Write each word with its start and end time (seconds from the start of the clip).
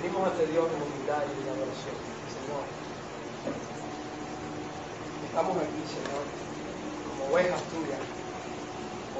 Venimos 0.00 0.30
ante 0.30 0.46
Dios 0.46 0.62
en 0.62 0.78
humildad 0.78 1.26
y 1.26 1.42
en 1.42 1.48
adoración. 1.58 1.98
Señor, 2.30 2.62
estamos 5.26 5.56
aquí, 5.58 5.82
Señor, 5.90 6.22
como 7.02 7.34
ovejas 7.34 7.58
tuyas, 7.74 7.98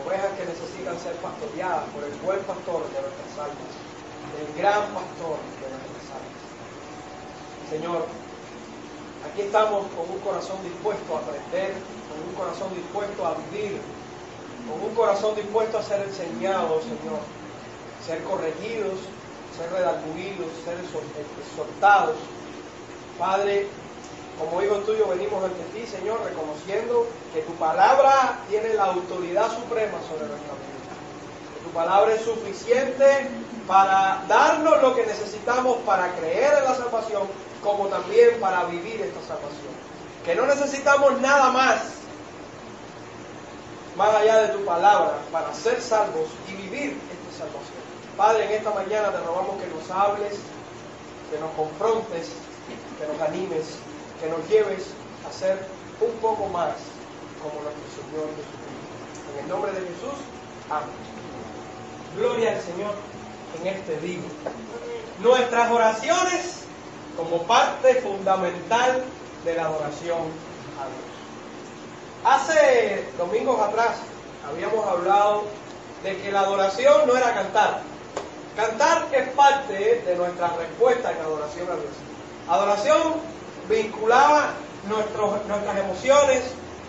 ovejas 0.06 0.30
que 0.38 0.46
necesitan 0.46 0.95
ser 1.03 1.19
pastoreadas 1.19 1.83
por 1.91 2.06
el 2.06 2.14
buen 2.22 2.38
pastor 2.46 2.87
de 2.95 2.99
nuestras 3.03 3.35
almas, 3.43 3.72
el 4.38 4.49
gran 4.54 4.87
pastor 4.95 5.43
de 5.59 5.67
nuestras 5.67 6.06
almas. 6.14 6.38
Señor, 7.74 8.06
aquí 9.26 9.51
estamos 9.51 9.83
con 9.99 10.06
un 10.06 10.21
corazón 10.22 10.63
dispuesto 10.63 11.10
a 11.10 11.26
aprender, 11.26 11.74
con 12.06 12.22
un 12.22 12.35
corazón 12.38 12.71
dispuesto 12.79 13.26
a 13.26 13.35
vivir, 13.51 13.83
con 14.63 14.79
un 14.79 14.95
corazón 14.95 15.35
dispuesto 15.35 15.74
a 15.79 15.83
ser 15.83 16.06
enseñados, 16.06 16.87
Señor, 16.87 17.19
ser 18.06 18.23
corregidos, 18.23 19.17
ser 19.59 19.70
redarguidos, 19.73 20.47
ser 20.65 20.79
exhortados. 20.79 22.16
Padre, 23.19 23.66
como 24.38 24.62
hijo 24.62 24.77
tuyo 24.87 25.09
venimos 25.09 25.42
ante 25.42 25.65
ti, 25.74 25.84
Señor, 25.84 26.20
reconociendo 26.24 27.09
que 27.34 27.42
tu 27.42 27.52
palabra 27.55 28.38
tiene 28.48 28.74
la 28.74 28.84
autoridad 28.84 29.51
suprema 29.51 29.98
sobre 30.09 30.29
nuestra 30.29 30.55
vida. 30.55 30.95
Que 31.55 31.65
tu 31.65 31.70
palabra 31.70 32.15
es 32.15 32.23
suficiente 32.23 33.29
para 33.66 34.23
darnos 34.29 34.80
lo 34.80 34.95
que 34.95 35.05
necesitamos 35.05 35.79
para 35.79 36.12
creer 36.12 36.59
en 36.59 36.65
la 36.65 36.74
salvación, 36.77 37.24
como 37.62 37.88
también 37.88 38.38
para 38.40 38.65
vivir 38.65 39.01
esta 39.01 39.20
salvación. 39.23 39.74
Que 40.24 40.37
no 40.37 40.46
necesitamos 40.46 41.20
nada 41.20 41.51
más, 41.51 41.82
más 43.96 44.15
allá 44.15 44.43
de 44.43 44.48
tu 44.56 44.65
palabra, 44.65 45.18
para 45.32 45.52
ser 45.52 45.82
salvos 45.82 46.29
y 46.46 46.52
vivir 46.52 46.96
esta 47.10 47.45
salvación. 47.45 47.77
Padre, 48.18 48.46
en 48.46 48.50
esta 48.50 48.72
mañana 48.72 49.12
te 49.12 49.18
rogamos 49.18 49.62
que 49.62 49.68
nos 49.68 49.88
hables, 49.92 50.40
que 51.30 51.38
nos 51.38 51.52
confrontes, 51.52 52.30
que 52.98 53.06
nos 53.06 53.20
animes, 53.22 53.79
que 54.20 54.29
nos 54.29 54.46
lleves 54.48 54.88
a 55.29 55.32
ser 55.32 55.56
un 56.01 56.10
poco 56.18 56.46
más 56.48 56.74
como 57.40 57.62
nuestro 57.62 57.87
Señor 57.95 58.26
Jesucristo. 58.34 58.59
En 59.32 59.45
el 59.45 59.48
nombre 59.48 59.70
de 59.70 59.78
Jesús, 59.82 60.18
amén. 60.68 60.88
Gloria 62.16 62.56
al 62.56 62.60
Señor 62.60 62.95
en 63.60 63.66
este 63.68 64.01
día. 64.01 64.19
Nuestras 65.21 65.71
oraciones 65.71 66.65
como 67.17 67.45
parte 67.45 68.03
fundamental 68.03 69.05
de 69.45 69.55
la 69.55 69.67
adoración 69.67 70.23
a 70.75 70.91
Dios. 70.91 71.06
Hace 72.25 73.05
domingos 73.17 73.61
atrás 73.61 73.98
habíamos 74.45 74.84
hablado 74.89 75.45
de 76.03 76.21
que 76.21 76.33
la 76.33 76.41
adoración 76.41 77.06
no 77.06 77.17
era 77.17 77.33
cantar. 77.33 77.83
Cantar 78.59 79.06
es 79.12 79.28
parte 79.34 80.03
de 80.05 80.17
nuestra 80.17 80.48
respuesta 80.48 81.12
en 81.12 81.19
adoración 81.19 81.69
a 81.70 81.77
Dios. 81.77 81.95
Adoración 82.48 83.15
vinculaba 83.69 84.50
nuestras 84.89 85.78
emociones, 85.78 86.42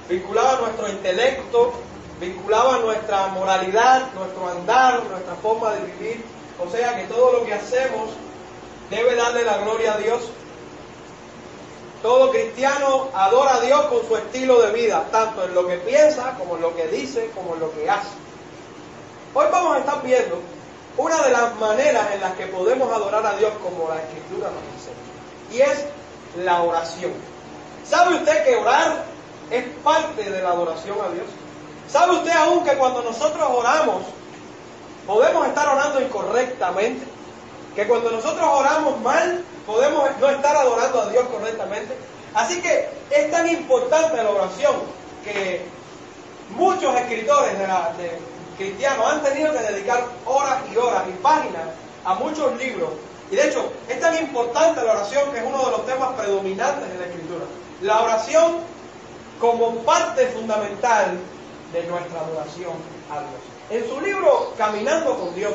vinculaba 0.09 0.61
nuestro 0.61 0.89
intelecto, 0.89 1.73
vinculaba 2.19 2.79
nuestra 2.79 3.27
moralidad, 3.27 4.11
nuestro 4.15 4.49
andar, 4.49 5.03
nuestra 5.11 5.35
forma 5.35 5.73
de 5.73 5.85
vivir. 5.91 6.25
O 6.57 6.67
sea 6.71 6.95
que 6.95 7.03
todo 7.03 7.33
lo 7.33 7.45
que 7.45 7.53
hacemos 7.53 8.09
debe 8.89 9.13
darle 9.13 9.43
la 9.43 9.59
gloria 9.59 9.93
a 9.93 9.97
Dios. 9.97 10.23
Todo 12.01 12.31
cristiano 12.31 13.09
adora 13.13 13.57
a 13.57 13.59
Dios 13.59 13.81
con 13.81 14.07
su 14.07 14.17
estilo 14.17 14.59
de 14.59 14.71
vida, 14.71 15.05
tanto 15.11 15.45
en 15.45 15.53
lo 15.53 15.67
que 15.67 15.75
piensa, 15.75 16.35
como 16.39 16.55
en 16.55 16.63
lo 16.63 16.75
que 16.75 16.87
dice, 16.87 17.29
como 17.35 17.53
en 17.53 17.59
lo 17.59 17.71
que 17.75 17.87
hace. 17.87 18.09
Hoy 19.35 19.45
vamos 19.51 19.75
a 19.75 19.79
estar 19.81 20.01
viendo 20.01 20.41
una 20.97 21.21
de 21.21 21.31
las 21.31 21.55
maneras 21.55 22.07
en 22.13 22.21
las 22.21 22.33
que 22.33 22.47
podemos 22.47 22.91
adorar 22.91 23.25
a 23.25 23.35
Dios 23.35 23.51
como 23.63 23.89
la 23.89 24.01
Escritura 24.01 24.49
nos 24.49 24.63
enseña. 24.75 25.09
Y 25.51 25.61
es 25.61 25.85
la 26.43 26.61
oración. 26.61 27.13
¿Sabe 27.89 28.15
usted 28.15 28.43
que 28.43 28.55
orar 28.55 29.03
es 29.49 29.65
parte 29.83 30.29
de 30.29 30.41
la 30.41 30.49
adoración 30.49 30.97
a 31.01 31.13
Dios? 31.13 31.25
¿Sabe 31.87 32.17
usted 32.17 32.31
aún 32.31 32.63
que 32.63 32.77
cuando 32.77 33.01
nosotros 33.01 33.43
oramos, 33.49 34.03
podemos 35.07 35.47
estar 35.47 35.67
orando 35.67 36.01
incorrectamente? 36.01 37.05
Que 37.75 37.87
cuando 37.87 38.11
nosotros 38.11 38.47
oramos 38.47 38.99
mal, 39.01 39.43
podemos 39.65 40.09
no 40.19 40.29
estar 40.29 40.55
adorando 40.55 41.01
a 41.01 41.09
Dios 41.09 41.25
correctamente. 41.29 41.95
Así 42.33 42.61
que 42.61 42.89
es 43.09 43.31
tan 43.31 43.47
importante 43.49 44.21
la 44.21 44.29
oración 44.29 44.75
que 45.23 45.65
muchos 46.51 46.95
escritores 46.95 47.57
de, 47.57 47.65
de 47.65 48.19
cristianos 48.59 49.05
han 49.11 49.23
tenido 49.23 49.51
que 49.53 49.59
dedicar 49.59 50.05
horas 50.25 50.59
y 50.71 50.77
horas 50.77 51.03
y 51.07 51.13
páginas 51.23 51.63
a 52.05 52.13
muchos 52.13 52.55
libros 52.57 52.89
y 53.31 53.35
de 53.35 53.47
hecho, 53.47 53.71
es 53.87 53.99
tan 53.99 54.15
importante 54.17 54.83
la 54.83 54.93
oración 54.93 55.31
que 55.31 55.37
es 55.37 55.45
uno 55.45 55.63
de 55.65 55.71
los 55.71 55.85
temas 55.85 56.13
predominantes 56.13 56.89
en 56.89 56.99
la 56.99 57.05
Escritura. 57.05 57.45
La 57.81 58.01
oración 58.01 58.57
como 59.39 59.75
parte 59.83 60.27
fundamental 60.27 61.17
de 61.71 61.83
nuestra 61.83 62.21
adoración 62.21 62.73
a 63.11 63.19
Dios. 63.19 63.41
En 63.69 63.87
su 63.87 64.01
libro 64.01 64.53
Caminando 64.57 65.17
con 65.17 65.35
Dios, 65.35 65.53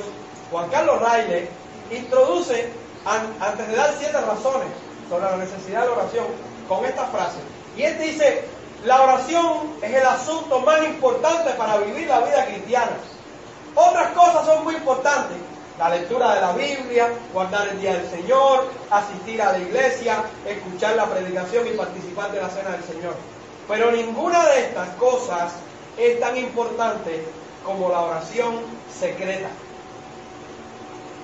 Juan 0.51 0.71
Carlos 0.71 1.01
Raile 1.01 1.49
introduce, 1.91 2.71
antes 3.05 3.69
de 3.69 3.77
dar 3.77 3.93
siete 3.99 4.21
razones 4.21 4.69
sobre 5.11 5.25
la 5.25 5.37
necesidad 5.37 5.83
de 5.83 5.87
la 5.89 5.93
oración, 5.95 6.27
con 6.69 6.85
esta 6.85 7.07
frase. 7.07 7.39
Y 7.77 7.83
él 7.83 7.99
dice, 7.99 8.45
la 8.85 9.03
oración 9.03 9.77
es 9.81 9.95
el 9.95 10.07
asunto 10.07 10.61
más 10.61 10.85
importante 10.85 11.51
para 11.53 11.79
vivir 11.79 12.07
la 12.07 12.21
vida 12.21 12.45
cristiana. 12.45 12.93
Otras 13.75 14.13
cosas 14.13 14.45
son 14.45 14.63
muy 14.63 14.75
importantes, 14.75 15.39
la 15.79 15.89
lectura 15.89 16.35
de 16.35 16.41
la 16.43 16.53
Biblia, 16.53 17.09
guardar 17.33 17.69
el 17.69 17.81
día 17.81 17.95
del 17.95 18.11
Señor, 18.11 18.69
asistir 18.91 19.41
a 19.41 19.53
la 19.53 19.59
iglesia, 19.59 20.23
escuchar 20.47 20.97
la 20.97 21.07
predicación 21.07 21.67
y 21.67 21.71
participar 21.71 22.31
de 22.31 22.43
la 22.43 22.51
cena 22.51 22.71
del 22.71 22.85
Señor. 22.85 23.15
Pero 23.67 23.91
ninguna 23.91 24.45
de 24.49 24.61
estas 24.67 24.89
cosas 24.97 25.53
es 25.97 26.21
tan 26.21 26.37
importante 26.37 27.27
como 27.65 27.89
la 27.89 28.03
oración 28.03 28.61
secreta. 29.01 29.49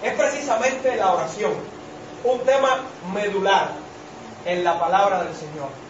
Es 0.03 0.15
precisamente 0.15 0.97
la 0.97 1.13
oración, 1.13 1.53
un 2.25 2.41
tema 2.41 2.81
medular 3.13 3.69
en 4.47 4.65
la 4.65 4.81
palabra 4.81 5.25
del 5.25 5.35
Señor. 5.37 5.90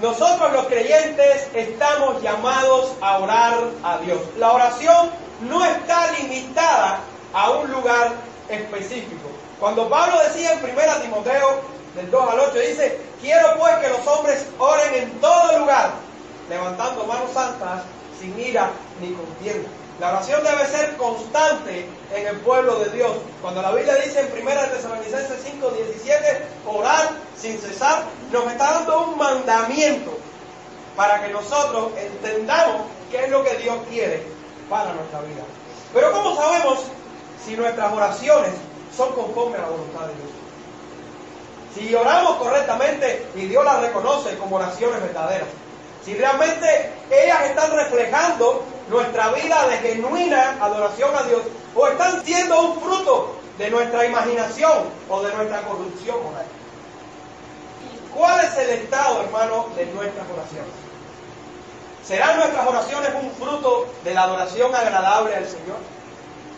Nosotros 0.00 0.52
los 0.52 0.66
creyentes 0.66 1.48
estamos 1.54 2.22
llamados 2.22 2.92
a 3.00 3.18
orar 3.18 3.58
a 3.82 3.96
Dios. 3.98 4.20
La 4.36 4.52
oración 4.52 5.10
no 5.48 5.64
está 5.64 6.12
limitada 6.12 7.00
a 7.32 7.50
un 7.50 7.70
lugar 7.72 8.12
específico. 8.48 9.28
Cuando 9.58 9.88
Pablo 9.88 10.18
decía 10.22 10.52
en 10.52 10.64
1 10.64 10.74
Timoteo 11.02 11.60
del 11.94 12.10
2 12.10 12.30
al 12.30 12.40
8, 12.40 12.58
dice, 12.58 13.00
quiero 13.22 13.56
pues 13.58 13.74
que 13.76 13.88
los 13.88 14.06
hombres 14.06 14.46
oren 14.58 14.94
en 14.94 15.10
todo 15.18 15.58
lugar, 15.60 15.92
levantando 16.50 17.04
manos 17.04 17.32
santas, 17.32 17.82
sin 18.20 18.38
ira 18.38 18.70
ni 19.00 19.12
contienda. 19.12 19.68
La 20.00 20.10
oración 20.10 20.44
debe 20.44 20.66
ser 20.66 20.96
constante 20.96 21.88
en 22.14 22.26
el 22.26 22.36
pueblo 22.40 22.78
de 22.80 22.90
Dios. 22.90 23.12
Cuando 23.40 23.62
la 23.62 23.72
Biblia 23.72 23.94
dice 23.94 24.20
en 24.20 24.42
1 24.42 24.50
Tesalonicenses 24.74 25.40
5, 25.42 25.70
17, 25.70 26.46
orar 26.66 27.10
sin 27.36 27.58
cesar, 27.58 28.04
nos 28.30 28.50
está 28.50 28.72
dando 28.72 29.06
un 29.06 29.18
mandamiento 29.18 30.18
para 30.96 31.22
que 31.22 31.32
nosotros 31.32 31.92
entendamos 31.96 32.82
qué 33.10 33.24
es 33.24 33.30
lo 33.30 33.42
que 33.42 33.56
Dios 33.56 33.76
quiere 33.88 34.22
para 34.68 34.92
nuestra 34.92 35.20
vida. 35.22 35.42
Pero 35.94 36.12
¿cómo 36.12 36.36
sabemos 36.36 36.80
si 37.46 37.56
nuestras 37.56 37.92
oraciones 37.92 38.52
son 38.96 39.12
conforme 39.12 39.58
a 39.58 39.62
la 39.62 39.68
voluntad 39.68 40.06
de 40.06 40.14
Dios. 40.14 40.30
Si 41.74 41.94
oramos 41.94 42.36
correctamente 42.36 43.26
y 43.34 43.46
Dios 43.46 43.64
las 43.64 43.80
reconoce 43.82 44.36
como 44.38 44.56
oraciones 44.56 45.00
verdaderas. 45.02 45.48
Si 46.06 46.14
realmente 46.14 46.92
ellas 47.10 47.46
están 47.46 47.72
reflejando 47.72 48.62
nuestra 48.88 49.32
vida 49.32 49.66
de 49.66 49.78
genuina 49.78 50.56
adoración 50.60 51.10
a 51.16 51.24
Dios 51.24 51.42
o 51.74 51.88
están 51.88 52.24
siendo 52.24 52.60
un 52.62 52.80
fruto 52.80 53.34
de 53.58 53.70
nuestra 53.70 54.06
imaginación 54.06 54.84
o 55.08 55.22
de 55.24 55.34
nuestra 55.34 55.62
corrupción 55.62 56.22
moral. 56.22 56.46
¿Cuál 58.14 58.44
es 58.44 58.56
el 58.56 58.70
estado, 58.70 59.22
hermano, 59.22 59.66
de 59.74 59.86
nuestras 59.86 60.26
oraciones? 60.30 60.70
¿Serán 62.06 62.38
nuestras 62.38 62.68
oraciones 62.68 63.10
un 63.20 63.32
fruto 63.32 63.88
de 64.04 64.14
la 64.14 64.22
adoración 64.22 64.72
agradable 64.76 65.34
al 65.34 65.44
Señor? 65.44 65.78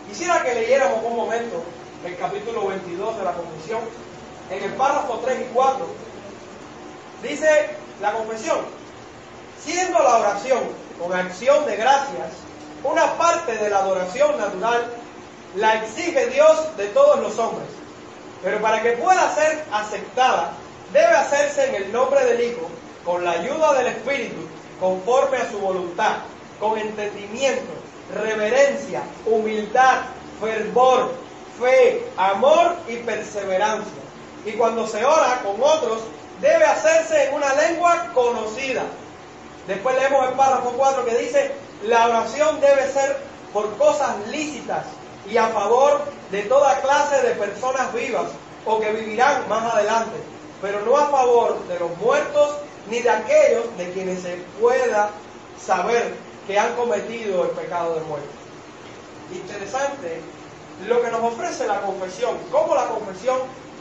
Quisiera 0.07 0.43
que 0.43 0.53
leyéramos 0.53 1.03
un 1.03 1.15
momento 1.15 1.63
el 2.05 2.15
capítulo 2.17 2.67
22 2.67 3.17
de 3.17 3.23
la 3.23 3.33
confesión. 3.33 3.81
En 4.51 4.63
el 4.63 4.73
párrafo 4.73 5.19
3 5.25 5.41
y 5.41 5.53
4 5.55 5.87
dice 7.23 7.69
la 7.99 8.13
confesión, 8.13 8.78
siendo 9.63 9.99
la 9.99 10.17
oración 10.17 10.59
con 10.99 11.13
acción 11.13 11.65
de 11.65 11.75
gracias 11.75 12.29
una 12.83 13.17
parte 13.17 13.57
de 13.57 13.69
la 13.69 13.79
adoración 13.79 14.37
natural, 14.37 14.85
la 15.55 15.83
exige 15.83 16.27
Dios 16.27 16.77
de 16.77 16.87
todos 16.87 17.19
los 17.19 17.37
hombres. 17.37 17.67
Pero 18.43 18.61
para 18.61 18.81
que 18.81 18.93
pueda 18.93 19.33
ser 19.35 19.65
aceptada, 19.71 20.53
debe 20.93 21.07
hacerse 21.07 21.67
en 21.67 21.75
el 21.75 21.91
nombre 21.91 22.23
del 22.25 22.41
Hijo, 22.41 22.69
con 23.03 23.25
la 23.25 23.31
ayuda 23.31 23.73
del 23.73 23.87
Espíritu, 23.87 24.47
conforme 24.79 25.37
a 25.37 25.51
su 25.51 25.59
voluntad, 25.59 26.17
con 26.59 26.77
entendimiento 26.77 27.79
reverencia, 28.13 29.01
humildad, 29.25 30.01
fervor, 30.39 31.11
fe, 31.59 32.05
amor 32.17 32.75
y 32.87 32.97
perseverancia. 32.97 34.01
Y 34.45 34.53
cuando 34.53 34.87
se 34.87 35.03
ora 35.03 35.41
con 35.43 35.61
otros, 35.61 36.01
debe 36.41 36.63
hacerse 36.63 37.25
en 37.25 37.35
una 37.35 37.53
lengua 37.55 38.11
conocida. 38.13 38.83
Después 39.69 39.95
leemos 39.97 40.27
el 40.27 40.33
párrafo 40.33 40.73
4 40.75 41.05
que 41.05 41.15
dice, 41.19 41.51
la 41.83 42.07
oración 42.07 42.59
debe 42.59 42.91
ser 42.91 43.17
por 43.53 43.77
cosas 43.77 44.15
lícitas 44.31 44.83
y 45.29 45.37
a 45.37 45.45
favor 45.49 46.01
de 46.31 46.41
toda 46.41 46.81
clase 46.81 47.21
de 47.21 47.35
personas 47.35 47.93
vivas 47.93 48.31
o 48.65 48.79
que 48.79 48.91
vivirán 48.91 49.47
más 49.47 49.71
adelante, 49.71 50.17
pero 50.59 50.81
no 50.81 50.97
a 50.97 51.09
favor 51.09 51.59
de 51.67 51.77
los 51.77 51.95
muertos 51.97 52.55
ni 52.89 53.01
de 53.01 53.11
aquellos 53.11 53.77
de 53.77 53.91
quienes 53.91 54.23
se 54.23 54.37
pueda 54.59 55.11
saber 55.63 56.15
que 56.47 56.57
han 56.57 56.73
cometido 56.73 57.43
el 57.43 57.51
pecado 57.51 57.93
de 57.93 58.01
muerte. 58.01 58.27
Interesante 59.31 60.19
lo 60.87 60.99
que 60.99 61.11
nos 61.11 61.21
ofrece 61.21 61.67
la 61.67 61.79
confesión, 61.81 62.39
cómo 62.51 62.73
la 62.73 62.87
confesión 62.87 63.37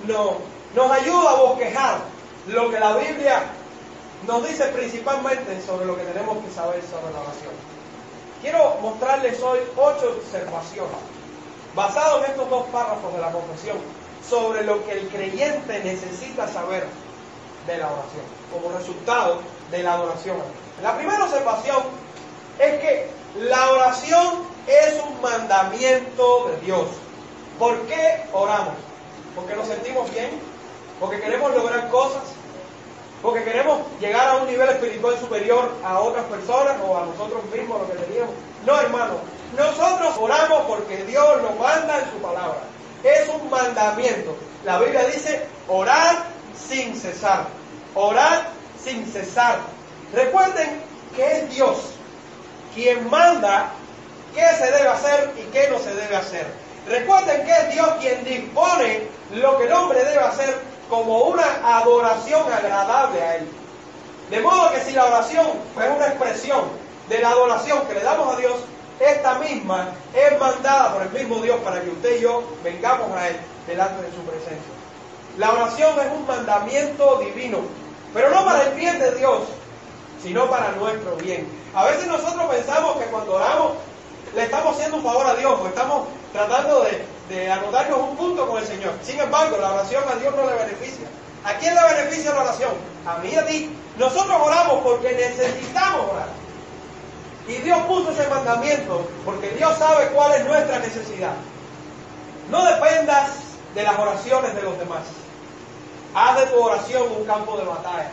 nos, 0.06 0.32
nos 0.74 0.90
ayuda 0.90 1.30
a 1.30 1.34
bosquejar 1.36 2.00
lo 2.46 2.70
que 2.70 2.78
la 2.78 2.94
Biblia 2.94 3.42
nos 4.26 4.46
dice 4.46 4.64
principalmente 4.68 5.60
sobre 5.62 5.86
lo 5.86 5.96
que 5.96 6.04
tenemos 6.04 6.44
que 6.44 6.50
saber 6.50 6.82
sobre 6.82 7.12
la 7.12 7.20
oración. 7.20 7.52
Quiero 8.42 8.76
mostrarles 8.80 9.42
hoy 9.42 9.58
ocho 9.76 10.16
observaciones 10.22 10.96
basadas 11.74 12.24
en 12.24 12.30
estos 12.32 12.50
dos 12.50 12.66
párrafos 12.66 13.12
de 13.14 13.20
la 13.20 13.30
confesión 13.30 13.78
sobre 14.28 14.64
lo 14.64 14.84
que 14.84 14.92
el 14.92 15.08
creyente 15.08 15.80
necesita 15.84 16.48
saber 16.48 16.86
de 17.66 17.78
la 17.78 17.86
oración 17.86 18.24
como 18.52 18.76
resultado 18.76 19.40
de 19.70 19.82
la 19.82 19.94
adoración. 19.94 20.36
La 20.82 20.96
primera 20.96 21.24
observación 21.24 21.82
es 22.58 22.80
que 22.80 23.10
la 23.40 23.70
oración 23.70 24.44
es 24.66 24.94
un 25.02 25.20
mandamiento 25.20 26.48
de 26.48 26.66
Dios. 26.66 26.86
¿Por 27.58 27.78
qué 27.82 28.24
oramos? 28.32 28.74
Porque 29.34 29.54
nos 29.54 29.66
sentimos 29.66 30.10
bien, 30.12 30.30
porque 31.00 31.20
queremos 31.20 31.54
lograr 31.54 31.88
cosas, 31.90 32.22
porque 33.22 33.44
queremos 33.44 33.80
llegar 34.00 34.28
a 34.28 34.36
un 34.36 34.46
nivel 34.46 34.68
espiritual 34.68 35.18
superior 35.18 35.72
a 35.84 35.98
otras 36.00 36.24
personas 36.26 36.76
o 36.86 36.96
a 36.96 37.06
nosotros 37.06 37.42
mismos, 37.52 37.80
lo 37.80 37.92
que 37.92 37.98
teníamos. 38.04 38.34
No, 38.64 38.80
hermano, 38.80 39.14
nosotros 39.56 40.14
oramos 40.18 40.62
porque 40.68 41.04
Dios 41.04 41.42
lo 41.42 41.50
manda 41.52 41.98
en 41.98 42.10
su 42.10 42.18
palabra. 42.18 42.60
Es 43.02 43.28
un 43.28 43.50
mandamiento. 43.50 44.36
La 44.64 44.78
Biblia 44.78 45.04
dice, 45.06 45.46
orar 45.66 46.24
sin 46.68 46.94
cesar. 46.94 47.46
Orar 47.94 48.50
sin 48.82 49.06
cesar. 49.06 49.58
Recuerden 50.12 50.82
que 51.16 51.32
es 51.32 51.50
Dios 51.54 51.78
quien 52.74 53.08
manda 53.10 53.70
qué 54.34 54.46
se 54.56 54.70
debe 54.70 54.88
hacer 54.88 55.32
y 55.36 55.42
qué 55.50 55.68
no 55.70 55.78
se 55.78 55.94
debe 55.94 56.16
hacer. 56.16 56.46
Recuerden 56.86 57.44
que 57.44 57.52
es 57.52 57.74
Dios 57.74 57.88
quien 58.00 58.24
dispone 58.24 59.08
lo 59.34 59.58
que 59.58 59.64
el 59.64 59.72
hombre 59.72 60.04
debe 60.04 60.20
hacer 60.20 60.54
como 60.88 61.24
una 61.24 61.78
adoración 61.78 62.42
agradable 62.52 63.22
a 63.22 63.36
Él. 63.36 63.48
De 64.30 64.40
modo 64.40 64.70
que 64.72 64.80
si 64.80 64.92
la 64.92 65.06
oración 65.06 65.46
es 65.46 65.96
una 65.96 66.06
expresión 66.06 66.64
de 67.08 67.18
la 67.20 67.30
adoración 67.30 67.86
que 67.86 67.94
le 67.94 68.02
damos 68.02 68.34
a 68.34 68.38
Dios, 68.38 68.54
esta 69.00 69.38
misma 69.38 69.92
es 70.14 70.38
mandada 70.38 70.92
por 70.92 71.02
el 71.02 71.10
mismo 71.10 71.40
Dios 71.40 71.60
para 71.60 71.80
que 71.80 71.90
usted 71.90 72.18
y 72.18 72.22
yo 72.22 72.42
vengamos 72.62 73.10
a 73.16 73.28
Él 73.28 73.36
delante 73.66 74.02
de 74.02 74.10
su 74.10 74.22
presencia. 74.22 74.72
La 75.38 75.52
oración 75.52 75.94
es 76.00 76.12
un 76.12 76.26
mandamiento 76.26 77.20
divino, 77.20 77.58
pero 78.12 78.30
no 78.30 78.44
para 78.44 78.64
el 78.64 78.74
bien 78.74 78.98
de 78.98 79.14
Dios, 79.14 79.42
sino 80.22 80.50
para 80.50 80.72
nuestro 80.72 81.16
bien. 81.16 81.48
A 81.74 81.84
veces 81.84 82.06
nosotros 82.06 82.50
pensamos 82.50 82.96
que 82.96 83.04
cuando 83.04 83.34
oramos 83.34 83.72
le 84.34 84.42
estamos 84.44 84.74
haciendo 84.74 84.98
un 84.98 85.02
favor 85.02 85.26
a 85.26 85.34
Dios, 85.34 85.58
o 85.60 85.66
estamos 85.66 86.08
tratando 86.32 86.84
de, 86.84 87.04
de 87.28 87.50
anotarnos 87.50 87.98
un 87.98 88.16
punto 88.16 88.48
con 88.48 88.58
el 88.58 88.66
Señor. 88.66 88.92
Sin 89.02 89.18
embargo, 89.18 89.56
la 89.58 89.72
oración 89.72 90.04
a 90.08 90.16
Dios 90.16 90.34
no 90.34 90.46
le 90.48 90.56
beneficia. 90.56 91.06
¿A 91.44 91.54
quién 91.54 91.74
le 91.74 91.94
beneficia 91.94 92.34
la 92.34 92.42
oración? 92.42 92.72
A 93.06 93.18
mí 93.18 93.30
y 93.32 93.36
a 93.36 93.46
ti. 93.46 93.76
Nosotros 93.96 94.36
oramos 94.40 94.82
porque 94.82 95.12
necesitamos 95.12 96.12
orar. 96.12 96.28
Y 97.48 97.54
Dios 97.62 97.78
puso 97.86 98.10
ese 98.10 98.28
mandamiento 98.28 99.08
porque 99.24 99.48
Dios 99.50 99.76
sabe 99.78 100.08
cuál 100.08 100.34
es 100.34 100.44
nuestra 100.44 100.78
necesidad. 100.80 101.32
No 102.50 102.64
dependas 102.64 103.30
de 103.74 103.82
las 103.82 103.98
oraciones 103.98 104.54
de 104.54 104.62
los 104.62 104.78
demás. 104.78 105.02
Haz 106.14 106.40
de 106.40 106.46
tu 106.46 106.60
oración 106.60 107.04
un 107.18 107.24
campo 107.24 107.56
de 107.56 107.64
batalla. 107.64 108.10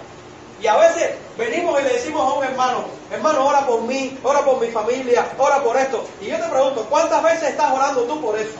Y 0.61 0.67
a 0.67 0.77
veces 0.77 1.15
venimos 1.37 1.79
y 1.79 1.83
le 1.83 1.93
decimos 1.93 2.21
a 2.21 2.37
un 2.37 2.43
hermano, 2.43 2.85
hermano, 3.11 3.45
ora 3.45 3.65
por 3.67 3.81
mí, 3.81 4.17
ora 4.23 4.39
por 4.45 4.59
mi 4.61 4.67
familia, 4.67 5.27
ora 5.37 5.61
por 5.61 5.75
esto. 5.75 6.05
Y 6.21 6.27
yo 6.27 6.37
te 6.37 6.49
pregunto, 6.49 6.85
¿cuántas 6.89 7.21
veces 7.23 7.49
estás 7.49 7.71
orando 7.71 8.03
tú 8.03 8.21
por 8.21 8.37
eso? 8.37 8.57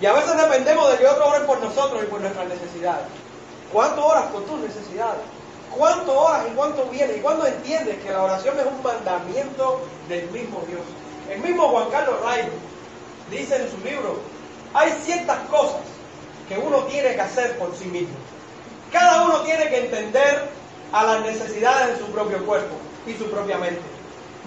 Y 0.00 0.06
a 0.06 0.12
veces 0.12 0.36
dependemos 0.36 0.90
de 0.90 0.98
que 0.98 1.06
otros 1.06 1.28
oren 1.28 1.46
por 1.46 1.60
nosotros 1.60 2.02
y 2.02 2.06
por 2.06 2.20
nuestras 2.20 2.48
necesidades. 2.48 3.06
¿Cuánto 3.72 4.06
oras 4.06 4.24
por 4.26 4.44
tus 4.44 4.60
necesidades? 4.60 5.20
¿Cuánto 5.76 6.18
oras 6.18 6.44
y 6.50 6.54
cuánto 6.54 6.84
vienes? 6.86 7.18
¿Y 7.18 7.20
cuándo 7.20 7.46
entiendes 7.46 8.02
que 8.02 8.10
la 8.10 8.22
oración 8.22 8.58
es 8.58 8.66
un 8.66 8.82
mandamiento 8.82 9.80
del 10.08 10.30
mismo 10.30 10.62
Dios? 10.66 10.82
El 11.30 11.40
mismo 11.40 11.68
Juan 11.68 11.90
Carlos 11.90 12.20
Rayo 12.22 12.48
dice 13.30 13.56
en 13.56 13.70
su 13.70 13.78
libro, 13.78 14.20
hay 14.72 14.92
ciertas 15.04 15.38
cosas 15.50 15.80
que 16.48 16.56
uno 16.56 16.84
tiene 16.84 17.14
que 17.14 17.20
hacer 17.20 17.58
por 17.58 17.74
sí 17.74 17.86
mismo. 17.86 18.14
Cada 18.92 19.24
uno 19.24 19.40
tiene 19.40 19.68
que 19.68 19.78
entender 19.78 20.48
a 20.96 21.04
las 21.04 21.20
necesidades 21.26 21.98
de 21.98 22.06
su 22.06 22.10
propio 22.10 22.42
cuerpo 22.46 22.74
y 23.06 23.12
su 23.12 23.30
propia 23.30 23.58
mente. 23.58 23.82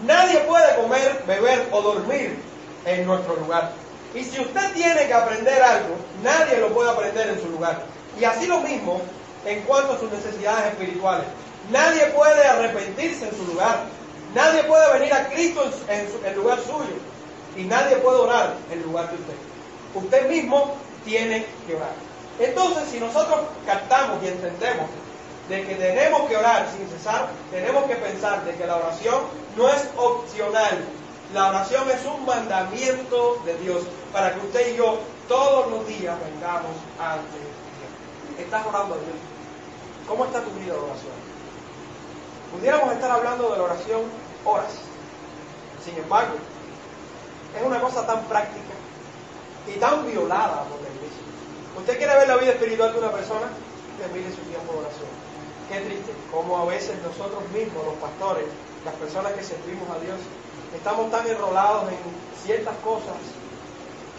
Nadie 0.08 0.40
puede 0.40 0.76
comer, 0.78 1.24
beber 1.28 1.68
o 1.72 1.82
dormir 1.82 2.40
en 2.86 3.06
nuestro 3.06 3.36
lugar. 3.36 3.72
Y 4.16 4.24
si 4.24 4.40
usted 4.40 4.74
tiene 4.74 5.06
que 5.06 5.14
aprender 5.14 5.62
algo, 5.62 5.96
nadie 6.24 6.58
lo 6.58 6.70
puede 6.70 6.90
aprender 6.90 7.30
en 7.30 7.40
su 7.40 7.50
lugar. 7.50 7.84
Y 8.20 8.24
así 8.24 8.48
lo 8.48 8.62
mismo 8.62 9.00
en 9.46 9.62
cuanto 9.62 9.94
a 9.94 10.00
sus 10.00 10.12
necesidades 10.12 10.72
espirituales. 10.72 11.28
Nadie 11.70 12.08
puede 12.08 12.44
arrepentirse 12.44 13.30
en 13.30 13.36
su 13.36 13.46
lugar. 13.46 13.84
Nadie 14.34 14.64
puede 14.64 14.94
venir 14.98 15.14
a 15.14 15.30
Cristo 15.30 15.70
en, 15.88 16.36
lugar 16.36 16.58
suyo. 16.62 16.98
Y 17.56 17.64
nadie 17.66 17.98
puede 17.98 18.18
orar 18.18 18.56
en 18.72 18.82
lugar 18.82 19.08
de 19.10 19.18
usted. 19.18 19.36
Usted 19.94 20.28
mismo 20.28 20.76
tiene 21.06 21.46
que 21.68 21.76
orar. 21.76 21.94
Entonces, 22.40 22.90
si 22.90 23.00
nosotros 23.00 23.40
captamos 23.68 24.24
y 24.24 24.30
entendemos 24.30 24.90
de 25.50 25.66
que 25.66 25.76
tenemos 25.76 26.30
que 26.30 26.38
orar 26.38 26.68
sin 26.72 26.88
cesar, 26.88 27.28
tenemos 27.50 27.84
que 27.86 27.96
pensar 27.96 28.46
de 28.46 28.56
que 28.56 28.68
la 28.68 28.78
oración 28.78 29.24
no 29.58 29.68
es 29.68 29.90
opcional. 29.98 30.86
La 31.34 31.50
oración 31.50 31.90
es 31.90 32.06
un 32.06 32.26
mandamiento 32.26 33.42
de 33.46 33.58
Dios 33.58 33.82
para 34.14 34.34
que 34.34 34.40
usted 34.40 34.74
y 34.74 34.78
yo 34.78 35.00
todos 35.28 35.70
los 35.72 35.88
días 35.88 36.16
vengamos 36.24 36.72
ante 37.00 37.38
Dios. 37.38 38.46
Estás 38.46 38.66
orando 38.66 38.94
a 38.94 38.98
Dios. 38.98 39.18
¿Cómo 40.08 40.26
está 40.26 40.42
tu 40.42 40.52
vida 40.52 40.74
de 40.74 40.80
oración? 40.80 41.18
Pudiéramos 42.52 42.94
estar 42.94 43.12
hablando 43.12 43.50
de 43.50 43.58
la 43.58 43.64
oración 43.64 44.02
horas. 44.46 44.74
Sin 45.84 45.98
embargo, 45.98 46.34
es 47.58 47.66
una 47.66 47.80
cosa 47.80 48.06
tan 48.06 48.24
práctica 48.26 48.74
y 49.68 49.80
tan 49.80 50.06
violada 50.06 50.64
por 50.64 50.82
la 50.82 50.90
iglesia. 50.90 51.24
¿Usted 51.78 51.98
quiere 51.98 52.16
ver 52.16 52.28
la 52.28 52.38
vida 52.38 52.52
espiritual 52.52 52.94
de 52.94 53.00
una 53.00 53.12
persona? 53.12 53.48
Que 53.98 54.18
mire 54.18 54.30
su 54.30 54.42
tiempo 54.42 54.74
de 54.74 54.80
oración. 54.80 55.29
Qué 55.70 55.80
triste, 55.82 56.12
como 56.34 56.58
a 56.58 56.66
veces 56.66 56.98
nosotros 57.06 57.46
mismos, 57.54 57.86
los 57.86 57.94
pastores, 58.02 58.46
las 58.84 58.96
personas 58.96 59.34
que 59.34 59.44
servimos 59.44 59.88
a 59.90 60.00
Dios, 60.02 60.18
estamos 60.76 61.12
tan 61.12 61.28
enrolados 61.28 61.92
en 61.92 61.98
ciertas 62.44 62.76
cosas 62.78 63.22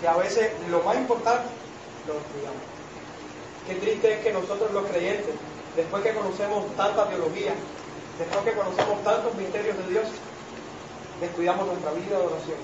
que 0.00 0.06
a 0.06 0.16
veces 0.16 0.52
lo 0.70 0.80
más 0.84 0.94
importante 0.94 1.50
lo 2.06 2.14
olvidamos. 2.14 2.62
Qué 3.66 3.74
triste 3.74 4.14
es 4.14 4.20
que 4.20 4.32
nosotros 4.32 4.70
los 4.70 4.86
creyentes, 4.86 5.34
después 5.74 6.04
que 6.04 6.14
conocemos 6.14 6.64
tanta 6.76 7.08
teología, 7.08 7.52
después 8.16 8.44
que 8.44 8.52
conocemos 8.52 9.02
tantos 9.02 9.34
misterios 9.34 9.76
de 9.78 9.90
Dios, 9.90 10.06
descuidamos 11.20 11.66
nuestra 11.66 11.90
vida 11.92 12.18
de 12.18 12.26
oración. 12.26 12.58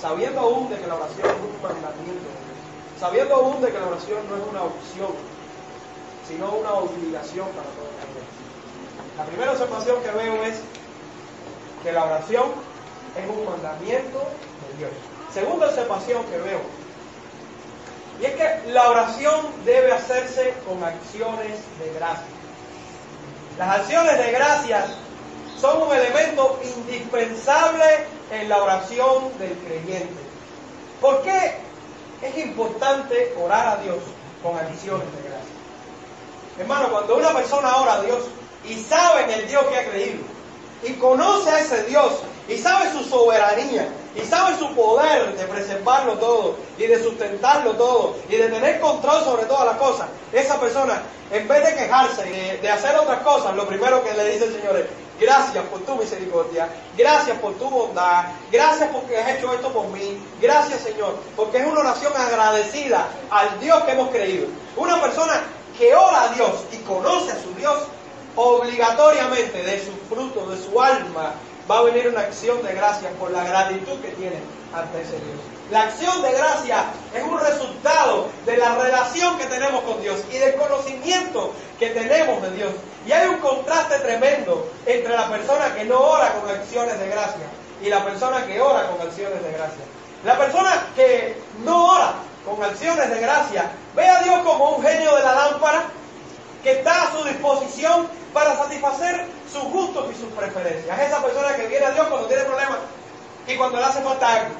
Sabiendo 0.00 0.40
aún 0.40 0.68
de 0.68 0.78
que 0.78 0.86
la 0.86 0.96
oración 0.96 1.30
es 1.30 1.40
un 1.46 1.62
mandamiento 1.62 2.26
de 2.26 2.42
Dios. 2.42 2.58
Sabiendo 2.98 3.34
aún 3.36 3.62
de 3.62 3.70
que 3.70 3.78
la 3.78 3.86
oración 3.86 4.18
no 4.28 4.36
es 4.36 4.42
una 4.50 4.62
opción, 4.62 5.14
sino 6.30 6.52
una 6.52 6.72
obligación 6.74 7.48
para 7.48 7.66
todos 7.74 7.90
La 9.18 9.24
primera 9.24 9.52
observación 9.52 10.00
que 10.02 10.10
veo 10.12 10.44
es 10.44 10.60
que 11.82 11.92
la 11.92 12.04
oración 12.04 12.44
es 13.16 13.28
un 13.28 13.44
mandamiento 13.44 14.18
de 14.18 14.78
Dios. 14.78 14.90
Segunda 15.34 15.66
observación 15.66 16.24
que 16.26 16.38
veo, 16.38 16.60
y 18.20 18.26
es 18.26 18.34
que 18.34 18.70
la 18.72 18.90
oración 18.90 19.46
debe 19.64 19.92
hacerse 19.92 20.54
con 20.66 20.84
acciones 20.84 21.58
de 21.78 21.94
gracia. 21.94 22.26
Las 23.58 23.80
acciones 23.80 24.18
de 24.18 24.32
gracias 24.32 24.90
son 25.58 25.82
un 25.82 25.94
elemento 25.94 26.60
indispensable 26.62 27.84
en 28.30 28.48
la 28.48 28.62
oración 28.62 29.36
del 29.38 29.54
creyente. 29.58 30.20
¿Por 31.00 31.22
qué 31.22 31.56
es 32.22 32.38
importante 32.38 33.34
orar 33.42 33.78
a 33.78 33.82
Dios 33.82 33.98
con 34.42 34.56
acciones 34.56 35.06
de 35.16 35.22
gracias? 35.22 35.29
Hermano, 36.60 36.90
cuando 36.90 37.16
una 37.16 37.32
persona 37.32 37.74
ora 37.76 37.94
a 37.94 38.02
Dios 38.02 38.18
y 38.68 38.74
sabe 38.82 39.22
en 39.24 39.30
el 39.30 39.48
Dios 39.48 39.64
que 39.64 39.78
ha 39.78 39.88
creído, 39.88 40.18
y 40.82 40.92
conoce 40.94 41.48
a 41.48 41.58
ese 41.58 41.84
Dios, 41.84 42.12
y 42.48 42.58
sabe 42.58 42.92
su 42.92 43.02
soberanía, 43.02 43.88
y 44.14 44.20
sabe 44.20 44.58
su 44.58 44.74
poder 44.74 45.34
de 45.38 45.44
preservarlo 45.46 46.18
todo 46.18 46.56
y 46.76 46.86
de 46.86 47.02
sustentarlo 47.02 47.72
todo 47.72 48.16
y 48.28 48.36
de 48.36 48.48
tener 48.48 48.78
control 48.80 49.24
sobre 49.24 49.44
todas 49.44 49.66
las 49.66 49.76
cosas, 49.76 50.08
esa 50.32 50.60
persona, 50.60 51.00
en 51.30 51.48
vez 51.48 51.64
de 51.64 51.74
quejarse 51.76 52.28
y 52.28 52.60
de, 52.60 52.70
hacer 52.70 52.94
otras 52.96 53.20
cosas, 53.20 53.54
lo 53.56 53.66
primero 53.66 54.04
que 54.04 54.12
le 54.12 54.32
dice 54.32 54.44
el 54.44 54.54
Señor 54.54 54.76
es, 54.76 54.86
gracias 55.18 55.64
por 55.64 55.80
tu 55.80 55.94
misericordia, 55.96 56.68
gracias 56.94 57.38
por 57.38 57.54
tu 57.54 57.70
bondad, 57.70 58.24
gracias 58.52 58.90
porque 58.92 59.16
has 59.16 59.38
hecho 59.38 59.50
esto 59.54 59.72
por 59.72 59.86
mí, 59.88 60.22
gracias 60.42 60.80
Señor, 60.80 61.16
porque 61.36 61.58
es 61.58 61.66
una 61.66 61.80
oración 61.80 62.12
agradecida 62.14 63.08
al 63.30 63.58
Dios 63.60 63.82
que 63.84 63.92
hemos 63.92 64.10
creído. 64.10 64.46
Una 64.76 65.00
persona 65.00 65.42
que 65.80 65.94
ora 65.94 66.24
a 66.24 66.28
Dios 66.34 66.50
y 66.72 66.76
conoce 66.84 67.32
a 67.32 67.42
su 67.42 67.54
Dios, 67.54 67.78
obligatoriamente 68.36 69.62
de 69.62 69.82
su 69.82 69.92
fruto, 70.14 70.46
de 70.50 70.62
su 70.62 70.80
alma, 70.80 71.32
va 71.68 71.78
a 71.78 71.82
venir 71.82 72.08
una 72.08 72.20
acción 72.20 72.62
de 72.62 72.74
gracia 72.74 73.08
por 73.18 73.30
la 73.30 73.44
gratitud 73.44 73.98
que 74.00 74.08
tiene 74.08 74.36
ante 74.74 75.00
ese 75.00 75.12
Dios. 75.12 75.40
La 75.70 75.84
acción 75.84 76.20
de 76.20 76.32
gracia 76.32 76.84
es 77.14 77.22
un 77.22 77.40
resultado 77.40 78.28
de 78.44 78.58
la 78.58 78.74
relación 78.74 79.38
que 79.38 79.46
tenemos 79.46 79.82
con 79.84 80.02
Dios 80.02 80.20
y 80.30 80.36
del 80.36 80.54
conocimiento 80.56 81.54
que 81.78 81.90
tenemos 81.90 82.42
de 82.42 82.50
Dios. 82.50 82.72
Y 83.06 83.12
hay 83.12 83.28
un 83.28 83.38
contraste 83.38 84.00
tremendo 84.00 84.68
entre 84.84 85.14
la 85.14 85.30
persona 85.30 85.74
que 85.74 85.84
no 85.84 85.98
ora 85.98 86.34
con 86.34 86.50
acciones 86.50 86.98
de 86.98 87.08
gracia 87.08 87.46
y 87.82 87.88
la 87.88 88.04
persona 88.04 88.44
que 88.46 88.60
ora 88.60 88.86
con 88.88 89.00
acciones 89.06 89.42
de 89.42 89.52
gracia. 89.52 89.84
La 90.24 90.36
persona 90.36 90.88
que 90.94 91.40
no 91.64 91.86
ora 91.92 92.14
con 92.50 92.64
acciones 92.64 93.10
de 93.10 93.20
gracia 93.20 93.70
ve 93.94 94.06
a 94.06 94.22
Dios 94.22 94.40
como 94.44 94.76
un 94.76 94.82
genio 94.82 95.14
de 95.14 95.22
la 95.22 95.34
lámpara 95.34 95.84
que 96.62 96.72
está 96.72 97.04
a 97.04 97.12
su 97.12 97.24
disposición 97.24 98.08
para 98.34 98.56
satisfacer 98.56 99.26
sus 99.50 99.64
gustos 99.64 100.06
y 100.12 100.20
sus 100.20 100.32
preferencias. 100.32 100.98
Es 100.98 101.08
esa 101.08 101.22
persona 101.22 101.56
que 101.56 101.66
viene 101.66 101.86
a 101.86 101.90
Dios 101.92 102.06
cuando 102.08 102.28
tiene 102.28 102.44
problemas 102.44 102.78
y 103.46 103.56
cuando 103.56 103.78
le 103.78 103.84
hace 103.84 104.02
falta 104.02 104.34
algo. 104.34 104.54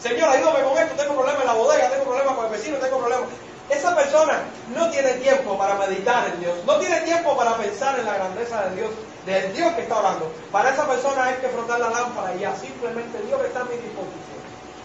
Señor, 0.00 0.28
ayúdame 0.28 0.62
con 0.62 0.78
esto, 0.78 0.94
tengo 0.96 1.14
problemas 1.14 1.40
en 1.42 1.46
la 1.46 1.54
bodega, 1.54 1.90
tengo 1.90 2.04
problemas 2.04 2.34
con 2.34 2.44
el 2.46 2.52
vecino, 2.52 2.76
tengo 2.78 2.98
problemas. 2.98 3.28
Esa 3.68 3.96
persona 3.96 4.42
no 4.74 4.90
tiene 4.90 5.14
tiempo 5.14 5.58
para 5.58 5.74
meditar 5.74 6.28
en 6.28 6.40
Dios, 6.40 6.54
no 6.66 6.76
tiene 6.78 7.00
tiempo 7.00 7.36
para 7.36 7.56
pensar 7.56 7.98
en 7.98 8.04
la 8.04 8.14
grandeza 8.14 8.62
de 8.66 8.76
Dios, 8.76 8.90
del 9.24 9.52
Dios 9.54 9.72
que 9.74 9.82
está 9.82 9.98
orando. 9.98 10.30
Para 10.52 10.70
esa 10.70 10.86
persona 10.86 11.24
hay 11.24 11.34
que 11.36 11.48
frotar 11.48 11.80
la 11.80 11.90
lámpara 11.90 12.34
y 12.34 12.40
ya 12.40 12.54
simplemente 12.54 13.20
Dios 13.22 13.40
está 13.44 13.60
a 13.60 13.64
mi 13.64 13.76
disposición. 13.76 14.35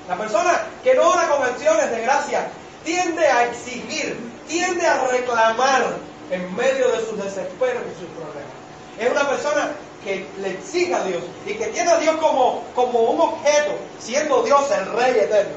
La 0.07 0.17
persona 0.17 0.67
que 0.83 0.95
no 0.95 1.09
ora 1.09 1.27
con 1.29 1.43
acciones 1.43 1.91
de 1.91 2.01
gracia 2.01 2.47
tiende 2.83 3.25
a 3.25 3.45
exigir, 3.45 4.17
tiende 4.47 4.85
a 4.85 5.07
reclamar 5.07 5.97
en 6.29 6.55
medio 6.55 6.89
de 6.89 7.05
sus 7.05 7.17
desesperos 7.17 7.83
y 7.83 7.99
sus 7.99 8.09
problemas. 8.09 8.51
Es 8.99 9.09
una 9.09 9.27
persona 9.27 9.71
que 10.03 10.27
le 10.39 10.51
exige 10.51 10.93
a 10.93 11.03
Dios 11.03 11.23
y 11.45 11.53
que 11.53 11.67
tiene 11.67 11.91
a 11.91 11.97
Dios 11.99 12.15
como, 12.17 12.63
como 12.73 12.99
un 12.99 13.21
objeto, 13.21 13.73
siendo 13.99 14.43
Dios 14.43 14.69
el 14.71 14.91
Rey 14.93 15.19
eterno. 15.19 15.55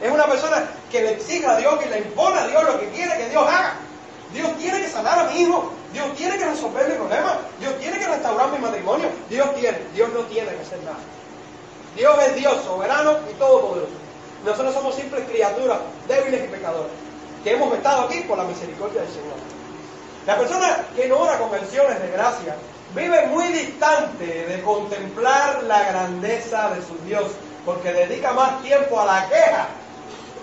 Es 0.00 0.10
una 0.10 0.26
persona 0.26 0.68
que 0.90 1.02
le 1.02 1.12
exige 1.12 1.46
a 1.46 1.56
Dios 1.56 1.74
y 1.84 1.88
le 1.88 1.98
impone 1.98 2.38
a 2.38 2.46
Dios 2.46 2.64
lo 2.64 2.78
que 2.78 2.88
quiere 2.90 3.16
que 3.16 3.28
Dios 3.30 3.42
haga. 3.46 3.74
Dios 4.32 4.56
tiene 4.58 4.82
que 4.82 4.88
sanar 4.88 5.18
a 5.18 5.24
mi 5.30 5.40
hijo, 5.40 5.72
Dios 5.92 6.14
tiene 6.14 6.36
que 6.36 6.44
resolver 6.44 6.88
mi 6.88 6.94
problema, 6.94 7.38
Dios 7.58 7.78
tiene 7.78 7.98
que 7.98 8.06
restaurar 8.06 8.50
mi 8.50 8.58
matrimonio, 8.58 9.08
Dios 9.30 9.54
tiene, 9.54 9.78
Dios 9.94 10.10
no 10.12 10.20
tiene 10.20 10.50
que 10.50 10.60
hacer 10.60 10.78
nada. 10.84 10.98
Dios 11.96 12.16
es 12.26 12.34
Dios 12.36 12.64
soberano 12.64 13.18
y 13.30 13.34
todopoderoso. 13.34 13.92
Nosotros 14.44 14.74
somos 14.74 14.94
simples 14.94 15.24
criaturas 15.28 15.78
débiles 16.06 16.44
y 16.44 16.48
pecadoras, 16.48 16.92
que 17.42 17.52
hemos 17.52 17.72
estado 17.74 18.02
aquí 18.02 18.20
por 18.20 18.38
la 18.38 18.44
misericordia 18.44 19.02
del 19.02 19.10
Señor. 19.10 19.36
La 20.26 20.36
persona 20.36 20.84
que 20.94 21.08
no 21.08 21.18
ora 21.18 21.38
con 21.38 21.50
de 21.50 22.10
gracia 22.12 22.56
vive 22.94 23.26
muy 23.26 23.48
distante 23.48 24.26
de 24.26 24.62
contemplar 24.62 25.62
la 25.64 25.84
grandeza 25.84 26.70
de 26.70 26.82
su 26.82 26.96
Dios, 27.06 27.32
porque 27.64 27.92
dedica 27.92 28.32
más 28.32 28.62
tiempo 28.62 29.00
a 29.00 29.04
la 29.04 29.28
queja 29.28 29.68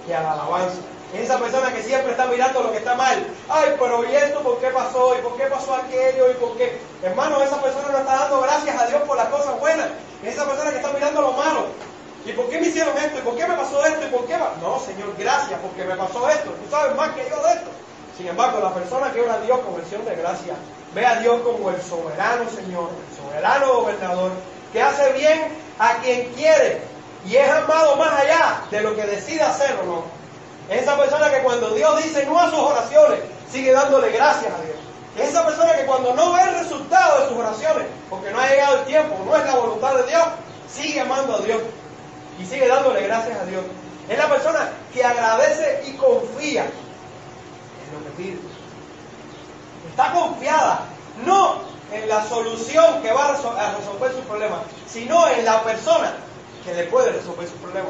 que 0.05 0.15
a 0.15 0.21
la 0.21 0.33
alabanza. 0.33 0.81
Es 1.15 1.21
esa 1.21 1.39
persona 1.39 1.73
que 1.73 1.81
siempre 1.81 2.11
está 2.11 2.25
mirando 2.25 2.61
lo 2.61 2.71
que 2.71 2.79
está 2.79 2.93
mal. 2.95 3.25
Ay, 3.47 3.75
pero 3.79 4.03
¿y 4.03 4.15
esto 4.15 4.41
por 4.41 4.59
qué 4.59 4.67
pasó? 4.67 5.17
¿Y 5.17 5.21
por 5.21 5.37
qué 5.37 5.45
pasó 5.45 5.75
aquello? 5.75 6.29
¿Y 6.29 6.33
por 6.33 6.57
qué? 6.57 6.77
Hermano, 7.01 7.41
esa 7.41 7.61
persona 7.61 7.87
no 7.89 7.99
está 7.99 8.15
dando 8.15 8.41
gracias 8.41 8.81
a 8.81 8.87
Dios 8.87 9.01
por 9.03 9.15
las 9.15 9.27
cosas 9.29 9.57
buenas. 9.59 9.87
Es 10.23 10.33
esa 10.33 10.45
persona 10.45 10.71
que 10.71 10.77
está 10.77 10.91
mirando 10.91 11.21
lo 11.21 11.31
malo. 11.31 11.67
¿Y 12.25 12.33
por 12.33 12.49
qué 12.49 12.59
me 12.59 12.67
hicieron 12.67 12.97
esto? 12.97 13.19
¿Y 13.19 13.21
por 13.21 13.37
qué 13.37 13.47
me 13.47 13.55
pasó 13.55 13.85
esto? 13.85 14.05
¿Y 14.05 14.09
por 14.09 14.25
qué? 14.25 14.35
No, 14.61 14.79
Señor, 14.79 15.15
gracias 15.17 15.59
porque 15.61 15.85
me 15.85 15.95
pasó 15.95 16.29
esto. 16.29 16.49
Tú 16.49 16.69
sabes 16.69 16.95
más 16.97 17.11
que 17.11 17.29
yo 17.29 17.41
de 17.43 17.53
esto. 17.53 17.69
Sin 18.17 18.27
embargo, 18.27 18.59
la 18.59 18.73
persona 18.73 19.11
que 19.13 19.21
ora 19.21 19.35
a 19.35 19.41
Dios 19.41 19.59
con 19.59 19.75
versión 19.75 20.03
de 20.03 20.15
gracia, 20.15 20.55
ve 20.93 21.05
a 21.05 21.19
Dios 21.19 21.41
como 21.41 21.69
el 21.69 21.81
soberano 21.81 22.49
Señor, 22.49 22.89
el 22.89 23.17
soberano 23.17 23.73
gobernador, 23.73 24.31
que 24.73 24.81
hace 24.81 25.13
bien 25.13 25.47
a 25.79 25.95
quien 25.97 26.33
quiere 26.33 26.81
y 27.27 27.35
es 27.35 27.49
amado 27.49 27.95
más 27.95 28.19
allá 28.19 28.61
de 28.69 28.81
lo 28.81 28.95
que 28.95 29.03
decida 29.03 29.49
hacer 29.49 29.75
o 29.81 29.85
no. 29.85 30.03
Es 30.69 30.81
esa 30.81 30.97
persona 30.97 31.31
que 31.31 31.43
cuando 31.43 31.73
Dios 31.73 32.03
dice 32.03 32.25
no 32.25 32.39
a 32.39 32.49
sus 32.49 32.59
oraciones, 32.59 33.19
sigue 33.51 33.71
dándole 33.71 34.11
gracias 34.11 34.51
a 34.53 34.61
Dios. 34.61 34.77
Es 35.17 35.29
esa 35.29 35.45
persona 35.45 35.75
que 35.75 35.85
cuando 35.85 36.13
no 36.13 36.33
ve 36.33 36.41
el 36.41 36.59
resultado 36.59 37.21
de 37.21 37.29
sus 37.29 37.37
oraciones, 37.37 37.85
porque 38.09 38.31
no 38.31 38.39
ha 38.39 38.49
llegado 38.49 38.79
el 38.79 38.85
tiempo, 38.85 39.15
no 39.25 39.35
es 39.35 39.45
la 39.45 39.55
voluntad 39.55 39.95
de 39.95 40.07
Dios, 40.07 40.23
sigue 40.67 40.99
amando 40.99 41.35
a 41.35 41.39
Dios 41.39 41.61
y 42.39 42.45
sigue 42.45 42.67
dándole 42.67 43.01
gracias 43.01 43.39
a 43.39 43.45
Dios. 43.45 43.63
Es 44.09 44.17
la 44.17 44.29
persona 44.29 44.71
que 44.93 45.03
agradece 45.03 45.83
y 45.87 45.93
confía 45.93 46.67
Está 49.89 50.11
confiada, 50.11 50.85
no 51.25 51.59
en 51.91 52.09
la 52.09 52.27
solución 52.27 53.01
que 53.01 53.11
va 53.13 53.29
a 53.29 53.75
resolver 53.77 54.11
su 54.11 54.19
problema, 54.21 54.61
sino 54.87 55.27
en 55.29 55.45
la 55.45 55.63
persona 55.63 56.13
que 56.65 56.73
le 56.73 56.83
puede 56.85 57.11
resolver 57.11 57.47
su 57.47 57.55
problema. 57.55 57.89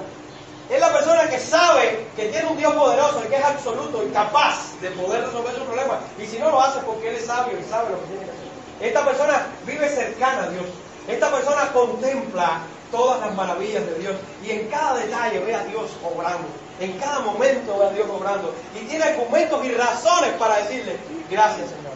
Es 0.70 0.80
la 0.80 0.92
persona 0.92 1.30
que 1.30 1.40
sabe 1.40 2.08
que 2.16 2.30
tiene 2.30 2.48
un 2.48 2.58
Dios 2.58 2.74
poderoso 2.74 3.22
y 3.24 3.30
que 3.30 3.36
es 3.36 3.46
absoluto 3.46 4.04
y 4.04 4.12
capaz 4.12 4.80
de 4.82 4.90
poder 4.92 5.24
resolver 5.26 5.54
su 5.54 5.64
problema. 5.64 6.00
Y 6.18 6.26
si 6.26 6.40
no 6.40 6.50
lo 6.50 6.62
hace 6.62 6.80
porque 6.80 7.10
Él 7.10 7.16
es 7.16 7.26
sabio 7.26 7.58
y 7.60 7.70
sabe 7.70 7.92
lo 7.92 8.00
que 8.02 8.08
tiene 8.08 8.26
que 8.26 8.32
hacer. 8.32 8.46
Esta 8.82 9.06
persona 9.06 9.48
vive 9.66 9.88
cercana 9.90 10.44
a 10.44 10.50
Dios. 10.50 10.66
Esta 11.08 11.30
persona 11.30 11.72
contempla 11.72 12.62
todas 12.92 13.20
las 13.22 13.36
maravillas 13.36 13.86
de 13.86 14.00
Dios 14.00 14.16
y 14.44 14.52
en 14.52 14.68
cada 14.70 14.96
detalle 14.96 15.40
ve 15.40 15.54
a 15.54 15.64
Dios 15.66 15.92
obrando. 16.04 16.48
En 16.80 16.98
cada 16.98 17.20
momento 17.20 17.78
ve 17.78 17.86
a 17.86 17.90
Dios 17.92 18.08
obrando. 18.10 18.54
Y 18.76 18.86
tiene 18.86 19.06
argumentos 19.06 19.64
y 19.66 19.72
razones 19.72 20.32
para 20.40 20.58
decirle, 20.58 20.98
gracias 21.30 21.70
Señor. 21.70 21.94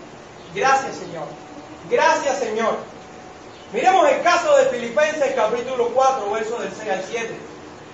Gracias 0.53 0.95
Señor. 0.95 1.25
Gracias 1.89 2.37
Señor. 2.37 2.77
Miremos 3.73 4.09
el 4.11 4.21
caso 4.21 4.55
de 4.57 4.65
Filipenses 4.65 5.33
capítulo 5.35 5.89
4, 5.89 6.31
versos 6.31 6.59
del 6.61 6.71
6 6.71 6.89
al 6.91 7.03
7. 7.03 7.48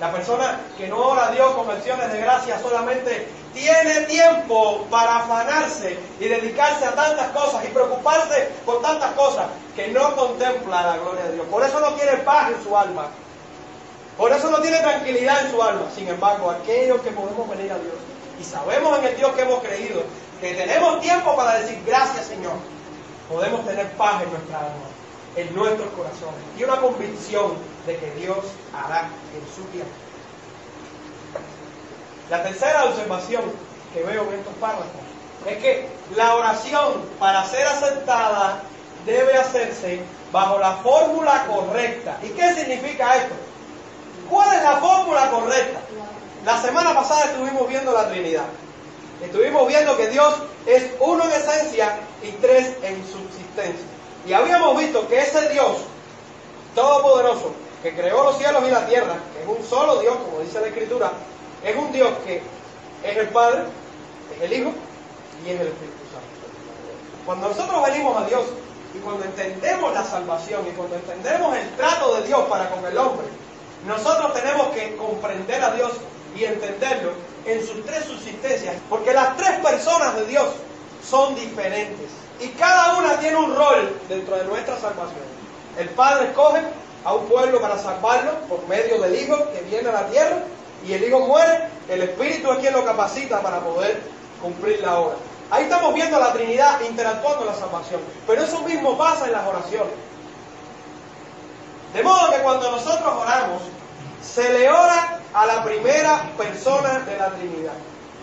La 0.00 0.12
persona 0.12 0.60
que 0.76 0.86
no 0.86 0.96
ora 0.96 1.28
a 1.28 1.30
Dios 1.32 1.54
con 1.54 1.68
acciones 1.70 2.12
de 2.12 2.20
gracia 2.20 2.60
solamente 2.60 3.28
tiene 3.52 4.02
tiempo 4.02 4.86
para 4.90 5.16
afanarse 5.16 5.98
y 6.20 6.28
dedicarse 6.28 6.84
a 6.84 6.94
tantas 6.94 7.30
cosas 7.30 7.64
y 7.64 7.68
preocuparse 7.68 8.48
por 8.64 8.80
tantas 8.80 9.12
cosas 9.14 9.46
que 9.74 9.88
no 9.88 10.14
contempla 10.14 10.86
la 10.86 10.98
gloria 10.98 11.24
de 11.24 11.34
Dios. 11.34 11.46
Por 11.48 11.64
eso 11.64 11.80
no 11.80 11.94
tiene 11.94 12.18
paz 12.18 12.52
en 12.52 12.62
su 12.62 12.76
alma. 12.76 13.08
Por 14.16 14.32
eso 14.32 14.50
no 14.50 14.60
tiene 14.60 14.78
tranquilidad 14.78 15.44
en 15.44 15.50
su 15.50 15.62
alma. 15.62 15.86
Sin 15.94 16.08
embargo, 16.08 16.50
aquellos 16.50 17.00
que 17.00 17.10
podemos 17.10 17.48
venir 17.48 17.72
a 17.72 17.78
Dios 17.78 17.94
y 18.40 18.44
sabemos 18.44 18.98
en 19.00 19.04
el 19.06 19.16
Dios 19.16 19.32
que 19.32 19.42
hemos 19.42 19.60
creído, 19.62 20.02
que 20.40 20.54
tenemos 20.54 21.00
tiempo 21.00 21.34
para 21.34 21.58
decir 21.58 21.82
gracias 21.84 22.26
Señor, 22.26 22.54
podemos 23.28 23.66
tener 23.66 23.90
paz 23.92 24.22
en 24.22 24.30
nuestra 24.30 24.58
alma 24.58 24.88
en 25.36 25.54
nuestros 25.54 25.88
corazones 25.90 26.40
y 26.58 26.64
una 26.64 26.76
convicción 26.80 27.52
de 27.86 27.96
que 27.96 28.10
Dios 28.12 28.38
hará 28.74 29.08
en 29.34 29.54
su 29.54 29.62
tiempo. 29.70 29.90
La 32.30 32.42
tercera 32.42 32.84
observación 32.84 33.42
que 33.94 34.02
veo 34.02 34.24
en 34.24 34.40
estos 34.40 34.54
párrafos 34.54 34.86
es 35.46 35.58
que 35.58 35.88
la 36.14 36.34
oración 36.34 37.02
para 37.18 37.44
ser 37.46 37.66
aceptada 37.66 38.62
debe 39.06 39.34
hacerse 39.36 40.00
bajo 40.32 40.58
la 40.58 40.72
fórmula 40.76 41.46
correcta. 41.46 42.18
¿Y 42.22 42.28
qué 42.30 42.54
significa 42.54 43.16
esto? 43.16 43.34
¿Cuál 44.28 44.56
es 44.56 44.62
la 44.62 44.76
fórmula 44.76 45.30
correcta? 45.30 45.80
La 46.44 46.60
semana 46.60 46.94
pasada 46.94 47.24
estuvimos 47.24 47.68
viendo 47.68 47.92
la 47.92 48.08
Trinidad. 48.08 48.44
Estuvimos 49.22 49.66
viendo 49.66 49.96
que 49.96 50.08
Dios 50.08 50.34
es 50.66 50.90
uno 51.00 51.24
en 51.24 51.32
esencia 51.32 51.98
y 52.22 52.30
tres 52.32 52.76
en 52.82 52.96
subsistencia. 53.06 53.86
Y 54.26 54.32
habíamos 54.32 54.76
visto 54.78 55.08
que 55.08 55.18
ese 55.18 55.48
Dios 55.48 55.78
todopoderoso, 56.74 57.52
que 57.82 57.94
creó 57.94 58.24
los 58.24 58.38
cielos 58.38 58.62
y 58.66 58.70
la 58.70 58.86
tierra, 58.86 59.16
que 59.32 59.42
es 59.42 59.58
un 59.58 59.64
solo 59.64 60.00
Dios, 60.00 60.16
como 60.16 60.40
dice 60.40 60.60
la 60.60 60.68
Escritura, 60.68 61.12
es 61.64 61.76
un 61.76 61.92
Dios 61.92 62.10
que 62.26 62.42
es 63.04 63.16
el 63.16 63.28
Padre, 63.28 63.62
es 64.36 64.42
el 64.42 64.52
Hijo 64.52 64.72
y 65.44 65.50
es 65.50 65.60
el 65.60 65.68
Espíritu 65.68 66.04
Santo. 66.12 66.28
Cuando 67.24 67.48
nosotros 67.48 67.82
venimos 67.84 68.16
a 68.16 68.26
Dios 68.26 68.44
y 68.94 68.98
cuando 68.98 69.24
entendemos 69.24 69.94
la 69.94 70.04
salvación 70.04 70.66
y 70.66 70.70
cuando 70.72 70.96
entendemos 70.96 71.56
el 71.56 71.68
trato 71.76 72.16
de 72.16 72.26
Dios 72.26 72.40
para 72.48 72.68
con 72.70 72.84
el 72.84 72.96
hombre, 72.98 73.26
nosotros 73.86 74.34
tenemos 74.34 74.68
que 74.68 74.96
comprender 74.96 75.62
a 75.62 75.70
Dios 75.72 75.92
y 76.34 76.44
entenderlo 76.44 77.12
en 77.44 77.66
sus 77.66 77.84
tres 77.86 78.04
subsistencias, 78.04 78.76
porque 78.90 79.12
las 79.12 79.36
tres 79.36 79.60
personas 79.60 80.16
de 80.16 80.26
Dios 80.26 80.48
son 81.08 81.34
diferentes 81.34 82.08
y 82.40 82.48
cada 82.50 82.96
una 82.96 83.18
tiene 83.18 83.36
un 83.36 83.54
rol 83.54 83.96
dentro 84.08 84.36
de 84.36 84.44
nuestra 84.44 84.76
salvación. 84.76 85.38
El 85.78 85.88
Padre 85.90 86.28
escoge 86.28 86.62
a 87.04 87.14
un 87.14 87.26
pueblo 87.26 87.60
para 87.60 87.78
salvarlo 87.78 88.32
por 88.48 88.66
medio 88.68 89.00
del 89.00 89.14
Hijo 89.14 89.36
que 89.52 89.62
viene 89.62 89.88
a 89.88 89.92
la 89.92 90.06
tierra 90.08 90.38
y 90.86 90.92
el 90.92 91.04
Hijo 91.04 91.20
muere, 91.20 91.68
el 91.88 92.02
Espíritu 92.02 92.52
es 92.52 92.58
quien 92.58 92.72
lo 92.72 92.84
capacita 92.84 93.40
para 93.40 93.60
poder 93.60 94.00
cumplir 94.40 94.80
la 94.80 94.98
obra. 94.98 95.16
Ahí 95.50 95.64
estamos 95.64 95.94
viendo 95.94 96.16
a 96.16 96.20
la 96.20 96.32
Trinidad 96.32 96.80
interactuando 96.82 97.40
en 97.42 97.46
la 97.46 97.54
salvación, 97.54 98.00
pero 98.26 98.42
eso 98.42 98.60
mismo 98.62 98.96
pasa 98.98 99.26
en 99.26 99.32
las 99.32 99.46
oraciones. 99.46 99.94
De 101.94 102.02
modo 102.02 102.30
que 102.30 102.38
cuando 102.42 102.70
nosotros 102.70 103.14
oramos, 103.22 103.62
se 104.22 104.52
le 104.52 104.68
ora 104.68 105.20
a 105.32 105.46
la 105.46 105.64
primera 105.64 106.30
persona 106.36 107.00
de 107.00 107.16
la 107.16 107.30
Trinidad. 107.30 107.72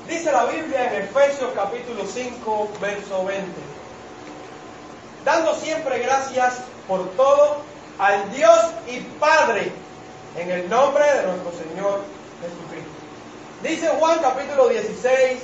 Dice 0.07 0.31
la 0.31 0.45
Biblia 0.45 0.93
en 0.93 1.01
Efesios 1.03 1.51
capítulo 1.55 2.03
5, 2.05 2.69
verso 2.79 3.25
20. 3.25 3.51
Dando 5.23 5.55
siempre 5.55 5.99
gracias 5.99 6.59
por 6.87 7.09
todo 7.11 7.57
al 7.99 8.31
Dios 8.31 8.59
y 8.87 8.99
Padre 9.19 9.71
en 10.37 10.51
el 10.51 10.69
nombre 10.69 11.03
de 11.03 11.27
nuestro 11.27 11.51
Señor 11.51 12.01
Jesucristo. 12.41 12.91
Dice 13.63 13.87
Juan 13.99 14.19
capítulo 14.21 14.67
16, 14.67 15.39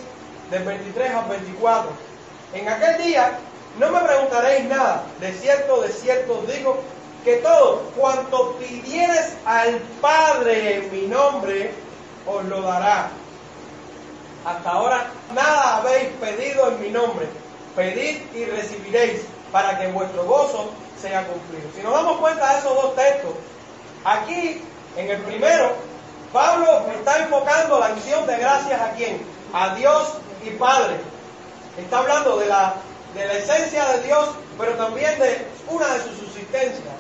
del 0.52 0.64
23 0.64 1.12
al 1.12 1.30
24. 1.30 1.92
En 2.54 2.68
aquel 2.68 3.04
día 3.04 3.40
no 3.80 3.90
me 3.90 4.00
preguntaréis 4.02 4.66
nada. 4.66 5.04
De 5.20 5.32
cierto, 5.34 5.82
de 5.82 5.90
cierto 5.90 6.44
digo 6.54 6.82
que 7.24 7.38
todo 7.38 7.84
cuanto 7.96 8.56
pidieres 8.58 9.34
al 9.46 9.78
Padre 10.02 10.78
en 10.78 10.92
mi 10.92 11.08
nombre, 11.08 11.72
os 12.28 12.44
lo 12.46 12.62
dará. 12.62 13.10
Hasta 14.46 14.70
ahora 14.70 15.08
nada 15.34 15.78
habéis 15.78 16.10
pedido 16.20 16.70
en 16.70 16.82
mi 16.82 16.90
nombre. 16.90 17.28
Pedid 17.76 18.22
y 18.36 18.46
recibiréis 18.46 19.22
para 19.52 19.80
que 19.80 19.88
vuestro 19.88 20.26
gozo 20.26 20.72
sea 21.02 21.26
cumplido. 21.28 21.70
Si 21.76 21.82
nos 21.82 21.94
damos 21.94 22.20
cuenta 22.20 22.54
de 22.54 22.60
esos 22.60 22.76
dos 22.76 22.96
textos, 22.96 23.32
aquí 24.06 24.62
en 24.98 25.10
el 25.10 25.22
primero, 25.22 25.72
Pablo 26.32 26.86
está 26.98 27.20
invocando 27.20 27.80
la 27.80 27.88
acción 27.88 28.26
de 28.28 28.38
gracias 28.38 28.80
a 28.80 28.92
quién? 28.92 29.22
A 29.54 29.76
Dios 29.76 30.14
y 30.46 30.52
Padre. 30.52 30.96
Está 31.78 32.00
hablando 32.00 32.38
de 32.38 32.48
la, 32.48 32.76
de 33.16 33.26
la 33.26 33.34
esencia 33.34 33.86
de 33.94 34.04
Dios, 34.04 34.30
pero 34.58 34.74
también 34.74 35.20
de 35.20 35.46
una 35.68 35.88
de 35.94 36.04
sus 36.04 36.18
subsistencias, 36.20 36.96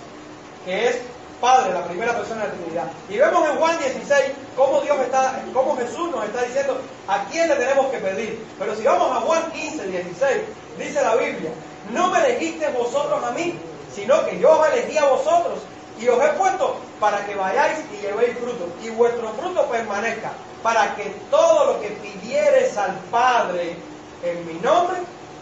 que 0.65 0.89
es 0.89 0.97
Padre, 1.39 1.73
la 1.73 1.83
primera 1.85 2.15
persona 2.15 2.43
de 2.43 2.49
la 2.49 2.53
Trinidad. 2.53 2.91
Y 3.09 3.17
vemos 3.17 3.49
en 3.49 3.57
Juan 3.57 3.77
16 3.79 4.21
cómo 4.55 4.81
Dios 4.81 4.99
está, 4.99 5.41
cómo 5.53 5.75
Jesús 5.75 6.11
nos 6.11 6.23
está 6.25 6.43
diciendo 6.43 6.79
a 7.07 7.25
quién 7.25 7.49
le 7.49 7.55
tenemos 7.55 7.87
que 7.87 7.97
pedir. 7.97 8.45
Pero 8.59 8.75
si 8.75 8.83
vamos 8.83 9.11
a 9.11 9.21
Juan 9.21 9.51
15, 9.51 9.87
16, 9.87 10.37
dice 10.77 11.01
la 11.01 11.15
Biblia, 11.15 11.51
no 11.93 12.09
me 12.09 12.19
elegiste 12.19 12.67
vosotros 12.69 13.23
a 13.23 13.31
mí, 13.31 13.55
sino 13.93 14.25
que 14.25 14.39
yo 14.39 14.59
os 14.59 14.67
elegí 14.67 14.97
a 14.97 15.05
vosotros 15.05 15.59
y 15.99 16.07
os 16.07 16.23
he 16.23 16.29
puesto 16.29 16.77
para 16.99 17.25
que 17.25 17.35
vayáis 17.35 17.79
y 17.93 18.01
llevéis 18.01 18.37
fruto 18.37 18.67
y 18.81 18.89
vuestro 18.89 19.29
fruto 19.33 19.65
permanezca, 19.67 20.31
para 20.63 20.95
que 20.95 21.05
todo 21.29 21.73
lo 21.73 21.81
que 21.81 21.89
pidieres 21.89 22.77
al 22.77 22.95
Padre 23.11 23.75
en 24.23 24.47
mi 24.47 24.53
nombre, 24.61 24.97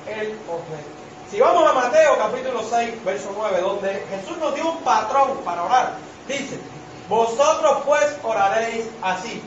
Él 0.08 0.38
os 0.50 0.60
dé. 0.70 1.00
Si 1.32 1.40
vamos 1.40 1.70
a 1.70 1.74
Mateo 1.74 2.18
capítulo 2.18 2.64
6, 2.68 3.06
verso 3.06 3.32
9, 3.36 3.62
donde 3.62 4.06
Jesús 4.10 4.38
nos 4.38 4.56
dio 4.56 4.72
un 4.72 4.82
patrón 4.82 5.38
para 5.46 5.64
orar, 5.64 5.98
dice, 6.28 6.58
vosotros 7.08 7.84
pues 7.86 8.18
oraréis 8.24 8.86
así, 9.02 9.42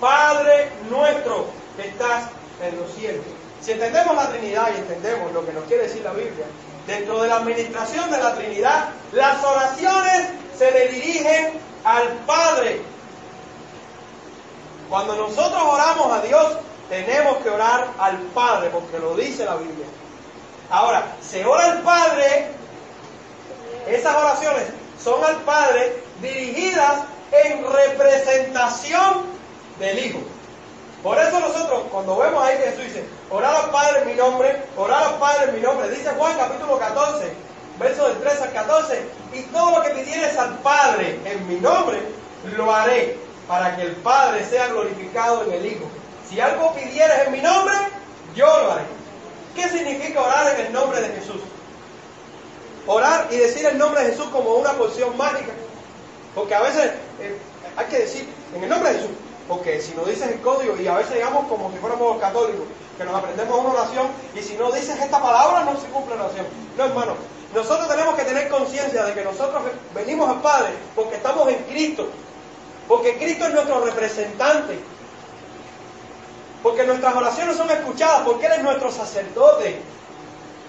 Padre 0.00 0.70
nuestro 0.88 1.46
que 1.76 1.88
estás 1.88 2.24
en 2.62 2.78
los 2.78 2.92
cielos. 2.92 3.24
Si 3.60 3.72
entendemos 3.72 4.14
la 4.14 4.28
Trinidad 4.28 4.68
y 4.74 4.78
entendemos 4.78 5.32
lo 5.32 5.44
que 5.44 5.52
nos 5.52 5.64
quiere 5.64 5.84
decir 5.84 6.02
la 6.02 6.12
Biblia, 6.12 6.44
dentro 6.86 7.22
de 7.22 7.28
la 7.28 7.36
administración 7.36 8.10
de 8.10 8.18
la 8.18 8.34
Trinidad, 8.34 8.88
las 9.12 9.42
oraciones 9.44 10.28
se 10.56 10.70
le 10.70 10.88
dirigen 10.88 11.60
al 11.84 12.08
Padre. 12.26 12.80
Cuando 14.88 15.16
nosotros 15.16 15.62
oramos 15.62 16.12
a 16.12 16.20
Dios, 16.22 16.58
tenemos 16.88 17.38
que 17.38 17.50
orar 17.50 17.88
al 17.98 18.18
Padre, 18.18 18.70
porque 18.70 18.98
lo 18.98 19.14
dice 19.14 19.44
la 19.44 19.56
Biblia. 19.56 19.86
Ahora, 20.70 21.16
se 21.20 21.44
ora 21.44 21.72
al 21.72 21.82
Padre, 21.82 22.48
esas 23.86 24.14
oraciones 24.14 24.64
son 25.02 25.22
al 25.24 25.36
Padre 25.42 26.02
dirigidas 26.20 27.02
en 27.32 27.64
representación 27.72 29.24
del 29.78 29.98
Hijo. 29.98 30.33
Por 31.04 31.18
eso 31.18 31.38
nosotros, 31.38 31.82
cuando 31.90 32.16
vemos 32.16 32.42
ahí 32.42 32.56
que 32.56 32.70
Jesús 32.70 32.84
dice, 32.84 33.04
orar 33.28 33.54
al 33.54 33.70
Padre 33.70 34.00
en 34.00 34.06
mi 34.08 34.14
nombre, 34.14 34.62
orar 34.74 35.02
al 35.02 35.18
Padre 35.18 35.50
en 35.50 35.56
mi 35.56 35.60
nombre, 35.60 35.90
dice 35.90 36.08
Juan 36.16 36.34
capítulo 36.38 36.78
14, 36.78 37.30
versos 37.78 38.08
del 38.08 38.18
3 38.22 38.40
al 38.40 38.52
14, 38.54 39.02
y 39.34 39.42
todo 39.42 39.76
lo 39.76 39.82
que 39.82 39.90
pidieres 39.90 40.34
al 40.38 40.56
Padre 40.60 41.20
en 41.26 41.46
mi 41.46 41.56
nombre, 41.56 42.00
lo 42.56 42.74
haré, 42.74 43.18
para 43.46 43.76
que 43.76 43.82
el 43.82 43.96
Padre 43.96 44.46
sea 44.46 44.68
glorificado 44.68 45.44
en 45.44 45.52
el 45.52 45.66
Hijo. 45.66 45.84
Si 46.26 46.40
algo 46.40 46.72
pidieres 46.72 47.26
en 47.26 47.32
mi 47.32 47.42
nombre, 47.42 47.74
yo 48.34 48.46
lo 48.46 48.72
haré. 48.72 48.84
¿Qué 49.54 49.68
significa 49.68 50.22
orar 50.22 50.58
en 50.58 50.66
el 50.68 50.72
nombre 50.72 51.02
de 51.02 51.08
Jesús? 51.20 51.42
Orar 52.86 53.28
y 53.30 53.36
decir 53.36 53.66
el 53.66 53.76
nombre 53.76 54.04
de 54.04 54.12
Jesús 54.12 54.28
como 54.30 54.54
una 54.54 54.72
porción 54.72 55.14
mágica. 55.18 55.52
Porque 56.34 56.54
a 56.54 56.62
veces 56.62 56.92
eh, 57.20 57.38
hay 57.76 57.86
que 57.88 57.98
decir 57.98 58.26
en 58.56 58.64
el 58.64 58.70
nombre 58.70 58.88
de 58.88 59.00
Jesús. 59.00 59.10
Porque 59.48 59.80
si 59.80 59.94
no 59.94 60.04
dices 60.04 60.30
el 60.30 60.40
código, 60.40 60.76
y 60.76 60.86
a 60.86 60.96
veces 60.96 61.14
digamos 61.14 61.46
como 61.48 61.70
si 61.70 61.78
fuéramos 61.78 62.18
católicos, 62.18 62.66
que 62.96 63.04
nos 63.04 63.14
aprendemos 63.14 63.58
una 63.58 63.70
oración, 63.70 64.06
y 64.34 64.40
si 64.40 64.56
no 64.56 64.70
dices 64.72 64.98
esta 64.98 65.20
palabra, 65.20 65.64
no 65.64 65.78
se 65.78 65.86
cumple 65.88 66.16
la 66.16 66.24
oración. 66.24 66.46
No, 66.78 66.84
hermano, 66.84 67.14
nosotros 67.54 67.88
tenemos 67.88 68.14
que 68.16 68.24
tener 68.24 68.48
conciencia 68.48 69.04
de 69.04 69.14
que 69.14 69.22
nosotros 69.22 69.62
venimos 69.94 70.28
al 70.28 70.40
Padre 70.40 70.70
porque 70.94 71.16
estamos 71.16 71.48
en 71.48 71.62
Cristo. 71.64 72.08
Porque 72.88 73.16
Cristo 73.16 73.46
es 73.46 73.54
nuestro 73.54 73.84
representante. 73.84 74.78
Porque 76.62 76.84
nuestras 76.84 77.14
oraciones 77.14 77.56
son 77.56 77.70
escuchadas, 77.70 78.22
porque 78.22 78.46
Él 78.46 78.52
es 78.56 78.62
nuestro 78.62 78.90
sacerdote. 78.90 79.80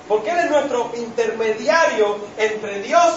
Porque 0.07 0.29
Él 0.29 0.39
es 0.39 0.51
nuestro 0.51 0.91
intermediario 0.95 2.17
entre 2.38 2.81
Dios 2.81 3.15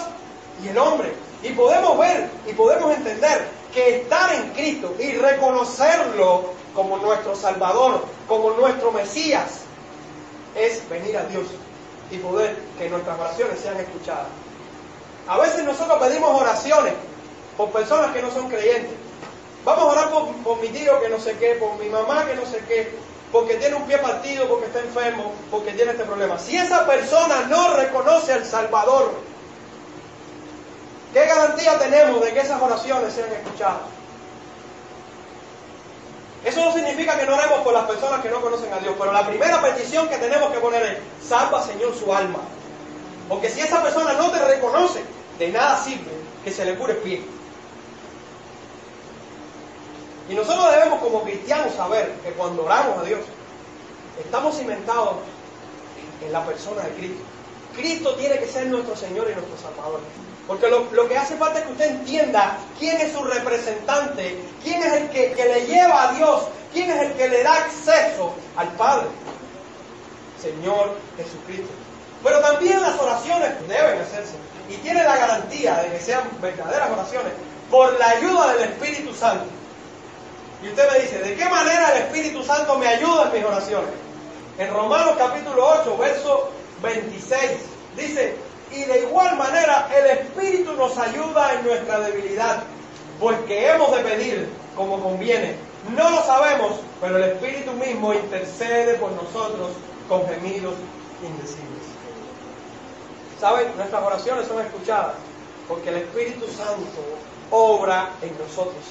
y 0.63 0.69
el 0.69 0.77
hombre. 0.77 1.13
Y 1.43 1.49
podemos 1.49 1.97
ver 1.99 2.29
y 2.47 2.53
podemos 2.53 2.91
entender 2.95 3.58
que 3.73 4.01
estar 4.01 4.33
en 4.33 4.51
Cristo 4.51 4.95
y 4.99 5.11
reconocerlo 5.13 6.53
como 6.73 6.97
nuestro 6.97 7.35
Salvador, 7.35 8.05
como 8.27 8.51
nuestro 8.51 8.91
Mesías, 8.91 9.61
es 10.55 10.87
venir 10.89 11.17
a 11.17 11.23
Dios 11.25 11.45
y 12.11 12.17
poder 12.17 12.57
que 12.77 12.89
nuestras 12.89 13.19
oraciones 13.19 13.59
sean 13.59 13.77
escuchadas. 13.77 14.27
A 15.27 15.37
veces 15.37 15.63
nosotros 15.63 15.99
pedimos 15.99 16.41
oraciones 16.41 16.93
por 17.55 17.69
personas 17.71 18.11
que 18.11 18.21
no 18.21 18.31
son 18.31 18.49
creyentes. 18.49 18.93
Vamos 19.63 19.83
a 19.83 19.87
orar 19.87 20.09
por, 20.09 20.33
por, 20.37 20.59
mi 20.61 20.69
tío 20.69 20.99
que 21.01 21.09
no 21.09 21.19
sé 21.19 21.37
qué, 21.37 21.55
por 21.55 21.77
mi 21.77 21.89
mamá 21.89 22.25
que 22.25 22.35
no 22.35 22.45
sé 22.45 22.63
qué, 22.67 22.91
porque 23.31 23.55
tiene 23.55 23.75
un 23.75 23.83
pie 23.83 23.97
partido, 23.99 24.47
porque 24.47 24.65
está 24.65 24.79
enfermo, 24.79 25.33
porque 25.51 25.73
tiene 25.73 25.91
este 25.91 26.05
problema. 26.05 26.39
Si 26.39 26.57
esa 26.57 26.85
persona 26.87 27.41
no 27.49 27.75
reconoce 27.75 28.33
al 28.33 28.45
Salvador, 28.45 29.11
¿qué 31.13 31.25
garantía 31.25 31.77
tenemos 31.79 32.21
de 32.21 32.33
que 32.33 32.39
esas 32.39 32.61
oraciones 32.61 33.13
sean 33.13 33.31
escuchadas? 33.31 33.81
Eso 36.43 36.63
no 36.63 36.73
significa 36.73 37.19
que 37.19 37.25
no 37.25 37.35
oremos 37.35 37.59
por 37.59 37.73
las 37.73 37.85
personas 37.85 38.21
que 38.21 38.29
no 38.29 38.41
conocen 38.41 38.71
a 38.71 38.79
Dios, 38.79 38.95
pero 38.97 39.11
la 39.11 39.27
primera 39.27 39.61
petición 39.61 40.07
que 40.07 40.17
tenemos 40.17 40.51
que 40.51 40.59
poner 40.59 40.83
es, 40.83 41.27
salva 41.27 41.61
Señor 41.65 41.93
su 41.95 42.13
alma. 42.13 42.39
Porque 43.27 43.49
si 43.49 43.59
esa 43.59 43.83
persona 43.83 44.13
no 44.13 44.31
te 44.31 44.43
reconoce, 44.45 45.03
de 45.37 45.49
nada 45.49 45.77
sirve 45.83 46.11
que 46.43 46.51
se 46.51 46.65
le 46.65 46.75
cure 46.75 46.93
el 46.93 46.99
pie. 46.99 47.21
Y 50.29 50.33
nosotros 50.33 50.71
debemos 50.71 50.99
como 50.99 51.23
cristianos 51.23 51.73
saber 51.73 52.13
que 52.23 52.31
cuando 52.31 52.63
oramos 52.63 52.99
a 52.99 53.03
Dios, 53.03 53.19
estamos 54.19 54.57
cimentados 54.57 55.15
en 56.23 56.31
la 56.31 56.45
persona 56.45 56.83
de 56.83 56.91
Cristo. 56.91 57.23
Cristo 57.75 58.15
tiene 58.15 58.39
que 58.39 58.47
ser 58.47 58.67
nuestro 58.67 58.95
Señor 58.95 59.27
y 59.29 59.33
nuestro 59.33 59.57
Salvador. 59.57 60.01
Porque 60.49 60.67
lo, 60.67 60.91
lo, 60.93 61.07
que 61.07 61.15
hace 61.15 61.35
falta 61.35 61.59
es 61.59 61.65
que 61.65 61.71
usted 61.73 61.91
entienda 61.91 62.57
quién 62.79 62.97
es 62.97 63.13
su 63.13 63.23
representante, 63.23 64.35
quién 64.63 64.81
es 64.81 64.93
el 64.93 65.09
que, 65.11 65.33
que, 65.33 65.45
le 65.45 65.67
lleva 65.67 66.09
a 66.09 66.13
Dios, 66.13 66.41
quién 66.73 66.89
es 66.89 67.01
el 67.03 67.13
que 67.13 67.29
le 67.29 67.43
da 67.43 67.53
acceso 67.53 68.33
al 68.55 68.67
Padre. 68.69 69.09
Señor 70.41 70.95
Jesucristo. 71.17 71.69
Pero 72.23 72.39
también 72.39 72.81
las 72.81 72.99
oraciones 72.99 73.51
deben 73.67 74.01
hacerse. 74.01 74.33
Y 74.67 74.77
tiene 74.77 75.03
la 75.03 75.17
garantía 75.17 75.83
de 75.83 75.91
que 75.91 75.99
sean 76.01 76.23
verdaderas 76.41 76.89
oraciones 76.89 77.33
por 77.69 77.99
la 77.99 78.09
ayuda 78.09 78.55
del 78.55 78.71
Espíritu 78.71 79.13
Santo. 79.13 79.45
Y 80.63 80.69
usted 80.69 80.91
me 80.91 80.99
dice, 80.99 81.19
¿de 81.19 81.35
qué 81.35 81.45
manera 81.45 81.91
el 81.95 82.01
Espíritu 82.05 82.41
Santo 82.41 82.75
me 82.79 82.87
ayuda 82.87 83.25
en 83.25 83.33
mis 83.33 83.45
oraciones? 83.45 83.91
En 84.57 84.73
Romanos 84.73 85.13
capítulo 85.15 85.63
8, 85.83 85.95
verso 85.95 86.49
26, 86.81 87.51
dice, 87.95 88.48
Y 88.71 88.83
de 88.83 88.99
igual 88.99 89.35
manera 89.37 89.89
el 89.95 90.17
Espíritu 90.17 90.73
nos 90.73 90.97
ayuda 90.97 91.53
en 91.55 91.65
nuestra 91.65 91.99
debilidad, 92.01 92.63
pues 93.19 93.37
que 93.47 93.69
hemos 93.69 93.91
de 93.95 94.03
pedir 94.03 94.49
como 94.75 95.01
conviene. 95.01 95.55
No 95.95 96.09
lo 96.09 96.23
sabemos, 96.23 96.73
pero 97.01 97.17
el 97.17 97.23
Espíritu 97.31 97.71
mismo 97.73 98.13
intercede 98.13 98.95
por 98.95 99.11
nosotros 99.13 99.69
con 100.07 100.27
gemidos 100.27 100.73
indecibles. 101.23 101.83
¿Saben? 103.39 103.75
Nuestras 103.77 104.03
oraciones 104.03 104.47
son 104.47 104.63
escuchadas 104.63 105.15
porque 105.67 105.89
el 105.89 105.97
Espíritu 105.97 106.47
Santo 106.47 106.99
obra 107.51 108.09
en 108.21 108.35
nosotros. 108.37 108.83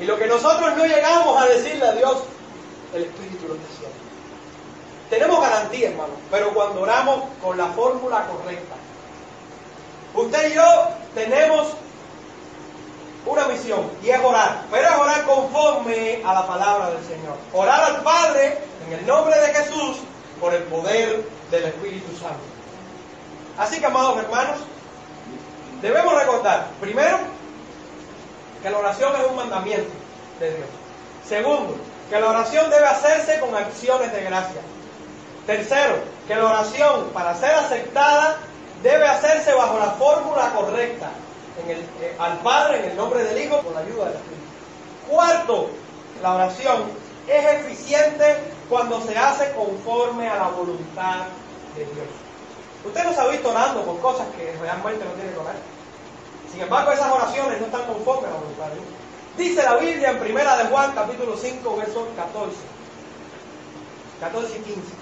Y 0.00 0.04
lo 0.04 0.18
que 0.18 0.26
nosotros 0.26 0.76
no 0.76 0.86
llegamos 0.86 1.40
a 1.40 1.46
decirle 1.46 1.86
a 1.86 1.92
Dios, 1.92 2.18
el 2.94 3.04
Espíritu 3.04 3.48
lo 3.48 3.54
decía. 3.54 3.88
Tenemos 5.12 5.42
garantía, 5.42 5.90
hermano, 5.90 6.14
pero 6.30 6.54
cuando 6.54 6.80
oramos 6.80 7.24
con 7.42 7.58
la 7.58 7.66
fórmula 7.66 8.26
correcta. 8.28 8.76
Usted 10.14 10.50
y 10.50 10.54
yo 10.54 10.88
tenemos 11.14 11.74
una 13.26 13.46
misión 13.46 13.90
y 14.02 14.08
es 14.08 14.18
orar, 14.24 14.62
pero 14.70 14.88
es 14.88 14.94
orar 14.96 15.26
conforme 15.26 16.22
a 16.24 16.32
la 16.32 16.46
palabra 16.46 16.90
del 16.92 17.04
Señor. 17.04 17.36
Orar 17.52 17.84
al 17.84 18.02
Padre 18.02 18.56
en 18.86 19.00
el 19.00 19.06
nombre 19.06 19.38
de 19.38 19.48
Jesús 19.48 19.98
por 20.40 20.54
el 20.54 20.62
poder 20.62 21.22
del 21.50 21.64
Espíritu 21.64 22.16
Santo. 22.16 22.40
Así 23.58 23.80
que, 23.80 23.84
amados 23.84 24.16
hermanos, 24.16 24.60
debemos 25.82 26.14
recordar, 26.14 26.68
primero, 26.80 27.18
que 28.62 28.70
la 28.70 28.78
oración 28.78 29.12
es 29.20 29.26
un 29.28 29.36
mandamiento 29.36 29.92
de 30.40 30.54
Dios. 30.56 30.68
Segundo, 31.28 31.76
que 32.08 32.18
la 32.18 32.30
oración 32.30 32.70
debe 32.70 32.86
hacerse 32.86 33.40
con 33.40 33.54
acciones 33.54 34.10
de 34.10 34.22
gracia. 34.22 34.62
Tercero, 35.46 35.96
que 36.26 36.36
la 36.36 36.44
oración 36.44 37.10
para 37.12 37.34
ser 37.34 37.50
aceptada 37.54 38.38
debe 38.82 39.06
hacerse 39.06 39.52
bajo 39.54 39.78
la 39.78 39.90
fórmula 39.92 40.52
correcta, 40.54 41.10
eh, 41.66 42.16
al 42.18 42.38
Padre, 42.38 42.84
en 42.84 42.90
el 42.90 42.96
nombre 42.96 43.24
del 43.24 43.44
Hijo, 43.44 43.58
con 43.58 43.74
la 43.74 43.80
ayuda 43.80 44.06
del 44.06 44.14
Espíritu. 44.14 44.42
Cuarto, 45.08 45.70
la 46.22 46.34
oración 46.34 46.84
es 47.26 47.44
eficiente 47.60 48.36
cuando 48.68 49.00
se 49.00 49.16
hace 49.16 49.52
conforme 49.52 50.28
a 50.28 50.36
la 50.36 50.48
voluntad 50.48 51.26
de 51.76 51.84
Dios. 51.84 52.06
Usted 52.84 53.04
no 53.04 53.12
se 53.12 53.20
ha 53.20 53.26
visto 53.28 53.50
orando 53.50 53.82
por 53.82 54.00
cosas 54.00 54.26
que 54.36 54.56
realmente 54.60 55.04
no 55.04 55.12
tiene 55.12 55.32
que 55.32 55.38
orar. 55.38 55.56
Sin 56.50 56.60
embargo, 56.60 56.92
esas 56.92 57.10
oraciones 57.10 57.60
no 57.60 57.66
están 57.66 57.84
conformes 57.86 58.26
a 58.26 58.34
la 58.34 58.40
voluntad 58.40 58.66
de 58.66 58.74
Dios. 58.74 58.86
Dice 59.36 59.62
la 59.62 59.76
Biblia 59.76 60.10
en 60.10 60.20
Primera 60.20 60.56
de 60.56 60.64
Juan, 60.64 60.92
capítulo 60.94 61.36
5, 61.36 61.76
versos 61.76 62.04
14. 62.16 62.56
14 64.20 64.58
y 64.58 64.62
15. 64.62 65.01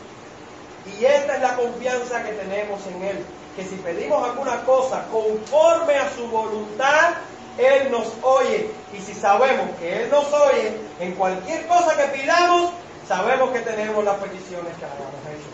Y 0.98 1.04
esta 1.04 1.36
es 1.36 1.42
la 1.42 1.56
confianza 1.56 2.22
que 2.22 2.32
tenemos 2.32 2.80
en 2.86 3.02
Él, 3.02 3.24
que 3.56 3.64
si 3.64 3.76
pedimos 3.76 4.22
alguna 4.22 4.62
cosa 4.64 5.04
conforme 5.10 5.96
a 5.96 6.10
su 6.14 6.26
voluntad, 6.28 7.14
Él 7.58 7.90
nos 7.90 8.08
oye. 8.22 8.70
Y 8.92 9.00
si 9.00 9.14
sabemos 9.14 9.76
que 9.78 10.02
Él 10.02 10.10
nos 10.10 10.32
oye, 10.32 10.76
en 11.00 11.14
cualquier 11.14 11.66
cosa 11.66 11.96
que 11.96 12.18
pidamos, 12.18 12.72
sabemos 13.06 13.50
que 13.50 13.60
tenemos 13.60 14.04
las 14.04 14.16
peticiones 14.16 14.76
que 14.78 14.84
hayamos 14.84 15.20
hecho. 15.26 15.50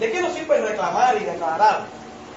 ¿De 0.00 0.12
qué 0.12 0.20
nos 0.20 0.32
sirve 0.34 0.60
reclamar 0.60 1.16
y 1.16 1.24
declarar 1.24 1.84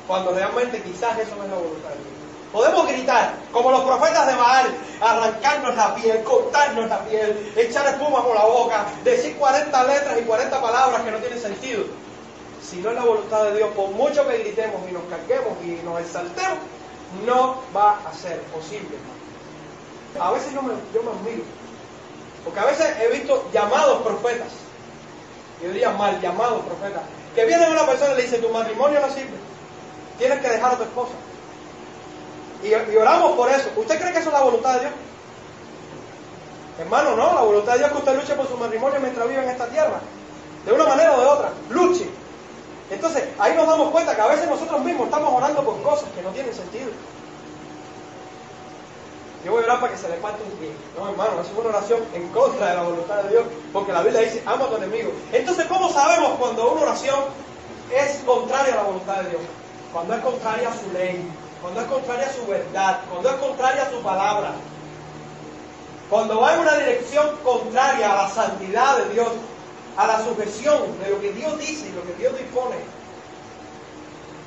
cuando 0.08 0.32
realmente 0.32 0.82
quizás 0.82 1.18
eso 1.20 1.36
no 1.36 1.44
es 1.44 1.50
la 1.50 1.56
voluntad 1.58 1.90
de 1.90 1.96
Dios? 1.96 2.19
Podemos 2.52 2.88
gritar, 2.88 3.34
como 3.52 3.70
los 3.70 3.82
profetas 3.82 4.26
de 4.26 4.34
Baal, 4.34 4.76
arrancarnos 5.00 5.76
la 5.76 5.94
piel, 5.94 6.24
cortarnos 6.24 6.90
la 6.90 7.00
piel, 7.06 7.54
echar 7.56 7.86
espuma 7.88 8.24
por 8.24 8.34
la 8.34 8.46
boca, 8.46 8.86
decir 9.04 9.36
40 9.38 9.84
letras 9.84 10.18
y 10.20 10.24
40 10.24 10.62
palabras 10.62 11.02
que 11.04 11.12
no 11.12 11.18
tienen 11.20 11.40
sentido. 11.40 11.84
Si 12.64 12.78
no 12.78 12.90
es 12.90 12.96
la 12.96 13.04
voluntad 13.04 13.44
de 13.46 13.58
Dios, 13.58 13.70
por 13.76 13.90
mucho 13.92 14.28
que 14.28 14.40
gritemos 14.40 14.82
y 14.90 14.94
nos 14.94 15.04
carguemos 15.04 15.58
y 15.64 15.80
nos 15.86 16.02
exaltemos, 16.02 16.58
no 17.26 17.62
va 17.76 18.00
a 18.08 18.14
ser 18.14 18.40
posible. 18.42 18.98
A 20.20 20.32
veces 20.32 20.52
yo 20.52 20.64
me, 20.64 20.74
yo 20.92 21.04
me 21.04 21.12
admiro, 21.12 21.44
porque 22.44 22.60
a 22.60 22.66
veces 22.66 22.88
he 23.00 23.10
visto 23.10 23.48
llamados 23.54 24.02
profetas, 24.02 24.50
yo 25.62 25.68
diría 25.68 25.92
mal, 25.92 26.20
llamados 26.20 26.66
profetas, 26.66 27.04
que 27.36 27.46
viene 27.46 27.70
una 27.70 27.86
persona 27.86 28.14
y 28.14 28.18
le 28.18 28.22
dice, 28.24 28.40
tu 28.40 28.50
matrimonio 28.50 29.00
no 29.02 29.14
sirve, 29.14 29.38
tienes 30.18 30.40
que 30.40 30.50
dejar 30.50 30.74
a 30.74 30.78
tu 30.78 30.84
esposa. 30.84 31.14
Y, 32.64 32.96
oramos 32.96 33.34
por 33.34 33.50
eso. 33.50 33.70
¿Usted 33.76 34.00
cree 34.00 34.12
que 34.12 34.20
eso 34.20 34.30
es 34.30 34.34
la 34.34 34.42
voluntad 34.42 34.74
de 34.76 34.80
Dios? 34.82 34.94
Hermano, 36.80 37.16
no, 37.16 37.34
la 37.34 37.42
voluntad 37.42 37.74
de 37.74 37.80
Dios 37.80 37.90
es 37.90 37.94
que 37.94 38.00
usted 38.00 38.16
luche 38.16 38.34
por 38.36 38.48
su 38.48 38.58
matrimonio 38.58 39.00
mientras 39.00 39.28
vive 39.28 39.44
en 39.44 39.50
esta 39.50 39.68
tierra. 39.68 40.00
De 40.66 40.74
una 40.74 40.86
manera 40.86 41.18
o 41.18 41.22
de 41.22 41.26
otra, 41.26 41.52
luche. 41.70 42.10
Entonces, 42.90 43.24
ahí 43.38 43.54
nos 43.56 43.68
damos 43.68 43.92
cuenta 43.92 44.16
que 44.16 44.22
a 44.22 44.28
veces 44.28 44.50
nosotros 44.50 44.84
mismos 44.84 45.06
estamos 45.06 45.34
orando 45.34 45.64
por 45.64 45.82
cosas 45.82 46.10
que 46.16 46.22
no 46.22 46.30
tienen 46.30 46.54
sentido. 46.54 46.90
Yo 49.46 49.52
voy 49.54 49.62
a 49.62 49.66
orar 49.66 49.80
para 49.80 49.94
que 49.94 50.00
se 50.00 50.10
le 50.10 50.16
parte 50.16 50.44
un 50.44 50.52
pie. 50.60 50.72
No, 50.98 51.10
hermano, 51.10 51.40
eso 51.40 51.52
es 51.52 51.58
una 51.58 51.70
oración 51.70 52.02
en 52.14 52.28
contra 52.30 52.70
de 52.70 52.76
la 52.76 52.84
voluntad 52.84 53.24
de 53.24 53.30
Dios, 53.30 53.44
porque 53.72 53.94
la 53.94 54.02
Biblia 54.02 54.22
dice, 54.22 54.44
ama 54.46 54.66
a 54.66 54.70
tu 54.70 54.76
enemigo. 54.76 55.12
Entonces, 55.32 55.66
¿cómo 55.68 55.90
sabemos 55.94 56.32
cuando 56.40 56.72
una 56.72 56.82
oración 56.82 57.20
es 57.96 58.18
contraria 58.26 58.74
a 58.74 58.78
la 58.78 58.84
voluntad 58.84 59.22
de 59.22 59.30
Dios? 59.30 59.42
Cuando 59.94 60.14
es 60.14 60.22
contraria 60.22 60.70
a 60.70 60.74
su 60.74 60.92
ley, 60.92 61.26
cuando 61.62 61.82
es 61.82 61.88
contraria 61.88 62.28
a 62.28 62.34
su 62.34 62.46
verdad, 62.48 63.02
cuando 63.10 63.30
es 63.30 63.36
contraria 63.36 63.84
a 63.84 63.90
su 63.90 64.02
palabra, 64.02 64.52
cuando 66.10 66.40
va 66.40 66.54
en 66.54 66.60
una 66.62 66.76
dirección 66.76 67.36
contraria 67.44 68.12
a 68.12 68.24
la 68.24 68.30
santidad 68.30 68.98
de 68.98 69.14
Dios, 69.14 69.28
a 69.98 70.08
la 70.08 70.24
sujeción 70.24 70.98
de 71.04 71.10
lo 71.10 71.20
que 71.20 71.34
Dios 71.34 71.58
dice 71.60 71.90
y 71.90 71.92
lo 71.92 72.04
que 72.04 72.14
Dios 72.14 72.38
dispone. 72.38 72.78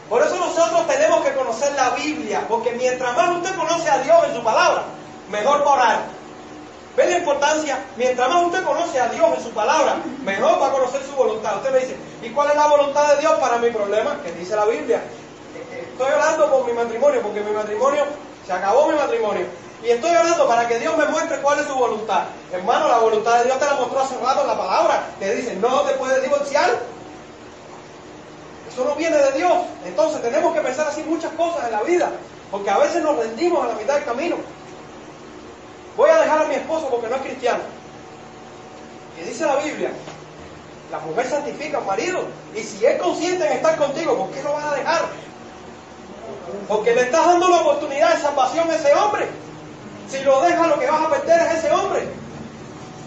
Por 0.08 0.22
eso 0.22 0.36
nosotros 0.36 0.86
tenemos 0.86 1.22
que 1.22 1.34
conocer 1.34 1.72
la 1.74 1.90
Biblia, 1.90 2.44
porque 2.48 2.72
mientras 2.72 3.16
más 3.16 3.36
usted 3.36 3.54
conoce 3.56 3.88
a 3.88 3.98
Dios 3.98 4.24
en 4.28 4.34
su 4.34 4.42
palabra, 4.42 4.84
mejor 5.30 5.60
va 5.66 5.70
a 5.70 5.74
orar. 5.74 5.98
¿Ve 6.96 7.06
la 7.06 7.18
importancia? 7.18 7.82
Mientras 7.96 8.28
más 8.28 8.44
usted 8.44 8.64
conoce 8.64 9.00
a 9.00 9.08
Dios 9.08 9.26
en 9.38 9.42
su 9.42 9.50
palabra, 9.50 9.96
mejor 10.22 10.60
va 10.60 10.68
a 10.68 10.72
conocer 10.72 11.02
su 11.02 11.12
voluntad. 11.12 11.56
Usted 11.56 11.72
me 11.72 11.78
dice, 11.78 11.96
¿y 12.22 12.30
cuál 12.30 12.50
es 12.50 12.56
la 12.56 12.66
voluntad 12.66 13.14
de 13.14 13.20
Dios 13.20 13.32
para 13.34 13.58
mi 13.58 13.70
problema? 13.70 14.20
Que 14.22 14.32
dice 14.32 14.56
la 14.56 14.66
Biblia 14.66 15.02
estoy 15.92 16.12
orando 16.12 16.50
por 16.50 16.66
mi 16.66 16.72
matrimonio, 16.72 17.22
porque 17.22 17.40
mi 17.40 17.52
matrimonio, 17.52 18.04
se 18.46 18.52
acabó 18.52 18.88
mi 18.88 18.96
matrimonio. 18.96 19.46
Y 19.82 19.90
estoy 19.90 20.10
orando 20.10 20.46
para 20.46 20.68
que 20.68 20.78
Dios 20.78 20.96
me 20.96 21.06
muestre 21.06 21.38
cuál 21.40 21.58
es 21.58 21.66
su 21.66 21.74
voluntad. 21.74 22.24
Hermano, 22.52 22.88
la 22.88 22.98
voluntad 22.98 23.38
de 23.38 23.44
Dios 23.44 23.58
te 23.58 23.66
la 23.66 23.74
mostró 23.74 24.00
hace 24.00 24.16
rato 24.18 24.42
en 24.42 24.46
la 24.46 24.56
palabra. 24.56 25.06
Te 25.18 25.34
dice, 25.34 25.56
no 25.56 25.80
te 25.82 25.94
puedes 25.94 26.22
divorciar. 26.22 26.70
Eso 28.72 28.84
no 28.84 28.94
viene 28.94 29.16
de 29.16 29.32
Dios. 29.32 29.52
Entonces 29.84 30.22
tenemos 30.22 30.54
que 30.54 30.60
pensar 30.60 30.86
así 30.86 31.02
muchas 31.02 31.32
cosas 31.32 31.66
en 31.66 31.72
la 31.72 31.82
vida. 31.82 32.10
Porque 32.50 32.70
a 32.70 32.78
veces 32.78 33.02
nos 33.02 33.16
rendimos 33.16 33.64
a 33.64 33.68
la 33.68 33.74
mitad 33.74 33.94
del 33.94 34.04
camino. 34.04 34.36
Voy 35.96 36.10
a 36.10 36.20
dejar 36.20 36.42
a 36.42 36.48
mi 36.48 36.54
esposo 36.54 36.88
porque 36.88 37.08
no 37.08 37.16
es 37.16 37.22
cristiano. 37.22 37.62
Y 39.20 39.24
dice 39.28 39.44
la 39.44 39.56
Biblia, 39.56 39.90
la 40.92 41.00
mujer 41.00 41.28
santifica 41.28 41.78
al 41.78 41.86
marido. 41.86 42.20
Y 42.54 42.60
si 42.60 42.86
es 42.86 43.00
consciente 43.00 43.46
en 43.46 43.52
estar 43.54 43.76
contigo, 43.76 44.16
¿por 44.16 44.30
qué 44.30 44.42
lo 44.42 44.52
vas 44.52 44.64
a 44.64 44.76
dejar? 44.76 45.02
Porque 46.68 46.94
le 46.94 47.02
estás 47.02 47.26
dando 47.26 47.48
la 47.48 47.60
oportunidad 47.60 48.14
de 48.14 48.22
salvación 48.22 48.70
a 48.70 48.74
ese 48.74 48.94
hombre. 48.94 49.26
Si 50.08 50.20
lo 50.20 50.40
dejas, 50.42 50.68
lo 50.68 50.78
que 50.78 50.90
vas 50.90 51.02
a 51.02 51.10
perder 51.10 51.40
es 51.48 51.58
ese 51.58 51.70
hombre. 51.70 52.08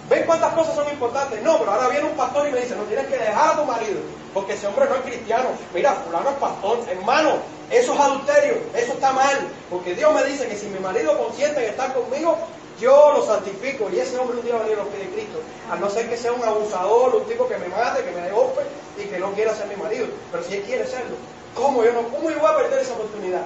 ¿Ven 0.09 0.23
cuántas 0.25 0.53
cosas 0.53 0.75
son 0.75 0.87
importantes? 0.89 1.41
No, 1.41 1.57
pero 1.57 1.71
ahora 1.71 1.87
viene 1.87 2.05
un 2.07 2.15
pastor 2.15 2.47
y 2.47 2.51
me 2.51 2.61
dice, 2.61 2.75
no 2.75 2.83
tienes 2.83 3.07
que 3.07 3.17
dejar 3.17 3.53
a 3.53 3.57
tu 3.57 3.65
marido, 3.65 3.99
porque 4.33 4.53
ese 4.53 4.67
hombre 4.67 4.85
no 4.87 4.95
es 4.95 5.01
cristiano. 5.01 5.49
Mira, 5.73 5.93
fulano 6.05 6.29
es 6.29 6.35
pastor, 6.35 6.79
hermano, 6.87 7.37
eso 7.71 7.93
es 7.93 7.99
adulterio, 7.99 8.55
eso 8.75 8.93
está 8.93 9.11
mal, 9.13 9.47
porque 9.69 9.95
Dios 9.95 10.13
me 10.13 10.23
dice 10.25 10.47
que 10.47 10.55
si 10.55 10.67
mi 10.67 10.79
marido 10.79 11.17
consiente 11.17 11.63
en 11.63 11.71
estar 11.71 11.91
conmigo, 11.93 12.37
yo 12.79 13.13
lo 13.15 13.25
santifico 13.25 13.89
y 13.89 13.99
ese 13.99 14.17
hombre 14.17 14.37
un 14.37 14.45
día 14.45 14.55
va 14.55 14.59
a 14.59 14.63
venir 14.63 14.79
a 14.79 14.83
los 14.83 14.93
pies 14.93 15.07
de 15.07 15.13
Cristo. 15.15 15.39
A 15.71 15.75
no 15.77 15.89
ser 15.89 16.09
que 16.09 16.17
sea 16.17 16.33
un 16.33 16.43
abusador, 16.43 17.15
un 17.15 17.25
tipo 17.25 17.47
que 17.47 17.57
me 17.57 17.67
mate, 17.69 18.03
que 18.03 18.11
me 18.11 18.21
dé 18.21 18.31
golpe 18.31 18.61
y 18.97 19.05
que 19.05 19.17
no 19.17 19.31
quiera 19.31 19.55
ser 19.55 19.67
mi 19.67 19.75
marido. 19.81 20.07
Pero 20.31 20.43
si 20.43 20.55
él 20.55 20.63
quiere 20.63 20.85
serlo, 20.85 21.15
¿Cómo 21.55 21.83
yo, 21.83 21.93
no, 21.93 22.03
¿Cómo 22.09 22.23
voy 22.23 22.33
a 22.33 22.57
perder 22.57 22.79
esa 22.79 22.93
oportunidad? 22.93 23.45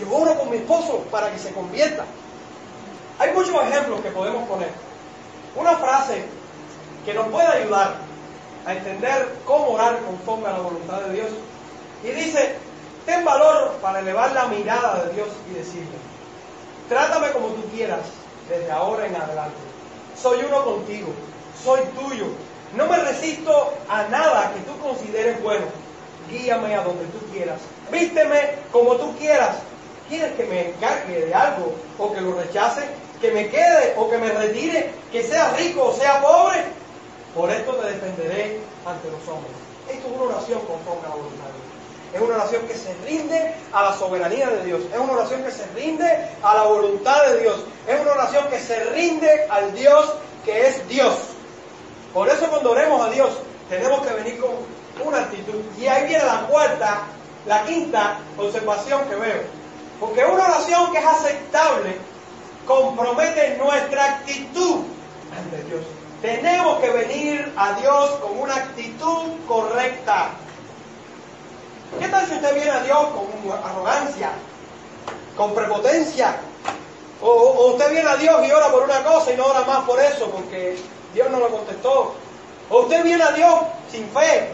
Yo 0.00 0.16
oro 0.16 0.38
con 0.38 0.50
mi 0.50 0.56
esposo 0.56 1.04
para 1.10 1.30
que 1.30 1.38
se 1.38 1.52
convierta. 1.52 2.04
Hay 3.18 3.32
muchos 3.32 3.54
ejemplos 3.62 4.00
que 4.00 4.10
podemos 4.10 4.48
poner. 4.48 4.70
Una 5.54 5.76
frase 5.76 6.24
que 7.04 7.12
nos 7.12 7.28
puede 7.28 7.46
ayudar 7.46 7.96
a 8.64 8.72
entender 8.72 9.36
cómo 9.44 9.72
orar 9.72 9.98
conforme 10.00 10.48
a 10.48 10.52
la 10.52 10.60
voluntad 10.60 11.02
de 11.02 11.12
Dios. 11.12 11.28
Y 12.02 12.08
dice, 12.08 12.56
ten 13.04 13.22
valor 13.22 13.72
para 13.82 14.00
elevar 14.00 14.32
la 14.32 14.46
mirada 14.46 15.04
de 15.04 15.12
Dios 15.12 15.28
y 15.50 15.54
decirle, 15.54 15.98
trátame 16.88 17.30
como 17.32 17.48
tú 17.48 17.68
quieras 17.68 18.00
desde 18.48 18.72
ahora 18.72 19.06
en 19.06 19.14
adelante. 19.14 19.58
Soy 20.20 20.40
uno 20.48 20.64
contigo, 20.64 21.08
soy 21.62 21.80
tuyo. 22.00 22.26
No 22.76 22.86
me 22.86 22.96
resisto 22.96 23.74
a 23.90 24.04
nada 24.04 24.52
que 24.54 24.60
tú 24.60 24.78
consideres 24.78 25.42
bueno 25.42 25.66
guíame 26.30 26.74
a 26.74 26.82
donde 26.82 27.04
tú 27.06 27.18
quieras, 27.32 27.60
vísteme 27.90 28.40
como 28.70 28.96
tú 28.96 29.16
quieras. 29.18 29.56
¿Quieres 30.08 30.32
que 30.32 30.44
me 30.44 30.68
encargue 30.68 31.26
de 31.26 31.34
algo 31.34 31.72
o 31.98 32.12
que 32.12 32.20
lo 32.20 32.34
rechace? 32.34 32.82
¿Que 33.20 33.30
me 33.30 33.48
quede 33.48 33.94
o 33.96 34.10
que 34.10 34.18
me 34.18 34.30
retire? 34.30 34.90
¿Que 35.10 35.22
sea 35.22 35.52
rico 35.52 35.84
o 35.84 35.94
sea 35.94 36.20
pobre? 36.20 36.64
Por 37.34 37.50
esto 37.50 37.72
te 37.76 37.92
defenderé 37.92 38.60
ante 38.84 39.10
los 39.10 39.26
hombres. 39.26 39.52
Esto 39.88 40.08
es 40.08 40.14
una 40.14 40.34
oración 40.34 40.60
conforme 40.66 41.06
a 41.06 41.08
la 41.08 41.14
voluntad 41.14 41.44
de 41.46 41.52
Dios. 41.52 42.14
es 42.14 42.20
una 42.20 42.34
oración 42.34 42.62
que 42.66 42.74
se 42.74 42.94
rinde 43.06 43.54
a 43.72 43.82
la 43.84 43.92
soberanía 43.94 44.50
de 44.50 44.64
Dios, 44.64 44.82
es 44.92 45.00
una 45.00 45.12
oración 45.12 45.42
que 45.44 45.50
se 45.50 45.66
rinde 45.74 46.28
a 46.42 46.54
la 46.54 46.62
voluntad 46.64 47.26
de 47.28 47.40
Dios, 47.40 47.64
es 47.86 48.00
una 48.00 48.12
oración 48.12 48.48
que 48.48 48.60
se 48.60 48.84
rinde 48.90 49.46
al 49.48 49.74
Dios 49.74 50.12
que 50.44 50.66
es 50.66 50.86
Dios. 50.88 51.14
Por 52.12 52.28
eso 52.28 52.48
cuando 52.48 52.72
oremos 52.72 53.00
a 53.00 53.10
Dios 53.10 53.30
tenemos 53.70 54.06
que 54.06 54.12
venir 54.12 54.38
con 54.38 54.50
una 55.04 55.18
actitud. 55.18 55.60
Y 55.78 55.86
ahí 55.86 56.08
viene 56.08 56.24
la 56.24 56.46
cuarta, 56.46 57.02
la 57.46 57.64
quinta 57.64 58.18
observación 58.38 59.08
que 59.08 59.16
veo. 59.16 59.42
Porque 60.00 60.24
una 60.24 60.44
oración 60.44 60.92
que 60.92 60.98
es 60.98 61.06
aceptable 61.06 61.96
compromete 62.66 63.56
nuestra 63.56 64.04
actitud 64.04 64.80
ante 65.36 65.62
Dios. 65.64 65.82
Tenemos 66.20 66.78
que 66.80 66.90
venir 66.90 67.52
a 67.56 67.72
Dios 67.74 68.10
con 68.20 68.38
una 68.38 68.54
actitud 68.54 69.30
correcta. 69.48 70.30
¿Qué 71.98 72.08
tal 72.08 72.26
si 72.26 72.34
usted 72.34 72.54
viene 72.54 72.70
a 72.70 72.82
Dios 72.82 72.98
con 72.98 73.52
arrogancia, 73.64 74.30
con 75.36 75.54
prepotencia? 75.54 76.36
O, 77.20 77.72
usted 77.72 77.90
viene 77.90 78.08
a 78.08 78.16
Dios 78.16 78.46
y 78.46 78.50
ora 78.50 78.68
por 78.68 78.82
una 78.84 79.02
cosa 79.04 79.32
y 79.32 79.36
no 79.36 79.46
ora 79.46 79.62
más 79.62 79.84
por 79.84 80.00
eso 80.00 80.30
porque 80.30 80.78
Dios 81.14 81.30
no 81.30 81.38
lo 81.38 81.48
contestó. 81.50 82.14
O 82.70 82.80
usted 82.80 83.04
viene 83.04 83.22
a 83.22 83.32
Dios 83.32 83.54
sin 83.90 84.08
fe. 84.10 84.50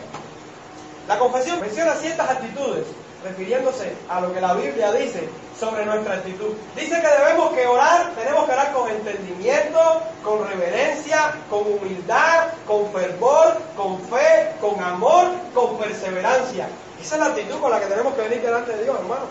La 1.09 1.19
confesión 1.19 1.59
menciona 1.59 1.95
ciertas 1.95 2.29
actitudes 2.29 2.85
refiriéndose 3.25 3.97
a 4.11 4.21
lo 4.21 4.33
que 4.33 4.43
la 4.43 4.53
Biblia 4.53 4.93
dice 4.93 5.27
sobre 5.59 5.87
nuestra 5.87 6.17
actitud. 6.17 6.55
Dice 6.77 7.01
que 7.01 7.09
debemos 7.09 7.53
que 7.55 7.67
orar, 7.67 8.13
tenemos 8.15 8.45
que 8.45 8.53
orar 8.53 8.73
con 8.75 8.91
entendimiento, 8.91 10.03
con 10.23 10.47
reverencia, 10.47 11.35
con 11.49 11.61
humildad, 11.61 12.49
con 12.67 12.93
fervor, 12.93 13.57
con 13.75 13.99
fe, 14.03 14.53
con 14.61 14.83
amor, 14.85 15.29
con 15.55 15.79
perseverancia. 15.79 16.69
Esa 17.01 17.15
es 17.15 17.21
la 17.21 17.27
actitud 17.29 17.59
con 17.59 17.71
la 17.71 17.81
que 17.81 17.87
tenemos 17.87 18.15
que 18.15 18.23
venir 18.23 18.43
delante 18.43 18.77
de 18.77 18.85
Dios, 18.85 18.97
hermano. 19.01 19.25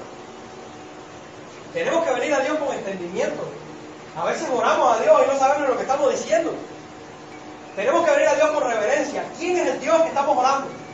Tenemos 1.74 2.04
que 2.06 2.14
venir 2.14 2.34
a 2.34 2.40
Dios 2.40 2.58
con 2.58 2.76
entendimiento. 2.76 3.44
A 4.20 4.26
veces 4.26 4.50
oramos 4.52 4.98
a 4.98 5.04
Dios 5.04 5.22
y 5.24 5.32
no 5.32 5.40
sabemos 5.40 5.70
lo 5.70 5.76
que 5.76 5.84
estamos 5.84 6.10
diciendo. 6.10 6.54
Tenemos 7.76 8.04
que 8.04 8.12
venir 8.12 8.28
a 8.30 8.36
Dios 8.36 8.50
con 8.50 8.64
reverencia. 8.64 9.24
¿Quién 9.38 9.58
es 9.58 9.68
el 9.68 9.80
Dios 9.80 10.02
que 10.02 10.08
estamos 10.08 10.36
orando? 10.36 10.87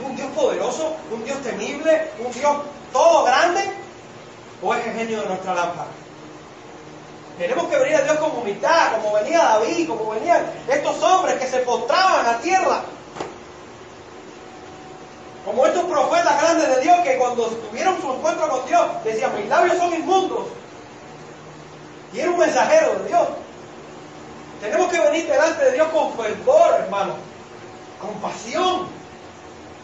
¿Es 0.00 0.06
un 0.06 0.16
Dios 0.16 0.28
poderoso? 0.34 0.96
¿Un 1.10 1.24
Dios 1.24 1.38
temible? 1.42 2.10
¿Un 2.24 2.32
Dios 2.32 2.56
todo 2.92 3.24
grande? 3.24 3.70
¿O 4.62 4.74
es 4.74 4.86
el 4.86 4.94
genio 4.94 5.20
de 5.20 5.28
nuestra 5.28 5.54
lámpara? 5.54 5.90
Tenemos 7.38 7.68
que 7.68 7.78
venir 7.78 7.96
a 7.96 8.02
Dios 8.02 8.18
con 8.18 8.30
humildad, 8.38 8.92
como 8.96 9.14
venía 9.14 9.38
David, 9.38 9.88
como 9.88 10.10
venían 10.10 10.50
estos 10.68 11.02
hombres 11.02 11.36
que 11.36 11.46
se 11.46 11.58
postraban 11.60 12.26
a 12.26 12.38
tierra. 12.38 12.82
Como 15.44 15.66
estos 15.66 15.84
profetas 15.84 16.40
grandes 16.40 16.76
de 16.76 16.80
Dios 16.82 16.98
que 17.00 17.18
cuando 17.18 17.46
tuvieron 17.46 18.00
su 18.00 18.12
encuentro 18.12 18.48
con 18.48 18.66
Dios 18.66 18.86
decían, 19.04 19.36
mis 19.36 19.48
labios 19.48 19.76
son 19.76 19.94
inmundos. 19.94 20.46
Y 22.12 22.20
era 22.20 22.30
un 22.30 22.38
mensajero 22.38 22.94
de 22.96 23.08
Dios. 23.08 23.28
Tenemos 24.60 24.90
que 24.90 25.00
venir 25.00 25.26
delante 25.26 25.64
de 25.64 25.72
Dios 25.72 25.88
con 25.88 26.12
fervor, 26.14 26.74
hermano, 26.80 27.14
con 28.00 28.14
pasión, 28.20 28.99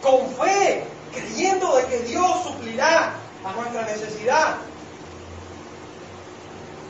con 0.01 0.29
fe, 0.31 0.85
creyendo 1.13 1.75
de 1.75 1.85
que 1.85 1.99
Dios 1.99 2.43
suplirá 2.43 3.13
a 3.43 3.51
nuestra 3.53 3.83
necesidad, 3.83 4.55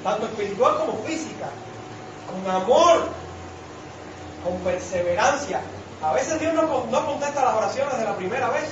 tanto 0.03 0.25
espiritual 0.25 0.77
como 0.77 1.03
física, 1.03 1.49
con 2.27 2.51
amor, 2.51 3.09
con 4.43 4.57
perseverancia. 4.59 5.61
A 6.01 6.13
veces 6.13 6.39
Dios 6.39 6.53
no, 6.53 6.85
no 6.85 7.05
contesta 7.05 7.43
las 7.43 7.55
oraciones 7.55 7.97
de 7.97 8.05
la 8.05 8.15
primera 8.15 8.49
vez. 8.49 8.65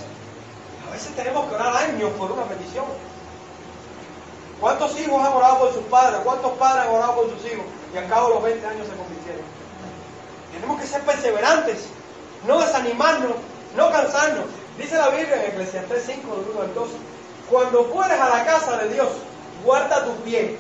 A 0.88 0.92
veces 0.92 1.16
tenemos 1.16 1.48
que 1.48 1.56
orar 1.56 1.76
años 1.76 2.12
por 2.18 2.32
una 2.32 2.44
petición. 2.44 2.86
¿Cuántos 4.60 4.98
hijos 5.00 5.22
han 5.22 5.34
orado 5.34 5.60
por 5.60 5.74
sus 5.74 5.84
padres? 5.86 6.22
¿Cuántos 6.24 6.52
padres 6.54 6.88
han 6.88 6.96
orado 6.96 7.16
por 7.16 7.30
sus 7.30 7.46
hijos? 7.52 7.66
Y 7.94 7.98
al 7.98 8.08
cabo 8.08 8.30
de 8.30 8.34
los 8.36 8.44
20 8.44 8.68
años 8.68 8.88
se 8.88 8.96
convirtieron. 8.96 9.44
Tenemos 10.54 10.80
que 10.80 10.88
ser 10.88 11.02
perseverantes, 11.02 11.88
no 12.48 12.60
desanimarnos, 12.60 13.36
no 13.76 13.92
cansarnos. 13.92 14.46
Dice 14.78 14.98
la 14.98 15.10
Biblia 15.10 15.36
en 15.36 15.52
Eclesiastés 15.52 16.04
5, 16.06 16.36
del 16.36 16.50
1 16.52 16.62
al 16.62 16.74
12, 16.74 16.94
cuando 17.50 17.86
fueres 17.86 18.20
a 18.20 18.30
la 18.30 18.46
casa 18.46 18.78
de 18.78 18.90
Dios, 18.90 19.08
guarda 19.64 20.04
tu 20.04 20.16
pie 20.24 20.58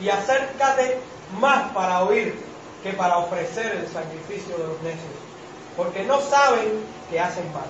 y 0.00 0.08
acércate 0.08 0.98
más 1.38 1.70
para 1.72 2.02
oír 2.04 2.38
que 2.82 2.92
para 2.92 3.18
ofrecer 3.18 3.76
el 3.76 3.88
sacrificio 3.88 4.56
de 4.56 4.64
los 4.64 4.82
necios, 4.82 5.12
porque 5.76 6.04
no 6.04 6.20
saben 6.20 6.84
que 7.10 7.20
hacen 7.20 7.52
mal. 7.52 7.64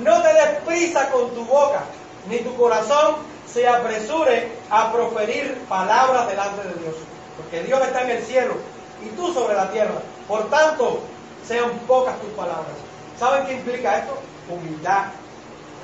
No 0.00 0.22
te 0.22 0.32
des 0.32 0.58
prisa 0.66 1.10
con 1.10 1.30
tu 1.30 1.44
boca, 1.44 1.84
ni 2.28 2.38
tu 2.38 2.54
corazón 2.56 3.16
se 3.50 3.66
apresure 3.66 4.52
a 4.70 4.92
proferir 4.92 5.56
palabras 5.68 6.28
delante 6.28 6.68
de 6.68 6.74
Dios, 6.74 6.94
porque 7.36 7.62
Dios 7.62 7.80
está 7.82 8.02
en 8.02 8.10
el 8.10 8.24
cielo 8.24 8.54
y 9.02 9.08
tú 9.16 9.32
sobre 9.32 9.54
la 9.54 9.70
tierra. 9.70 10.02
Por 10.26 10.50
tanto, 10.50 11.00
sean 11.46 11.70
pocas 11.86 12.20
tus 12.20 12.30
palabras. 12.30 12.87
¿Saben 13.18 13.46
qué 13.46 13.54
implica 13.54 13.98
esto? 13.98 14.18
Humildad, 14.48 15.06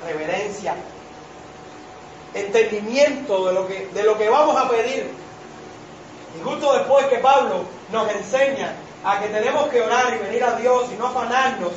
reverencia, 0.05 0.75
entendimiento 2.33 3.47
de 3.47 3.53
lo 3.53 3.67
que, 3.67 3.87
de 3.93 4.03
lo 4.03 4.17
que 4.17 4.29
vamos 4.29 4.55
a 4.55 4.69
pedir. 4.69 5.11
Y 6.37 6.43
justo 6.43 6.73
después 6.73 7.05
que 7.07 7.17
Pablo 7.17 7.65
nos 7.91 8.09
enseña 8.11 8.73
a 9.03 9.19
que 9.19 9.27
tenemos 9.27 9.67
que 9.69 9.81
orar 9.81 10.13
y 10.15 10.25
venir 10.25 10.43
a 10.43 10.55
Dios 10.55 10.89
y 10.91 10.95
no 10.97 11.07
afanarnos 11.07 11.71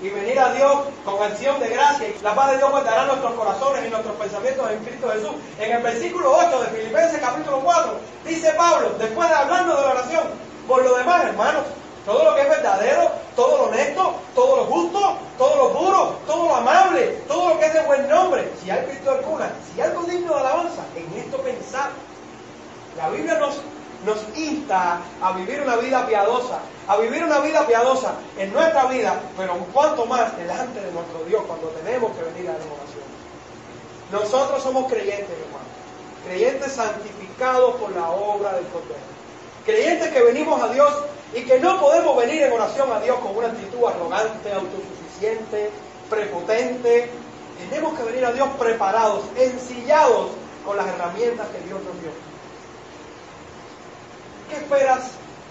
y 0.00 0.10
venir 0.10 0.38
a 0.38 0.52
Dios 0.52 0.72
con 1.04 1.22
acción 1.22 1.58
de 1.58 1.70
gracia. 1.70 2.08
La 2.22 2.34
paz 2.34 2.52
de 2.52 2.58
Dios 2.58 2.70
guardará 2.70 3.06
nuestros 3.06 3.32
corazones 3.32 3.86
y 3.86 3.90
nuestros 3.90 4.16
pensamientos 4.16 4.70
en 4.70 4.84
Cristo 4.84 5.10
Jesús. 5.10 5.32
En 5.58 5.72
el 5.72 5.82
versículo 5.82 6.36
8 6.36 6.60
de 6.60 6.78
Filipenses 6.78 7.20
capítulo 7.20 7.60
4 7.60 8.00
dice 8.24 8.52
Pablo, 8.52 8.92
después 8.98 9.28
de 9.28 9.34
hablando 9.34 9.74
de 9.74 9.82
la 9.82 9.90
oración, 9.90 10.24
por 10.68 10.84
lo 10.84 10.96
demás, 10.96 11.24
hermanos, 11.24 11.64
todo 12.08 12.24
lo 12.24 12.34
que 12.34 12.40
es 12.40 12.48
verdadero, 12.48 13.10
todo 13.36 13.58
lo 13.58 13.64
honesto, 13.64 14.14
todo 14.34 14.56
lo 14.56 14.64
justo, 14.64 15.18
todo 15.36 15.56
lo 15.56 15.78
puro, 15.78 16.12
todo 16.26 16.46
lo 16.46 16.56
amable, 16.56 17.22
todo 17.28 17.50
lo 17.50 17.60
que 17.60 17.66
es 17.66 17.74
de 17.74 17.82
buen 17.82 18.08
nombre, 18.08 18.50
si 18.62 18.70
hay 18.70 18.82
Cristo 18.86 19.10
alguna, 19.10 19.52
si 19.62 19.78
hay 19.78 19.90
algo 19.90 20.04
digno 20.04 20.32
de 20.32 20.40
alabanza, 20.40 20.84
en 20.96 21.18
esto 21.18 21.36
pensar. 21.42 21.90
La 22.96 23.10
Biblia 23.10 23.38
nos, 23.38 23.60
insta 24.34 25.00
a 25.20 25.32
vivir 25.32 25.60
una 25.60 25.76
vida 25.76 26.06
piadosa, 26.06 26.60
a 26.86 26.96
vivir 26.96 27.24
una 27.24 27.40
vida 27.40 27.66
piadosa 27.66 28.14
en 28.38 28.54
nuestra 28.54 28.86
vida, 28.86 29.20
pero 29.36 29.52
un 29.56 29.64
cuanto 29.66 30.06
más 30.06 30.34
delante 30.38 30.80
de 30.80 30.90
nuestro 30.92 31.24
Dios 31.26 31.42
cuando 31.46 31.68
tenemos 31.68 32.10
que 32.16 32.22
venir 32.22 32.48
a 32.48 32.52
la 32.52 32.58
oración. 32.58 33.04
Nosotros 34.10 34.62
somos 34.62 34.90
creyentes, 34.90 35.28
hermanos, 35.28 35.68
creyentes 36.24 36.72
santificados 36.72 37.74
por 37.74 37.90
la 37.90 38.08
obra 38.08 38.54
del 38.54 38.66
Cordero, 38.68 39.17
creyentes 39.68 40.08
que 40.08 40.22
venimos 40.22 40.62
a 40.62 40.72
Dios 40.72 40.90
y 41.34 41.42
que 41.42 41.60
no 41.60 41.78
podemos 41.78 42.16
venir 42.16 42.42
en 42.42 42.52
oración 42.52 42.90
a 42.90 43.00
Dios 43.00 43.18
con 43.18 43.36
una 43.36 43.48
actitud 43.48 43.86
arrogante, 43.86 44.50
autosuficiente, 44.50 45.70
prepotente. 46.08 47.10
Tenemos 47.68 47.98
que 47.98 48.04
venir 48.04 48.24
a 48.24 48.32
Dios 48.32 48.48
preparados, 48.58 49.24
ensillados 49.36 50.30
con 50.64 50.74
las 50.74 50.86
herramientas 50.86 51.46
que 51.48 51.66
Dios 51.66 51.82
nos 51.82 52.00
dio. 52.00 52.10
¿Qué 54.48 54.56
esperas 54.56 55.10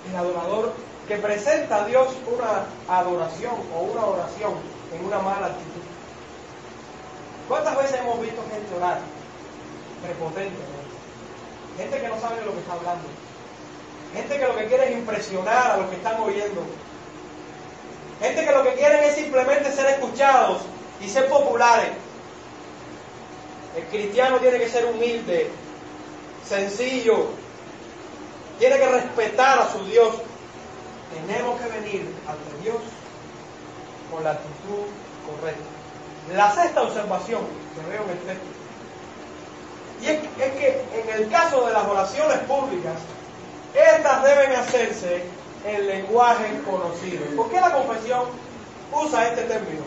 el 0.09 0.15
adorador 0.15 0.73
que 1.07 1.17
presenta 1.17 1.83
a 1.83 1.85
Dios 1.85 2.07
una 2.25 2.97
adoración 2.97 3.53
o 3.75 3.81
una 3.81 4.03
oración 4.03 4.53
en 4.95 5.05
una 5.05 5.19
mala 5.19 5.45
actitud? 5.47 5.85
¿Cuántas 7.47 7.77
veces 7.77 7.99
hemos 7.99 8.19
visto 8.19 8.41
gente 8.49 8.75
orar 8.75 8.99
prepotente? 10.01 10.57
Gente 11.77 12.01
que 12.01 12.07
no 12.07 12.19
sabe 12.19 12.39
de 12.39 12.45
lo 12.47 12.53
que 12.53 12.59
está 12.59 12.73
hablando 12.73 13.26
Gente 14.13 14.39
que 14.39 14.47
lo 14.47 14.55
que 14.55 14.65
quiere 14.65 14.85
es 14.85 14.91
impresionar 14.91 15.71
a 15.71 15.77
los 15.77 15.89
que 15.89 15.97
están 15.97 16.21
oyendo. 16.21 16.63
Gente 18.19 18.45
que 18.45 18.51
lo 18.51 18.63
que 18.63 18.73
quieren 18.73 19.03
es 19.03 19.15
simplemente 19.15 19.71
ser 19.71 19.85
escuchados 19.87 20.61
y 21.01 21.07
ser 21.07 21.27
populares. 21.27 21.91
El 23.75 23.83
cristiano 23.85 24.39
tiene 24.39 24.57
que 24.57 24.69
ser 24.69 24.85
humilde, 24.85 25.51
sencillo, 26.43 27.27
tiene 28.57 28.77
que 28.77 28.87
respetar 28.87 29.59
a 29.59 29.71
su 29.71 29.85
Dios. 29.85 30.15
Tenemos 31.13 31.61
que 31.61 31.67
venir 31.67 32.15
ante 32.27 32.63
Dios 32.63 32.81
con 34.11 34.23
la 34.23 34.31
actitud 34.31 34.87
correcta. 35.27 35.63
La 36.35 36.53
sexta 36.53 36.81
observación 36.81 37.41
que 37.75 37.89
veo 37.91 38.03
en 38.03 38.09
el 38.09 38.19
texto. 38.19 38.47
Y 40.01 40.05
es, 40.07 40.19
es 40.39 40.53
que 40.53 40.85
en 40.93 41.21
el 41.21 41.29
caso 41.29 41.65
de 41.65 41.73
las 41.73 41.85
oraciones 41.85 42.39
públicas, 42.39 42.95
estas 43.77 44.23
deben 44.23 44.51
hacerse 44.53 45.23
en 45.65 45.87
lenguaje 45.87 46.61
conocido. 46.65 47.25
¿Por 47.35 47.49
qué 47.49 47.59
la 47.59 47.73
confesión 47.73 48.25
usa 48.91 49.27
este 49.27 49.43
término? 49.43 49.83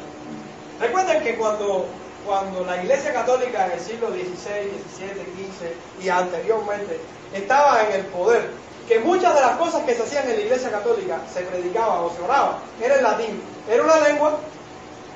Recuerden 0.81 1.23
que 1.23 1.37
cuando, 1.37 1.87
cuando 2.27 2.65
la 2.65 2.83
Iglesia 2.83 3.13
Católica 3.13 3.67
en 3.67 3.73
el 3.73 3.81
siglo 3.81 4.09
XVI, 4.09 4.71
XVII, 4.97 5.13
XV 5.13 6.05
y 6.05 6.09
anteriormente 6.09 7.01
estaba 7.35 7.83
en 7.85 7.93
el 7.93 8.07
poder, 8.07 8.51
que 8.89 8.99
muchas 8.99 9.35
de 9.35 9.41
las 9.41 9.57
cosas 9.57 9.85
que 9.85 9.95
se 9.95 10.03
hacían 10.03 10.29
en 10.29 10.37
la 10.37 10.43
Iglesia 10.43 10.71
Católica 10.71 11.21
se 11.33 11.43
predicaban 11.43 12.01
o 12.01 12.11
se 12.11 12.23
oraban, 12.23 12.57
era 12.83 12.97
en 12.97 13.03
latín. 13.03 13.43
Era 13.69 13.83
una 13.83 14.01
lengua 14.01 14.39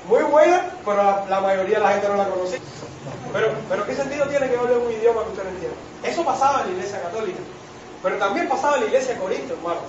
muy 0.09 0.23
buena, 0.23 0.71
pero 0.85 1.27
la, 1.29 1.41
mayoría 1.41 1.79
de 1.79 1.85
la 1.85 1.93
gente 1.93 2.09
no 2.09 2.17
la 2.17 2.29
conocía. 2.29 2.59
Pero, 3.33 3.49
pero 3.69 3.87
¿qué 3.87 3.95
sentido 3.95 4.27
tiene 4.27 4.49
que 4.49 4.57
hable 4.57 4.77
un 4.77 4.93
idioma 4.93 5.25
que 5.25 5.31
usted 5.31 5.45
no 5.45 5.51
entienda? 5.51 5.77
Eso 6.05 6.25
pasaba 6.25 6.61
en 6.61 6.67
la 6.67 6.73
iglesia 6.75 7.03
católica, 7.03 7.39
pero 8.05 8.19
también 8.19 8.47
pasaba 8.49 8.75
en 8.75 8.83
la 8.83 8.87
iglesia 8.89 9.15
de 9.15 9.21
Corinto, 9.21 9.55
hermano. 9.55 9.81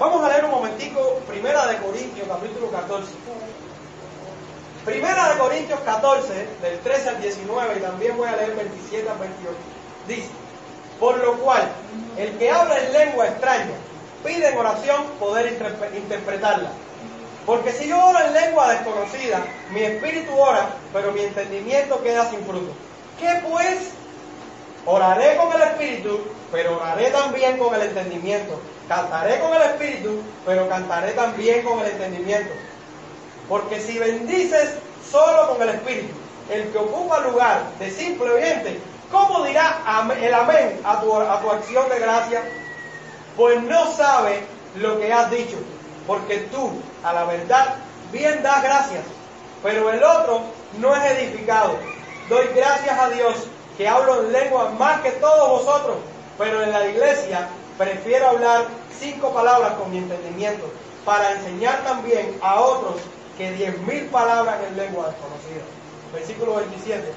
Vamos 0.00 0.24
a 0.24 0.28
leer 0.28 0.44
un 0.44 0.50
momentico 0.50 1.20
Primera 1.28 1.64
de 1.66 1.76
Corintios, 1.78 2.26
capítulo 2.26 2.70
14. 2.72 3.12
Primera 4.84 5.28
de 5.28 5.38
Corintios 5.38 5.80
14, 5.80 6.48
del 6.60 6.80
13 6.80 7.08
al 7.08 7.22
19, 7.22 7.76
y 7.76 7.80
también 7.80 8.16
voy 8.16 8.28
a 8.28 8.36
leer 8.36 8.56
27 8.56 9.08
al 9.08 9.18
28. 9.18 9.56
Dice, 10.08 10.28
por 10.98 11.18
lo 11.18 11.34
cual, 11.38 11.68
el 12.16 12.36
que 12.36 12.50
habla 12.50 12.80
en 12.80 12.92
lengua 12.92 13.28
extraña, 13.28 13.74
pide 14.24 14.48
en 14.48 14.58
oración 14.58 15.04
poder 15.20 15.56
interpretarla. 15.94 16.70
Porque 17.46 17.70
si 17.70 17.86
yo 17.86 18.04
oro 18.04 18.18
en 18.26 18.34
lengua 18.34 18.72
desconocida, 18.72 19.44
mi 19.70 19.82
espíritu 19.82 20.36
ora, 20.36 20.68
pero 20.92 21.12
mi 21.12 21.20
entendimiento 21.20 22.02
queda 22.02 22.28
sin 22.28 22.44
fruto. 22.44 22.72
¿Qué 23.20 23.40
pues? 23.48 23.95
Oraré 24.86 25.36
con 25.36 25.52
el 25.52 25.62
espíritu, 25.62 26.20
pero 26.52 26.76
oraré 26.76 27.10
también 27.10 27.58
con 27.58 27.74
el 27.74 27.82
entendimiento. 27.82 28.60
Cantaré 28.88 29.40
con 29.40 29.52
el 29.52 29.62
espíritu, 29.62 30.22
pero 30.44 30.68
cantaré 30.68 31.10
también 31.12 31.64
con 31.64 31.80
el 31.80 31.86
entendimiento. 31.86 32.52
Porque 33.48 33.80
si 33.80 33.98
bendices 33.98 34.74
solo 35.10 35.48
con 35.48 35.62
el 35.62 35.74
espíritu, 35.74 36.14
el 36.50 36.70
que 36.70 36.78
ocupa 36.78 37.18
lugar 37.20 37.64
de 37.80 37.90
simple 37.90 38.30
oyente, 38.30 38.78
¿cómo 39.10 39.44
dirá 39.44 39.78
el 40.20 40.34
amén 40.34 40.80
a 40.84 41.00
tu, 41.00 41.16
acción 41.50 41.88
de 41.88 41.98
gracia? 41.98 42.42
Pues 43.36 43.60
no 43.64 43.92
sabe 43.92 44.44
lo 44.76 45.00
que 45.00 45.12
has 45.12 45.28
dicho, 45.32 45.56
porque 46.06 46.38
tú, 46.52 46.70
a 47.02 47.12
la 47.12 47.24
verdad, 47.24 47.74
bien 48.12 48.40
das 48.44 48.62
gracias, 48.62 49.02
pero 49.64 49.90
el 49.90 50.02
otro 50.02 50.42
no 50.78 50.94
es 50.94 51.04
edificado. 51.10 51.76
Doy 52.28 52.46
gracias 52.54 52.98
a 52.98 53.08
Dios 53.10 53.48
que 53.76 53.88
hablo 53.88 54.22
en 54.22 54.32
lengua 54.32 54.70
más 54.78 55.00
que 55.00 55.12
todos 55.12 55.64
vosotros, 55.64 55.96
pero 56.38 56.62
en 56.62 56.72
la 56.72 56.86
iglesia 56.86 57.48
prefiero 57.78 58.28
hablar 58.28 58.66
cinco 58.98 59.32
palabras 59.32 59.74
con 59.74 59.90
mi 59.90 59.98
entendimiento, 59.98 60.66
para 61.04 61.32
enseñar 61.32 61.84
también 61.84 62.36
a 62.42 62.60
otros 62.60 62.96
que 63.38 63.52
diez 63.52 63.78
mil 63.82 64.06
palabras 64.06 64.56
en 64.68 64.76
lengua 64.76 65.08
desconocida. 65.08 65.62
Versículo 66.12 66.56
27. 66.56 67.12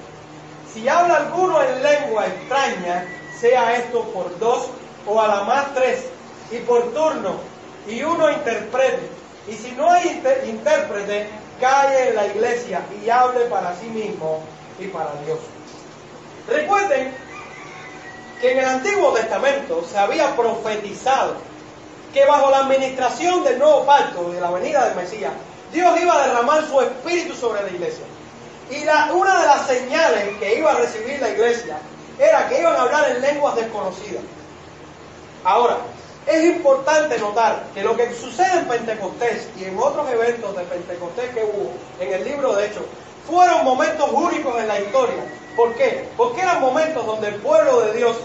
Si 0.74 0.88
habla 0.88 1.16
alguno 1.16 1.62
en 1.64 1.82
lengua 1.82 2.28
extraña, 2.28 3.06
sea 3.40 3.76
esto 3.78 4.04
por 4.14 4.38
dos 4.38 4.70
o 5.08 5.20
a 5.20 5.28
la 5.28 5.44
más 5.44 5.74
tres, 5.74 6.06
y 6.52 6.58
por 6.60 6.94
turno, 6.94 7.36
y 7.88 8.04
uno 8.04 8.30
interprete. 8.30 9.10
Y 9.48 9.54
si 9.54 9.72
no 9.72 9.90
hay 9.90 10.22
intérprete, 10.46 11.30
calle 11.60 12.10
en 12.10 12.16
la 12.16 12.28
iglesia 12.28 12.82
y 13.04 13.10
hable 13.10 13.46
para 13.46 13.76
sí 13.76 13.88
mismo 13.88 14.42
y 14.80 14.88
para 14.88 15.12
Dios. 15.26 15.40
Recuerden 16.80 17.14
que 18.40 18.52
en 18.52 18.60
el 18.60 18.66
Antiguo 18.66 19.12
Testamento 19.12 19.84
se 19.90 19.98
había 19.98 20.36
profetizado 20.36 21.36
que 22.14 22.26
bajo 22.26 22.50
la 22.50 22.60
administración 22.60 23.44
del 23.44 23.60
nuevo 23.60 23.86
pacto, 23.86 24.32
de 24.32 24.40
la 24.40 24.50
venida 24.50 24.86
del 24.86 24.96
Mesías, 24.96 25.34
Dios 25.74 26.00
iba 26.02 26.16
a 26.16 26.28
derramar 26.28 26.66
su 26.66 26.80
espíritu 26.82 27.36
sobre 27.36 27.64
la 27.64 27.70
iglesia. 27.70 28.06
Y 28.72 28.84
una 29.14 29.42
de 29.42 29.48
las 29.48 29.68
señales 29.68 30.38
que 30.40 30.58
iba 30.58 30.72
a 30.72 30.76
recibir 30.76 31.20
la 31.20 31.30
iglesia 31.30 31.80
era 32.18 32.48
que 32.48 32.62
iban 32.62 32.76
a 32.76 32.82
hablar 32.84 33.12
en 33.12 33.22
lenguas 33.22 33.56
desconocidas. 33.56 34.24
Ahora, 35.44 35.78
es 36.28 36.46
importante 36.46 37.18
notar 37.18 37.64
que 37.74 37.84
lo 37.84 37.96
que 37.98 38.14
sucede 38.14 38.60
en 38.60 38.68
Pentecostés 38.68 39.48
y 39.58 39.66
en 39.66 39.78
otros 39.78 40.10
eventos 40.12 40.56
de 40.56 40.64
Pentecostés 40.64 41.30
que 41.32 41.44
hubo 41.44 41.72
en 42.00 42.14
el 42.14 42.24
libro 42.24 42.54
de 42.56 42.68
Hechos 42.68 42.84
fueron 43.30 43.64
momentos 43.64 44.10
únicos 44.12 44.60
en 44.60 44.68
la 44.68 44.80
historia. 44.80 45.24
¿Por 45.56 45.76
qué? 45.76 46.08
Porque 46.18 46.42
eran 46.42 46.62
momentos 46.62 47.06
donde 47.06 47.30
el 47.30 47.36
pueblo 47.36 47.82
de 47.82 47.94
Dios 47.94 48.18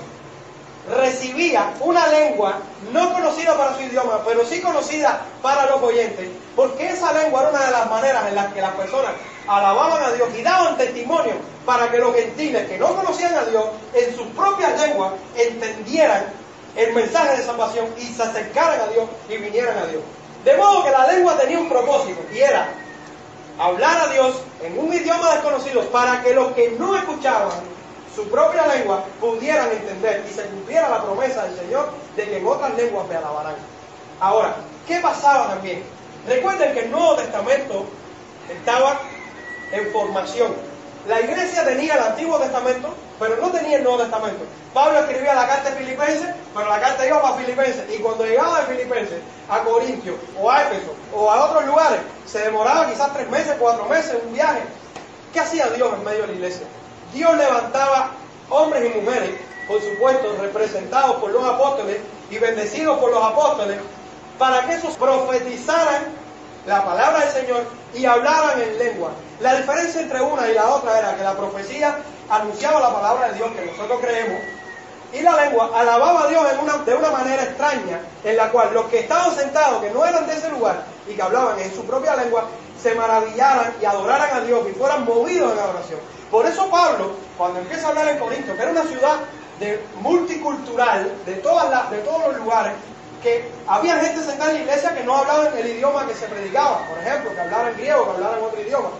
recibía 0.88 1.73
una 1.81 2.07
lengua 2.09 2.59
no 2.93 3.12
conocida 3.12 3.57
para 3.57 3.75
su 3.75 3.83
idioma, 3.83 4.21
pero 4.27 4.45
sí 4.45 4.61
conocida 4.61 5.23
para 5.43 5.67
los 5.67 5.83
oyentes, 5.83 6.29
porque 6.55 6.90
esa 6.90 7.12
lengua 7.12 7.40
era 7.40 7.51
una 7.51 7.64
de 7.64 7.71
las 7.71 7.90
maneras 7.90 8.29
en 8.29 8.35
las 8.35 8.53
que 8.53 8.61
las 8.61 8.73
personas 8.73 9.12
alababan 9.47 10.03
a 10.03 10.12
Dios 10.12 10.29
y 10.37 10.43
daban 10.43 10.77
testimonio 10.77 11.35
para 11.64 11.90
que 11.90 11.99
los 11.99 12.14
gentiles 12.14 12.69
que 12.69 12.79
no 12.79 12.95
conocían 12.95 13.35
a 13.35 13.45
Dios 13.45 13.64
en 13.95 14.17
sus 14.17 14.27
propias 14.29 14.79
lenguas 14.81 15.12
entendieran 15.37 16.27
el 16.77 16.93
mensaje 16.93 17.38
de 17.38 17.43
salvación 17.45 17.87
y 17.99 18.03
se 18.03 18.23
acercaran 18.23 18.81
a 18.81 18.87
Dios 18.88 19.09
y 19.29 19.37
vinieran 19.38 19.79
a 19.79 19.87
Dios. 19.87 20.03
De 20.45 20.57
modo 20.57 20.85
que 20.85 20.90
la 20.90 21.07
lengua 21.07 21.38
tenía 21.38 21.59
un 21.59 21.69
propósito 21.69 22.21
y 22.33 22.40
era 22.40 22.69
hablar 23.59 24.01
a 24.01 24.12
Dios 24.12 24.43
en 24.62 24.79
un 24.79 24.93
idioma 24.93 25.33
desconocido 25.33 25.83
para 25.90 26.23
que 26.23 26.35
los 26.35 26.53
que 26.53 26.71
no 26.79 26.97
escuchaban 26.97 27.75
su 28.14 28.29
propia 28.29 28.67
lengua 28.67 29.05
pudieran 29.21 29.71
entender 29.71 30.25
y 30.29 30.33
se 30.33 30.45
cumpliera 30.45 30.88
la 30.88 31.03
promesa 31.03 31.45
del 31.45 31.59
Señor 31.59 31.90
de 32.17 32.25
que 32.25 32.37
en 32.38 32.47
otras 32.47 32.75
lenguas 32.77 33.09
me 33.09 33.17
alabarán. 33.17 33.57
Ahora, 34.21 34.55
¿qué 34.87 35.01
pasaba 35.01 35.49
también? 35.49 35.83
Recuerden 36.27 36.73
que 36.73 36.81
el 36.81 36.90
Nuevo 36.90 37.17
Testamento 37.17 37.85
estaba 38.49 39.01
en 39.73 39.93
formación. 39.93 40.55
La 41.07 41.21
iglesia 41.21 41.64
tenía 41.64 41.95
el 41.95 42.03
Antiguo 42.03 42.38
Testamento, 42.38 42.95
pero 43.19 43.37
no 43.37 43.51
tenía 43.51 43.77
el 43.77 43.85
Nuevo 43.85 43.99
Testamento. 43.99 44.45
Pablo 44.73 45.01
escribía 45.01 45.35
la 45.35 45.47
carta 45.47 45.71
de 45.71 45.77
Filipenses, 45.77 46.35
pero 46.55 46.69
la 46.69 46.81
carta 46.81 47.07
iba 47.07 47.21
para 47.21 47.37
Filipenses. 47.37 47.85
Y 47.95 47.99
cuando 47.99 48.25
llegaba 48.25 48.61
de 48.61 48.75
Filipenses 48.75 49.21
a 49.51 49.61
Corintio 49.61 50.17
o 50.40 50.51
a 50.51 50.62
Éfeso 50.62 50.95
o 51.14 51.31
a 51.31 51.45
otros 51.45 51.67
lugares, 51.67 52.01
se 52.25 52.38
demoraba 52.38 52.90
quizás 52.90 53.12
tres 53.12 53.29
meses, 53.29 53.55
cuatro 53.59 53.85
meses, 53.85 54.17
un 54.27 54.33
viaje. 54.33 54.62
¿Qué 55.35 55.40
hacía 55.40 55.67
Dios 55.69 55.93
en 55.93 56.05
medio 56.05 56.23
de 56.23 56.29
la 56.29 56.33
iglesia? 56.33 56.67
Dios 57.12 57.37
levantaba 57.37 58.12
hombres 58.49 58.90
y 58.90 58.99
mujeres, 58.99 59.31
por 59.69 59.83
supuesto, 59.83 60.37
representados 60.40 61.17
por 61.17 61.31
los 61.33 61.45
apóstoles 61.45 61.99
y 62.31 62.38
bendecidos 62.38 62.99
por 62.99 63.11
los 63.11 63.23
apóstoles, 63.23 63.79
para 64.38 64.67
que 64.67 64.75
esos 64.75 64.97
profetizaran 64.97 66.23
la 66.66 66.85
palabra 66.85 67.20
del 67.20 67.31
Señor 67.31 67.64
y 67.94 68.05
hablaran 68.07 68.61
en 68.61 68.79
lengua. 68.79 69.11
La 69.40 69.55
diferencia 69.55 70.00
entre 70.00 70.20
una 70.20 70.48
y 70.48 70.55
la 70.55 70.68
otra 70.68 70.98
era 70.98 71.16
que 71.16 71.22
la 71.22 71.37
profecía 71.37 71.96
anunciaba 72.29 72.81
la 72.81 72.92
palabra 72.94 73.29
de 73.29 73.35
Dios 73.35 73.50
que 73.53 73.66
nosotros 73.66 74.00
creemos 74.00 74.40
y 75.14 75.20
la 75.20 75.44
lengua 75.44 75.70
alababa 75.72 76.24
a 76.24 76.27
Dios 76.27 76.44
de 76.85 76.94
una 76.94 77.11
manera 77.11 77.44
extraña, 77.44 78.00
en 78.24 78.37
la 78.37 78.50
cual 78.50 78.74
los 78.74 78.87
que 78.87 79.00
estaban 79.00 79.35
sentados, 79.35 79.81
que 79.81 79.90
no 79.90 80.05
eran 80.05 80.27
de 80.27 80.35
ese 80.35 80.50
lugar 80.50 80.85
y 81.09 81.14
que 81.14 81.22
hablaban 81.22 81.59
en 81.61 81.72
su 81.72 81.85
propia 81.85 82.16
lengua, 82.16 82.46
se 82.83 82.94
maravillaran 82.96 83.74
y 83.81 83.85
adoraran 83.85 84.37
a 84.37 84.40
Dios 84.40 84.66
y 84.68 84.72
fueran 84.72 85.05
movidos 85.05 85.53
en 85.53 85.59
adoración. 85.59 86.00
Por 86.33 86.46
eso 86.46 86.68
Pablo, 86.68 87.12
cuando 87.38 87.61
empieza 87.61 87.87
a 87.87 87.90
hablar 87.90 88.09
en 88.09 88.18
Corinto, 88.18 88.57
que 88.57 88.62
era 88.62 88.72
una 88.72 88.83
ciudad 88.85 89.20
multicultural, 90.00 91.12
de 91.24 91.35
todos 91.35 91.70
los 92.27 92.37
lugares, 92.38 92.72
que 93.24 93.50
había 93.66 93.98
gente 93.98 94.22
sentada 94.22 94.50
en 94.50 94.58
la 94.58 94.62
iglesia 94.62 94.94
que 94.94 95.02
no 95.02 95.16
hablaban 95.16 95.58
el 95.58 95.66
idioma 95.66 96.06
que 96.06 96.14
se 96.14 96.26
predicaba, 96.26 96.87
por 96.87 96.98
ejemplo, 96.98 97.34
que 97.34 97.40
hablaran 97.40 97.74
griego, 97.74 98.04
que 98.04 98.10
hablaran 98.10 98.42
otro 98.42 98.60
idioma. 98.60 98.90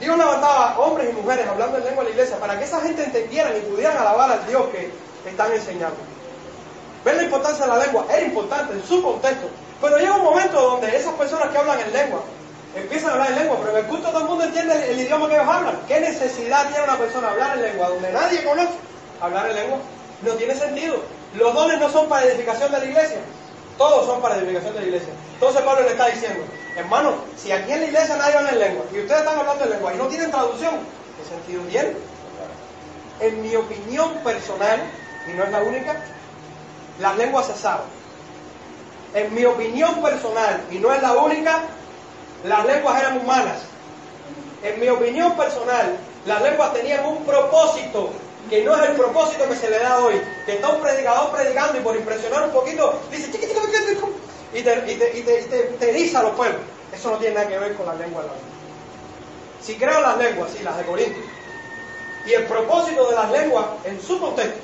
Dios 0.00 0.18
levantaba 0.18 0.78
hombres 0.78 1.08
y 1.10 1.12
mujeres 1.12 1.46
hablando 1.46 1.78
en 1.78 1.84
lengua 1.84 2.02
en 2.02 2.08
la 2.08 2.14
iglesia 2.14 2.36
para 2.38 2.58
que 2.58 2.64
esa 2.64 2.80
gente 2.80 3.04
entendiera 3.04 3.56
y 3.56 3.60
pudieran 3.62 3.96
alabar 3.96 4.32
al 4.32 4.46
Dios 4.46 4.66
que 4.70 4.90
están 5.28 5.52
enseñando. 5.52 5.96
¿Ven 7.04 7.16
la 7.16 7.22
importancia 7.22 7.64
de 7.64 7.72
la 7.72 7.78
lengua? 7.78 8.04
Era 8.10 8.26
importante 8.26 8.74
en 8.74 8.84
su 8.84 9.02
contexto. 9.02 9.48
Pero 9.80 9.96
llega 9.96 10.16
un 10.16 10.24
momento 10.24 10.60
donde 10.60 10.96
esas 10.96 11.14
personas 11.14 11.48
que 11.50 11.58
hablan 11.58 11.80
en 11.80 11.92
lengua 11.92 12.20
empiezan 12.74 13.10
a 13.10 13.12
hablar 13.14 13.30
en 13.30 13.38
lengua, 13.38 13.56
pero 13.60 13.70
en 13.72 13.84
el 13.84 13.84
culto 13.86 14.08
todo 14.08 14.20
el 14.20 14.26
mundo 14.26 14.44
entiende 14.44 14.90
el, 14.90 15.00
idioma 15.00 15.28
que 15.28 15.34
ellos 15.34 15.48
hablan. 15.48 15.78
¿Qué 15.86 16.00
necesidad 16.00 16.68
tiene 16.68 16.84
una 16.84 16.98
persona 16.98 17.30
hablar 17.30 17.56
en 17.56 17.62
lengua 17.62 17.88
donde 17.88 18.12
nadie 18.12 18.42
conoce? 18.42 18.74
Hablar 19.20 19.50
en 19.50 19.56
lengua 19.56 19.78
no 20.22 20.32
tiene 20.32 20.54
sentido. 20.54 20.96
Los 21.34 21.54
dones 21.54 21.78
no 21.78 21.88
son 21.90 22.08
para 22.08 22.26
edificación 22.26 22.72
de 22.72 22.78
la 22.78 22.84
iglesia, 22.84 23.18
todos 23.78 24.06
son 24.06 24.20
para 24.20 24.36
edificación 24.36 24.74
de 24.74 24.80
la 24.80 24.86
iglesia. 24.86 25.12
Entonces 25.34 25.62
Pablo 25.62 25.82
le 25.84 25.90
está 25.90 26.06
diciendo, 26.06 26.44
hermano, 26.76 27.14
si 27.36 27.52
aquí 27.52 27.72
en 27.72 27.80
la 27.80 27.86
iglesia 27.86 28.16
nadie 28.16 28.36
habla 28.36 28.50
en 28.50 28.58
lengua 28.58 28.84
y 28.92 28.98
ustedes 28.98 29.20
están 29.20 29.38
hablando 29.38 29.64
en 29.64 29.70
lengua 29.70 29.94
y 29.94 29.96
no 29.96 30.06
tienen 30.08 30.30
traducción, 30.30 30.74
¿qué 31.16 31.28
sentido 31.28 31.62
tiene? 31.70 31.92
En 33.20 33.42
mi 33.42 33.54
opinión 33.56 34.14
personal, 34.24 34.80
y 35.26 35.36
no 35.36 35.44
es 35.44 35.50
la 35.50 35.62
única, 35.62 35.96
las 37.00 37.16
lenguas 37.16 37.46
se 37.46 37.54
saben. 37.54 37.86
En 39.14 39.34
mi 39.34 39.44
opinión 39.44 40.02
personal, 40.02 40.60
y 40.70 40.78
no 40.78 40.92
es 40.92 41.00
la 41.00 41.12
única, 41.12 41.62
las 42.44 42.66
lenguas 42.66 43.00
eran 43.00 43.18
humanas. 43.18 43.58
En 44.62 44.80
mi 44.80 44.88
opinión 44.88 45.36
personal, 45.36 45.96
las 46.26 46.42
lenguas 46.42 46.72
tenían 46.74 47.04
un 47.06 47.24
propósito 47.24 48.10
que 48.48 48.62
no 48.64 48.76
es 48.76 48.90
el 48.90 48.96
propósito 48.96 49.48
que 49.48 49.56
se 49.56 49.70
le 49.70 49.78
da 49.78 49.98
hoy. 50.00 50.20
Que 50.46 50.54
está 50.54 50.68
un 50.68 50.80
predicador 50.80 51.30
predicando 51.32 51.78
y 51.78 51.82
por 51.82 51.96
impresionar 51.96 52.44
un 52.44 52.50
poquito, 52.50 53.00
dice 53.10 53.28
y 54.54 54.62
te, 54.62 54.92
y 54.92 54.94
te, 54.96 55.18
y 55.18 55.22
te, 55.22 55.42
te, 55.78 55.90
eriza 55.90 56.20
a 56.20 56.22
los 56.24 56.32
pueblos. 56.32 56.60
Eso 56.92 57.10
no 57.10 57.18
tiene 57.18 57.34
nada 57.34 57.48
que 57.48 57.58
ver 57.58 57.74
con 57.74 57.86
las 57.86 57.98
lenguas 57.98 58.24
de 58.24 58.30
la 58.30 58.36
Si 59.62 59.74
creo 59.76 60.00
las 60.00 60.16
lenguas, 60.16 60.50
sí, 60.56 60.62
las 60.62 60.78
de 60.78 60.84
Corinto, 60.84 61.18
y 62.26 62.32
el 62.32 62.44
propósito 62.44 63.08
de 63.08 63.14
las 63.14 63.30
lenguas 63.30 63.66
en 63.84 64.00
su 64.00 64.18
contexto, 64.18 64.58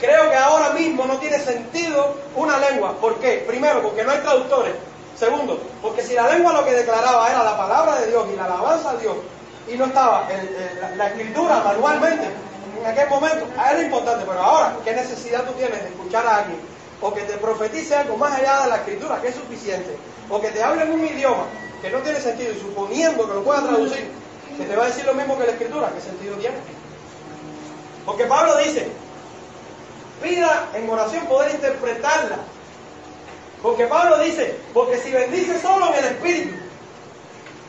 creo 0.00 0.30
que 0.30 0.36
ahora 0.36 0.70
mismo 0.70 1.04
no 1.06 1.18
tiene 1.18 1.38
sentido 1.38 2.16
una 2.36 2.58
lengua. 2.58 2.96
¿Por 3.00 3.18
qué? 3.18 3.44
Primero, 3.46 3.82
porque 3.82 4.04
no 4.04 4.12
hay 4.12 4.18
traductores. 4.18 4.74
Segundo, 5.16 5.60
porque 5.80 6.02
si 6.02 6.14
la 6.14 6.28
lengua 6.28 6.52
lo 6.52 6.64
que 6.64 6.72
declaraba 6.72 7.30
era 7.30 7.44
la 7.44 7.56
palabra 7.56 8.00
de 8.00 8.08
Dios 8.08 8.26
y 8.32 8.36
la 8.36 8.46
alabanza 8.46 8.90
a 8.90 8.96
Dios, 8.96 9.16
y 9.68 9.76
no 9.76 9.86
estaba 9.86 10.28
la, 10.96 11.08
escritura 11.08 11.62
manualmente, 11.64 12.26
en 12.84 12.90
aquel 12.90 13.08
momento, 13.08 13.46
era 13.56 13.82
importante, 13.82 14.26
pero 14.28 14.40
ahora, 14.42 14.76
¿qué 14.84 14.92
necesidad 14.92 15.44
tú 15.44 15.52
tienes 15.52 15.82
de 15.82 15.88
escuchar 15.88 16.26
a 16.26 16.36
alguien? 16.40 16.58
O 17.00 17.14
que 17.14 17.22
te 17.22 17.38
profetice 17.38 17.96
algo 17.96 18.18
más 18.18 18.38
allá 18.38 18.64
de 18.64 18.68
la 18.68 18.76
escritura, 18.76 19.22
que 19.22 19.28
es 19.28 19.34
suficiente, 19.34 19.96
o 20.28 20.38
que 20.38 20.50
te 20.50 20.62
hable 20.62 20.82
en 20.82 20.92
un 20.92 21.06
idioma 21.06 21.46
que 21.80 21.88
no 21.88 22.00
tiene 22.00 22.20
sentido, 22.20 22.52
y 22.52 22.60
suponiendo 22.60 23.26
que 23.26 23.34
lo 23.34 23.42
pueda 23.42 23.62
traducir, 23.62 24.06
que 24.58 24.64
te 24.64 24.76
va 24.76 24.84
a 24.84 24.86
decir 24.88 25.06
lo 25.06 25.14
mismo 25.14 25.38
que 25.38 25.46
la 25.46 25.52
escritura, 25.52 25.90
¿qué 25.94 26.00
sentido 26.02 26.36
tiene? 26.36 26.56
Porque 28.04 28.24
Pablo 28.26 28.58
dice, 28.58 28.86
pida 30.22 30.68
en 30.74 30.90
oración 30.90 31.24
poder 31.26 31.54
interpretarla. 31.54 32.36
Porque 33.62 33.86
Pablo 33.86 34.18
dice, 34.18 34.58
porque 34.74 34.98
si 34.98 35.10
bendice 35.10 35.58
solo 35.58 35.86
en 35.86 35.94
el 35.94 36.04
Espíritu, 36.04 36.54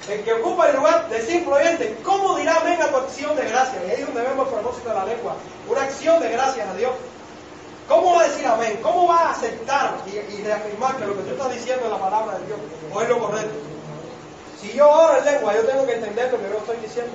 el 0.10 0.24
que 0.24 0.34
ocupa 0.34 0.70
el 0.70 0.76
lugar 0.76 1.10
de 1.10 1.22
simple 1.22 1.54
oyente, 1.54 1.98
¿cómo 2.04 2.38
dirá 2.38 2.58
amén 2.62 2.80
a 2.82 2.88
tu 2.88 2.98
acción 2.98 3.36
de 3.36 3.46
gracia? 3.46 3.82
Y 3.86 3.90
ahí 3.90 4.02
es 4.02 4.06
donde 4.06 4.22
vemos 4.22 4.48
el 4.48 4.54
propósito 4.54 4.90
de 4.90 4.96
la 4.96 5.06
lengua, 5.06 5.36
una 5.68 5.82
acción 5.84 6.20
de 6.22 6.30
gracias 6.30 6.68
a 6.68 6.74
Dios. 6.76 6.92
¿Cómo 7.88 8.16
va 8.16 8.22
a 8.22 8.28
decir 8.28 8.46
amén? 8.46 8.80
¿Cómo 8.82 9.08
va 9.08 9.20
a 9.20 9.32
aceptar 9.32 9.98
y, 10.08 10.18
y 10.18 10.44
reafirmar 10.44 10.98
que 10.98 11.06
lo 11.06 11.16
que 11.16 11.24
tú 11.24 11.32
estás 11.32 11.54
diciendo 11.54 11.86
es 11.86 11.92
la 11.92 12.00
palabra 12.00 12.40
de 12.40 12.48
Dios 12.48 12.60
o 12.94 13.02
es 13.02 13.10
lo 13.10 13.20
correcto? 13.20 13.54
Si 14.62 14.74
yo 14.74 14.90
oro 14.90 15.18
en 15.18 15.26
lengua, 15.26 15.54
yo 15.54 15.64
tengo 15.66 15.86
que 15.86 15.94
entender 15.94 16.32
lo 16.32 16.38
que 16.40 16.50
yo 16.50 16.58
estoy 16.58 16.78
diciendo 16.78 17.14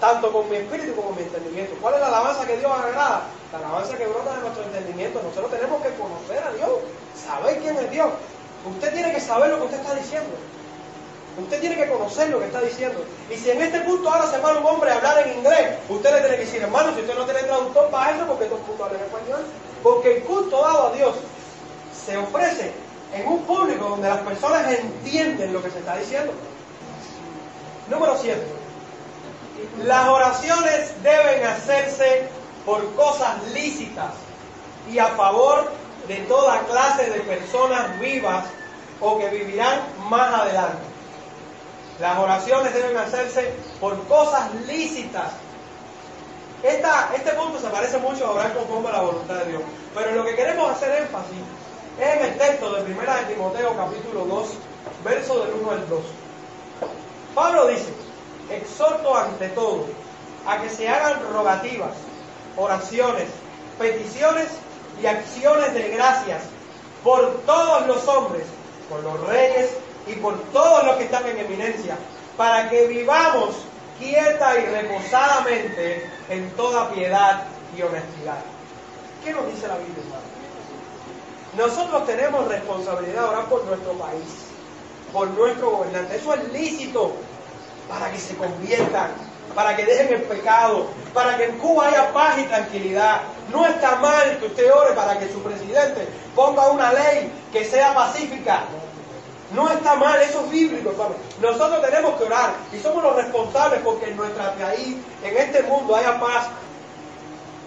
tanto 0.00 0.32
con 0.32 0.50
mi 0.50 0.56
espíritu 0.56 0.94
como 0.94 1.08
con 1.08 1.16
mi 1.16 1.22
entendimiento. 1.22 1.76
¿Cuál 1.80 1.94
es 1.94 2.00
la 2.00 2.08
alabanza 2.08 2.46
que 2.46 2.58
Dios 2.58 2.70
agrada? 2.70 3.22
La 3.52 3.58
alabanza 3.58 3.96
que 3.96 4.06
brota 4.06 4.34
de 4.34 4.40
nuestro 4.40 4.64
entendimiento. 4.64 5.22
Nosotros 5.22 5.50
tenemos 5.50 5.82
que 5.82 5.90
conocer 5.94 6.42
a 6.42 6.52
Dios, 6.52 6.70
saber 7.16 7.58
quién 7.60 7.76
es 7.76 7.90
Dios. 7.90 8.10
Usted 8.68 8.92
tiene 8.92 9.12
que 9.12 9.20
saber 9.20 9.50
lo 9.50 9.58
que 9.58 9.64
usted 9.64 9.80
está 9.80 9.94
diciendo. 9.94 10.30
Usted 11.36 11.60
tiene 11.60 11.76
que 11.76 11.88
conocer 11.88 12.30
lo 12.30 12.38
que 12.38 12.46
está 12.46 12.60
diciendo. 12.60 13.04
Y 13.28 13.36
si 13.36 13.50
en 13.50 13.60
este 13.60 13.80
punto 13.80 14.08
ahora 14.08 14.30
se 14.30 14.38
manda 14.38 14.60
un 14.60 14.66
hombre 14.66 14.90
a 14.90 14.96
hablar 14.96 15.26
en 15.26 15.38
inglés, 15.38 15.78
usted 15.88 16.12
le 16.12 16.20
tiene 16.20 16.36
que 16.36 16.44
decir, 16.44 16.62
hermano, 16.62 16.94
si 16.94 17.00
usted 17.00 17.14
no 17.14 17.24
tiene 17.24 17.42
traductor 17.42 17.90
para 17.90 18.14
eso, 18.14 18.26
porque 18.26 18.44
estos 18.44 18.60
puntos 18.60 18.86
hablan 18.86 19.02
español. 19.02 19.44
Porque 19.82 20.16
el 20.16 20.22
culto 20.22 20.62
dado 20.62 20.88
a 20.88 20.92
Dios 20.92 21.14
se 22.06 22.16
ofrece 22.16 22.72
en 23.12 23.26
un 23.26 23.42
público 23.42 23.88
donde 23.88 24.08
las 24.08 24.20
personas 24.20 24.72
entienden 24.72 25.52
lo 25.52 25.62
que 25.62 25.70
se 25.70 25.78
está 25.78 25.96
diciendo. 25.96 26.32
Número 27.90 28.16
7. 28.20 28.40
Las 29.84 30.08
oraciones 30.08 31.02
deben 31.02 31.44
hacerse 31.44 32.28
por 32.64 32.94
cosas 32.94 33.42
lícitas 33.52 34.12
y 34.90 34.98
a 34.98 35.08
favor 35.08 35.70
de 36.08 36.16
toda 36.28 36.60
clase 36.60 37.10
de 37.10 37.20
personas 37.20 37.98
vivas 37.98 38.44
o 39.00 39.18
que 39.18 39.28
vivirán 39.28 39.80
más 40.08 40.32
adelante. 40.34 40.93
Las 42.00 42.18
oraciones 42.18 42.74
deben 42.74 42.96
hacerse 42.96 43.52
por 43.80 44.02
cosas 44.08 44.52
lícitas. 44.66 45.32
este 46.62 47.32
punto 47.32 47.60
se 47.60 47.68
parece 47.68 47.98
mucho 47.98 48.26
a 48.26 48.30
orar 48.32 48.54
conforme 48.54 48.88
a 48.88 48.92
la 48.92 49.02
voluntad 49.02 49.34
de 49.36 49.52
Dios. 49.52 49.62
Pero 49.94 50.12
lo 50.12 50.24
que 50.24 50.34
queremos 50.34 50.70
hacer 50.70 51.02
énfasis 51.02 51.38
es 52.00 52.16
en 52.16 52.24
el 52.24 52.38
texto 52.38 52.72
de 52.72 52.82
1 52.82 53.00
de 53.00 53.34
Timoteo 53.34 53.76
capítulo 53.76 54.24
2, 54.24 54.48
verso 55.04 55.44
del 55.44 55.54
1 55.54 55.70
al 55.70 55.88
2. 55.88 56.00
Pablo 57.34 57.66
dice, 57.68 57.92
exhorto 58.50 59.16
ante 59.16 59.48
todo 59.50 59.86
a 60.46 60.60
que 60.60 60.68
se 60.70 60.88
hagan 60.88 61.22
rogativas, 61.32 61.92
oraciones, 62.56 63.28
peticiones 63.78 64.48
y 65.00 65.06
acciones 65.06 65.74
de 65.74 65.90
gracias 65.90 66.42
por 67.04 67.40
todos 67.42 67.86
los 67.86 68.06
hombres, 68.08 68.44
por 68.88 69.02
los 69.02 69.20
reyes 69.28 69.70
y 70.06 70.14
por 70.14 70.38
todos 70.52 70.84
los 70.84 70.96
que 70.96 71.04
están 71.04 71.26
en 71.26 71.38
eminencia, 71.38 71.96
para 72.36 72.68
que 72.68 72.86
vivamos 72.86 73.54
quieta 73.98 74.58
y 74.58 74.66
reposadamente 74.66 76.10
en 76.28 76.50
toda 76.52 76.90
piedad 76.90 77.44
y 77.76 77.82
honestidad. 77.82 78.38
¿Qué 79.24 79.32
nos 79.32 79.46
dice 79.46 79.68
la 79.68 79.76
Biblia, 79.76 80.02
Nosotros 81.56 82.06
tenemos 82.06 82.48
responsabilidad 82.48 83.26
ahora 83.26 83.46
por 83.46 83.64
nuestro 83.64 83.92
país, 83.92 84.28
por 85.12 85.28
nuestro 85.28 85.70
gobernante. 85.70 86.16
Eso 86.16 86.34
es 86.34 86.52
lícito 86.52 87.12
para 87.88 88.10
que 88.10 88.18
se 88.18 88.36
conviertan, 88.36 89.12
para 89.54 89.76
que 89.76 89.84
dejen 89.86 90.14
el 90.14 90.22
pecado, 90.22 90.88
para 91.12 91.36
que 91.36 91.44
en 91.44 91.58
Cuba 91.58 91.88
haya 91.88 92.12
paz 92.12 92.38
y 92.38 92.44
tranquilidad. 92.44 93.22
No 93.52 93.66
está 93.66 93.96
mal 93.96 94.38
que 94.38 94.46
usted 94.46 94.72
ore 94.72 94.94
para 94.94 95.18
que 95.18 95.28
su 95.28 95.40
presidente 95.42 96.06
ponga 96.34 96.70
una 96.70 96.92
ley 96.92 97.32
que 97.52 97.64
sea 97.64 97.94
pacífica. 97.94 98.64
No 99.52 99.70
está 99.70 99.94
mal, 99.96 100.20
eso 100.22 100.40
es 100.44 100.50
bíblico, 100.50 100.90
hermano. 100.90 101.14
Nosotros 101.40 101.82
tenemos 101.82 102.16
que 102.18 102.24
orar 102.24 102.54
y 102.72 102.78
somos 102.78 103.02
los 103.02 103.16
responsables 103.16 103.80
porque 103.84 104.10
en 104.10 104.16
nuestra 104.16 104.54
país, 104.54 104.96
en 105.22 105.36
este 105.36 105.62
mundo, 105.64 105.94
haya 105.94 106.18
paz. 106.18 106.46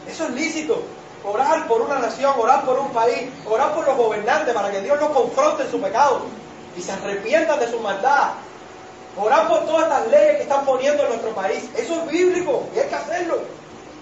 Eso 0.08 0.26
es 0.26 0.32
lícito. 0.32 0.82
Orar 1.24 1.68
por 1.68 1.82
una 1.82 2.00
nación, 2.00 2.34
orar 2.38 2.66
por 2.66 2.80
un 2.80 2.90
país, 2.90 3.30
orar 3.46 3.74
por 3.74 3.86
los 3.86 3.98
gobernantes 3.98 4.54
para 4.54 4.72
que 4.72 4.82
Dios 4.82 5.00
los 5.00 5.10
confronte 5.10 5.64
en 5.64 5.72
su 5.72 5.82
pecado 5.82 6.22
y 6.76 6.82
se 6.82 6.92
arrepientan 6.92 7.60
de 7.60 7.70
su 7.70 7.80
maldad 7.80 8.34
Orar 9.20 9.48
por 9.48 9.66
todas 9.66 9.84
estas 9.84 10.08
leyes 10.10 10.36
que 10.36 10.44
están 10.44 10.64
poniendo 10.64 11.02
en 11.04 11.10
nuestro 11.10 11.32
país. 11.32 11.64
Eso 11.76 11.96
es 11.96 12.12
bíblico 12.12 12.68
y 12.76 12.80
hay 12.80 12.88
que 12.88 12.96
hacerlo. 12.96 13.40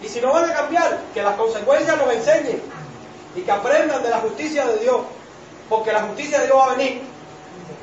Y 0.02 0.10
si 0.10 0.20
no 0.20 0.34
van 0.34 0.50
a 0.50 0.54
cambiar, 0.54 1.00
que 1.14 1.24
las 1.24 1.36
consecuencias 1.36 1.98
nos 1.98 2.14
enseñen 2.14 2.62
y 3.34 3.42
que 3.42 3.52
aprendan 3.52 4.04
de 4.04 4.10
la 4.10 4.20
justicia 4.20 4.68
de 4.68 4.78
Dios. 4.80 5.02
Porque 5.70 5.94
la 5.94 6.02
justicia 6.02 6.40
de 6.40 6.48
Dios 6.48 6.58
va 6.58 6.66
a 6.66 6.76
venir. 6.76 7.02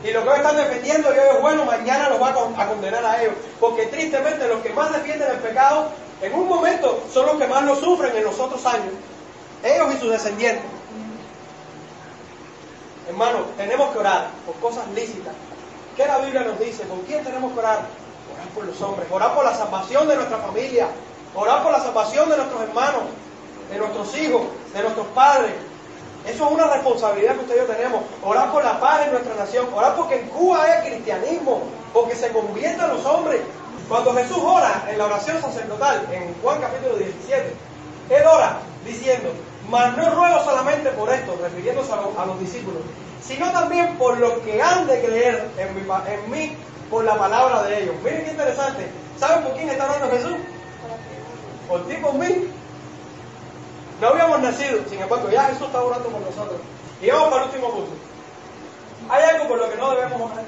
Y 0.05 0.11
lo 0.11 0.23
que 0.23 0.29
hoy 0.29 0.37
están 0.37 0.57
defendiendo 0.57 1.09
hoy 1.09 1.17
es 1.17 1.41
bueno, 1.41 1.65
mañana 1.65 2.09
los 2.09 2.21
va 2.21 2.31
a 2.31 2.69
condenar 2.69 3.05
a 3.05 3.23
ellos. 3.23 3.35
Porque 3.61 3.87
tristemente 3.87 4.49
los 4.49 4.61
que 4.63 4.71
más 4.71 4.93
defienden 4.93 5.31
el 5.31 5.39
pecado, 5.39 5.91
en 6.21 6.35
un 6.35 6.49
momento 6.49 7.03
son 7.13 7.27
los 7.27 7.37
que 7.37 7.47
más 7.47 7.65
lo 7.65 7.77
sufren 7.77 8.17
en 8.17 8.25
los 8.25 8.39
otros 8.39 8.65
años. 8.67 8.93
Ellos 9.63 9.95
y 9.95 9.99
sus 9.99 10.11
descendientes. 10.11 10.65
Hermano, 13.09 13.41
tenemos 13.57 13.93
que 13.93 13.99
orar 13.99 14.29
por 14.47 14.55
cosas 14.57 14.89
lícitas, 14.95 15.35
¿Qué 15.97 16.07
la 16.07 16.19
Biblia 16.19 16.43
nos 16.43 16.59
dice? 16.59 16.85
¿Con 16.85 17.01
quién 17.03 17.23
tenemos 17.23 17.53
que 17.53 17.59
orar? 17.59 17.81
Orar 18.33 18.49
por 18.55 18.65
los 18.65 18.81
hombres, 18.81 19.07
orar 19.11 19.35
por 19.35 19.45
la 19.45 19.55
salvación 19.55 20.09
de 20.09 20.17
nuestra 20.17 20.39
familia, 20.39 20.89
orar 21.35 21.63
por 21.63 21.73
la 21.73 21.81
salvación 21.81 22.31
de 22.31 22.37
nuestros 22.39 22.63
hermanos, 22.63 23.03
de 23.71 23.79
nuestros 23.79 24.17
hijos, 24.17 24.43
de 24.73 24.83
nuestros 24.83 25.07
padres. 25.09 25.53
Eso 26.27 26.47
es 26.47 26.53
una 26.53 26.67
responsabilidad 26.69 27.35
que 27.35 27.41
usted 27.41 27.55
y 27.55 27.59
yo 27.59 27.65
tenemos. 27.65 28.03
Orar 28.23 28.53
por 28.53 28.65
la 28.65 28.79
paz 28.79 29.03
en 29.05 29.13
nuestra 29.13 29.35
nación, 29.35 29.67
orar 29.75 29.97
porque 29.97 30.21
en 30.21 30.29
Cuba 30.29 30.63
haya 30.63 30.83
cristianismo, 30.83 31.63
porque 31.93 32.15
se 32.15 32.31
conviertan 32.31 32.91
los 32.91 33.05
hombres. 33.05 33.41
Cuando 33.89 34.15
Jesús 34.15 34.39
ora 34.41 34.85
en 34.89 34.99
la 34.99 35.07
oración 35.07 35.41
sacerdotal, 35.43 36.07
en 36.13 36.35
Juan 36.41 36.61
capítulo 36.61 36.97
17, 36.97 37.55
Él 38.11 38.23
ora 38.27 38.59
diciendo, 38.87 39.31
mas 39.69 39.97
no 39.97 40.11
ruego 40.11 40.45
solamente 40.45 40.91
por 40.91 41.13
esto, 41.13 41.37
refiriéndose 41.43 41.93
a 41.93 42.27
los 42.27 42.41
discípulos, 42.41 42.83
sino 43.23 43.51
también 43.51 43.97
por 43.97 44.19
lo 44.19 44.43
que 44.43 44.63
han 44.63 44.87
de 44.87 45.03
creer 45.03 45.51
en, 45.59 45.69
en 45.69 46.31
mí 46.31 46.57
por 46.91 47.05
la 47.05 47.17
palabra 47.17 47.65
de 47.65 47.83
ellos. 47.83 47.95
Miren 48.05 48.25
qué 48.25 48.31
interesante. 48.31 48.87
¿Saben 49.19 49.43
por 49.43 49.55
quién 49.55 49.71
está 49.71 49.85
hablando 49.85 50.17
Jesús? 50.17 50.37
Por 51.69 51.87
ti, 51.87 51.95
por 51.97 52.15
mí. 52.15 52.49
No 54.03 54.09
habíamos 54.09 54.41
nacido, 54.41 54.81
sin 54.91 55.01
embargo, 55.01 55.31
ya 55.31 55.45
Jesús 55.45 55.69
está 55.69 55.81
orando 55.81 56.09
por 56.09 56.21
nosotros. 56.21 56.61
Y 57.01 57.09
vamos 57.09 57.29
para 57.29 57.45
el 57.45 57.51
último 57.51 57.71
punto. 57.71 57.93
Hay 59.09 59.23
algo 59.23 59.47
por 59.47 59.59
lo 59.59 59.71
que 59.71 59.77
no 59.77 59.91
debemos 59.93 60.33
orar. 60.33 60.45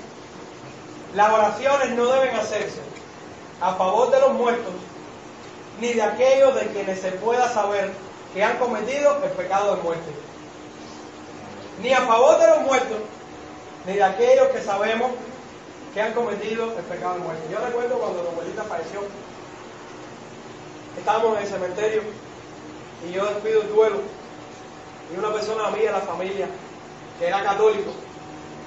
Las 1.14 1.32
oraciones 1.32 1.90
no 1.90 2.06
deben 2.06 2.34
hacerse 2.34 2.80
a 3.60 3.74
favor 3.74 4.10
de 4.10 4.18
los 4.18 4.32
muertos, 4.32 4.74
ni 5.80 5.92
de 5.92 6.02
aquellos 6.02 6.52
de 6.56 6.66
quienes 6.66 7.00
se 7.00 7.12
pueda 7.12 7.48
saber 7.48 7.92
que 8.34 8.42
han 8.42 8.58
cometido 8.58 9.22
el 9.22 9.30
pecado 9.30 9.76
de 9.76 9.82
muerte 9.82 10.10
ni 11.80 11.92
a 11.92 12.00
favor 12.02 12.40
de 12.40 12.46
los 12.48 12.62
muertos, 12.62 12.98
ni 13.86 13.92
de 13.94 14.02
aquellos 14.02 14.48
que 14.48 14.62
sabemos 14.62 15.12
que 15.92 16.02
han 16.02 16.12
cometido 16.12 16.72
el 16.76 16.84
pecado 16.84 17.14
de 17.14 17.20
muerte. 17.20 17.42
Yo 17.52 17.58
recuerdo 17.64 17.98
cuando 17.98 18.22
la 18.24 18.30
abuelita 18.30 18.64
falleció, 18.64 19.00
estábamos 20.98 21.36
en 21.36 21.42
el 21.44 21.48
cementerio 21.48 22.02
y 23.06 23.12
yo 23.12 23.24
despido 23.26 23.62
el 23.62 23.68
duelo 23.68 23.96
y 25.12 25.18
una 25.18 25.32
persona 25.32 25.70
mía 25.70 25.92
la 25.92 26.00
familia, 26.00 26.48
que 27.18 27.26
era 27.26 27.42
católico, 27.42 27.90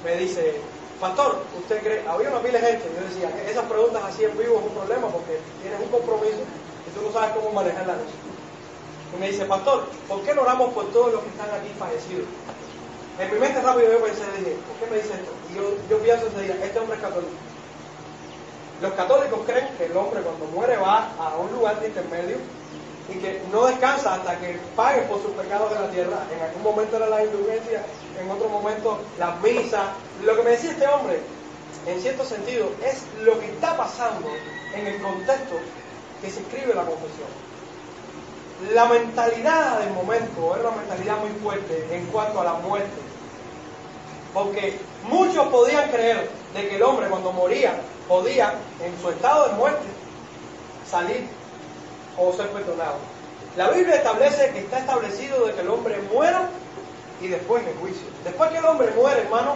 me 0.04 0.16
dice, 0.18 0.62
pastor, 1.00 1.44
¿usted 1.58 1.82
cree? 1.82 2.08
Había 2.08 2.30
una 2.30 2.42
pila 2.42 2.60
de 2.60 2.68
gente, 2.68 2.92
yo 2.96 3.08
decía, 3.08 3.50
esas 3.50 3.66
preguntas 3.66 4.04
así 4.04 4.24
en 4.24 4.38
vivo 4.38 4.60
es 4.60 4.66
un 4.66 4.78
problema 4.78 5.08
porque 5.08 5.40
tienes 5.62 5.80
un 5.82 5.90
compromiso 5.90 6.44
y 6.86 6.90
tú 6.98 7.06
no 7.06 7.12
sabes 7.12 7.32
cómo 7.36 7.52
manejar 7.52 7.88
la 7.88 7.94
noche. 7.94 8.16
Y 9.16 9.20
me 9.20 9.32
dice, 9.32 9.46
pastor, 9.46 9.86
¿por 10.08 10.22
qué 10.22 10.36
no 10.36 10.42
oramos 10.44 10.74
por 10.74 10.92
todos 10.92 11.14
los 11.14 11.24
que 11.24 11.30
están 11.30 11.50
aquí 11.52 11.70
fallecidos? 11.80 12.28
En 13.20 13.34
mi 13.34 13.40
mente 13.40 13.62
rápido 13.62 13.92
yo 13.92 14.04
pensé, 14.04 14.24
dije, 14.38 14.58
¿por 14.68 14.76
qué 14.78 14.92
me 14.92 15.02
dice 15.02 15.14
esto? 15.16 15.32
Y 15.50 15.56
yo, 15.56 15.74
yo 15.90 15.98
pienso 16.04 16.28
ese 16.28 16.42
día, 16.44 16.56
este 16.64 16.80
hombre 16.80 16.98
es 16.98 17.02
católico. 17.02 17.34
Los 18.82 18.94
católicos 18.94 19.40
creen 19.48 19.70
que 19.76 19.86
el 19.86 19.98
hombre 19.98 20.22
cuando 20.22 20.46
muere 20.54 20.78
va 20.78 21.10
a 21.18 21.36
un 21.38 21.52
lugar 21.52 21.80
de 21.82 21.88
intermedio 21.88 22.38
y 23.10 23.20
que 23.20 23.42
no 23.52 23.66
descansa 23.66 24.16
hasta 24.16 24.38
que 24.40 24.60
pague 24.76 25.02
por 25.04 25.22
sus 25.22 25.32
pecados 25.32 25.72
de 25.72 25.80
la 25.80 25.90
tierra. 25.90 26.18
En 26.36 26.42
algún 26.42 26.64
momento 26.64 26.98
era 26.98 27.08
la 27.08 27.24
indulgencia, 27.24 27.86
en 28.20 28.30
otro 28.30 28.50
momento 28.50 29.00
las 29.18 29.42
misas. 29.42 29.84
Lo 30.24 30.36
que 30.36 30.44
me 30.44 30.52
decía 30.52 30.72
este 30.72 30.88
hombre, 30.88 31.20
en 31.86 32.02
cierto 32.02 32.26
sentido, 32.26 32.70
es 32.84 33.04
lo 33.24 33.40
que 33.40 33.48
está 33.48 33.78
pasando 33.78 34.28
en 34.74 34.88
el 34.88 35.02
contexto 35.02 35.56
que 36.22 36.30
se 36.30 36.42
escribe 36.42 36.74
la 36.74 36.84
confesión. 36.84 37.30
La 38.74 38.86
mentalidad 38.86 39.80
del 39.80 39.92
momento 39.92 40.56
era 40.56 40.70
una 40.70 40.78
mentalidad 40.78 41.18
muy 41.20 41.30
fuerte 41.42 41.88
en 41.92 42.06
cuanto 42.08 42.42
a 42.42 42.44
la 42.44 42.54
muerte. 42.54 42.90
Porque 44.34 44.80
muchos 45.04 45.48
podían 45.48 45.90
creer 45.90 46.30
de 46.54 46.68
que 46.68 46.76
el 46.76 46.84
hombre 46.84 47.08
cuando 47.08 47.32
moría 47.32 47.80
podía, 48.08 48.56
en 48.82 49.00
su 49.02 49.10
estado 49.10 49.50
de 49.50 49.54
muerte, 49.54 49.86
salir 50.90 51.28
o 52.18 52.34
ser 52.34 52.48
perdonado. 52.50 52.96
La 53.56 53.70
Biblia 53.70 53.96
establece 53.96 54.52
que 54.52 54.60
está 54.60 54.80
establecido 54.80 55.46
de 55.46 55.54
que 55.54 55.62
el 55.62 55.70
hombre 55.70 55.98
muera 56.14 56.50
y 57.22 57.28
después 57.28 57.66
el 57.66 57.76
juicio. 57.78 58.08
Después 58.24 58.52
que 58.52 58.58
el 58.58 58.66
hombre 58.66 58.92
muere, 58.96 59.22
hermano, 59.22 59.56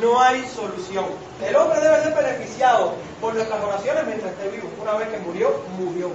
no 0.00 0.20
hay 0.20 0.46
solución. 0.48 1.06
El 1.44 1.56
hombre 1.56 1.80
debe 1.80 2.02
ser 2.02 2.14
beneficiado 2.14 2.94
por 3.20 3.34
nuestras 3.34 3.62
oraciones 3.62 4.06
mientras 4.06 4.32
esté 4.32 4.48
vivo. 4.48 4.68
Una 4.80 4.94
vez 4.94 5.08
que 5.08 5.18
murió, 5.18 5.52
murió. 5.78 6.10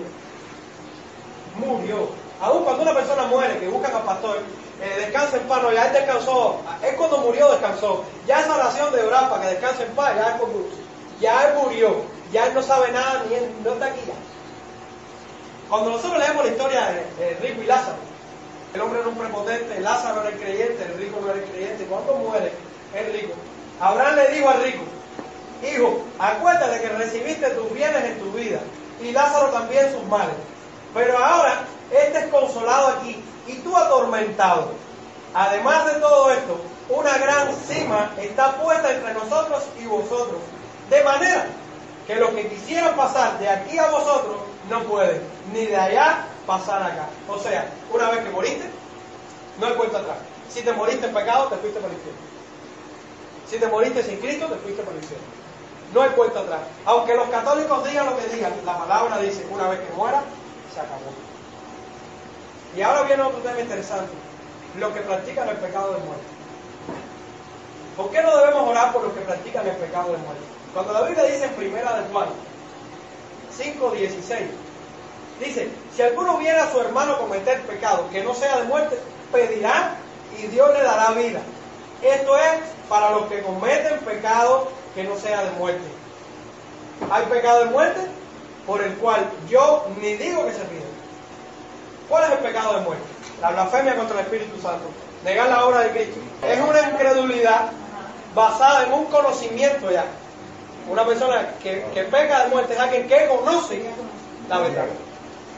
Murió. 1.56 2.10
Aún 2.42 2.64
cuando 2.64 2.84
una 2.84 2.94
persona 2.94 3.24
muere, 3.26 3.60
que 3.60 3.68
buscan 3.68 3.94
al 3.94 4.04
pastor, 4.04 4.38
eh, 4.82 4.96
descansa 4.98 5.38
en 5.38 5.44
paz, 5.44 5.62
no, 5.62 5.74
ya 5.74 5.88
él 5.88 5.94
descansó, 5.94 6.62
es 6.82 6.94
cuando 6.94 7.18
murió 7.18 7.52
descansó. 7.52 8.06
Ya 8.26 8.40
esa 8.40 8.56
oración 8.56 8.94
de 8.94 9.04
orar 9.04 9.30
para 9.30 9.42
que 9.42 9.48
descanse 9.50 9.84
en 9.84 9.92
paz, 9.92 10.16
ya 10.16 10.30
es 10.30 10.36
cuando, 10.40 10.66
ya 11.20 11.50
él 11.50 11.56
murió, 11.62 11.96
ya 12.32 12.48
él 12.48 12.54
no 12.54 12.64
sabe 12.64 12.92
nada, 12.94 13.26
ni 13.28 13.36
él, 13.36 13.52
no 13.62 13.74
está 13.74 13.88
aquí. 13.88 14.00
Cuando 15.70 15.92
nosotros 15.92 16.18
leemos 16.18 16.44
la 16.44 16.52
historia 16.52 16.86
de, 17.20 17.38
Rico 17.42 17.62
y 17.62 17.68
Lázaro, 17.68 18.00
el 18.74 18.82
hombre 18.82 19.02
era 19.02 19.10
un 19.10 19.16
prepotente, 19.16 19.80
Lázaro 19.80 20.22
era 20.22 20.32
el 20.32 20.40
creyente, 20.40 20.84
el 20.84 20.98
rico 20.98 21.20
no 21.22 21.30
era 21.30 21.40
el 21.40 21.46
creyente. 21.46 21.86
Cuando 21.86 22.16
muere 22.16 22.52
el 22.96 23.14
rico, 23.14 23.34
Abraham 23.80 24.16
le 24.16 24.28
dijo 24.30 24.50
al 24.50 24.64
rico, 24.64 24.84
hijo, 25.72 26.04
acuérdate 26.18 26.82
que 26.82 26.90
recibiste 26.90 27.50
tus 27.52 27.72
bienes 27.72 28.04
en 28.04 28.20
tu 28.20 28.32
vida 28.32 28.60
y 29.00 29.12
Lázaro 29.12 29.50
también 29.50 29.92
sus 29.94 30.04
males. 30.06 30.34
Pero 30.96 31.24
ahora 31.24 31.62
este 31.92 32.18
es 32.18 32.28
consolado 32.28 32.88
aquí 32.88 33.24
y 33.46 33.54
tú 33.58 33.78
atormentado. 33.78 34.72
Además 35.36 35.86
de 35.86 36.00
todo 36.00 36.32
esto, 36.32 36.60
una 36.90 37.16
gran 37.20 37.56
cima 37.56 38.12
está 38.18 38.54
puesta 38.60 38.92
entre 38.92 39.14
nosotros 39.14 39.64
y 39.80 39.86
vosotros. 39.86 40.40
De 40.90 41.04
manera 41.04 41.46
que 42.08 42.16
los 42.16 42.32
que 42.32 42.48
quisieran 42.48 42.96
pasar 42.96 43.38
de 43.38 43.48
aquí 43.48 43.78
a 43.78 43.92
vosotros 43.92 44.49
no 44.70 44.84
pueden, 44.84 45.22
ni 45.54 45.66
de 45.66 45.76
allá 45.76 46.26
pasar 46.46 46.82
acá. 46.84 47.08
O 47.28 47.38
sea, 47.40 47.70
una 47.92 48.12
vez 48.12 48.24
que 48.24 48.30
moriste, 48.30 48.70
no 49.60 49.68
hay 49.68 49.74
cuenta 49.74 50.00
atrás. 50.00 50.18
Si 50.50 50.62
te 50.62 50.74
moriste 50.74 51.08
en 51.08 51.14
pecado, 51.14 51.48
te 51.48 51.58
fuiste 51.58 51.80
para 51.80 51.92
el 51.92 51.98
infierno. 51.98 52.22
Si 53.50 53.58
te 53.58 53.68
moriste 53.68 54.04
sin 54.04 54.20
Cristo, 54.20 54.46
te 54.48 54.56
fuiste 54.58 54.84
para 54.84 54.96
el 54.96 55.04
infierno. 55.04 55.28
No 55.94 56.02
hay 56.02 56.10
cuenta 56.12 56.40
atrás. 56.40 56.62
Aunque 56.86 57.16
los 57.16 57.30
católicos 57.30 57.88
digan 57.88 58.06
lo 58.06 58.18
que 58.18 58.28
digan, 58.28 58.54
la 58.66 58.78
palabra 58.78 59.18
dice, 59.20 59.46
una 59.52 59.70
vez 59.70 59.80
que 59.80 59.94
muera, 59.96 60.22
se 60.74 60.80
acabó. 60.80 61.12
Y 62.76 62.82
ahora 62.82 63.04
viene 63.04 63.24
otro 63.24 63.40
tema 63.40 63.60
interesante. 63.60 64.12
Los 64.78 64.94
que 64.94 65.02
practican 65.02 65.50
el 65.50 65.58
pecado 65.58 65.94
de 65.94 66.00
muerte. 66.00 66.24
¿Por 67.98 68.12
qué 68.12 68.22
no 68.22 68.38
debemos 68.38 68.70
orar 68.70 68.94
por 68.94 69.04
los 69.04 69.14
que 69.14 69.22
practican 69.22 69.68
el 69.68 69.76
pecado 69.78 70.12
de 70.12 70.20
muerte? 70.20 70.44
Cuando 70.74 70.94
la 70.94 71.02
Biblia 71.02 71.24
dice 71.24 71.46
en 71.46 71.54
primera 71.54 72.00
de 72.00 72.08
Juan 72.12 72.30
5.16, 73.60 74.40
dice, 75.40 75.70
si 75.96 76.02
alguno 76.02 76.38
viera 76.38 76.64
a 76.64 76.72
su 76.72 76.80
hermano 76.80 77.18
cometer 77.18 77.62
pecado 77.64 78.10
que 78.12 78.24
no 78.24 78.34
sea 78.34 78.60
de 78.60 78.64
muerte, 78.64 78.98
pedirá 79.32 79.96
y 80.38 80.48
Dios 80.48 80.70
le 80.74 80.82
dará 80.82 81.12
vida. 81.12 81.42
Esto 82.02 82.38
es 82.38 82.60
para 82.88 83.12
los 83.12 83.28
que 83.28 83.42
cometen 83.42 84.00
pecado 84.00 84.70
que 84.96 85.04
no 85.04 85.18
sea 85.18 85.44
de 85.44 85.52
muerte. 85.52 85.84
Hay 87.12 87.26
pecado 87.26 87.66
de 87.66 87.72
muerte 87.72 88.00
por 88.66 88.82
el 88.82 88.94
cual 88.96 89.30
yo 89.50 89.86
ni 90.02 90.16
digo 90.16 90.46
que 90.46 90.54
se 90.54 90.60
pida. 90.60 90.86
¿Cuál 92.08 92.24
es 92.26 92.32
el 92.32 92.40
pecado 92.40 92.76
de 92.76 92.82
muerte? 92.82 93.04
La 93.42 93.52
blasfemia 93.52 93.96
contra 93.96 94.20
el 94.20 94.26
Espíritu 94.26 94.62
Santo. 94.62 94.86
Negar 95.24 95.50
la 95.50 95.66
obra 95.66 95.82
de 95.82 95.92
Cristo. 95.92 96.20
Es 96.42 96.60
una 96.60 96.90
incredulidad 96.90 97.72
basada 98.34 98.86
en 98.86 98.94
un 98.94 99.06
conocimiento 99.06 99.92
ya. 99.92 100.06
Una 100.90 101.06
persona 101.06 101.54
que, 101.62 101.86
peca 102.12 102.44
de 102.44 102.50
muerte 102.50 102.74
es 102.74 102.80
alguien 102.80 103.08
que 103.08 103.28
conoce 103.28 103.84
la 104.50 104.60
verdad. 104.60 104.86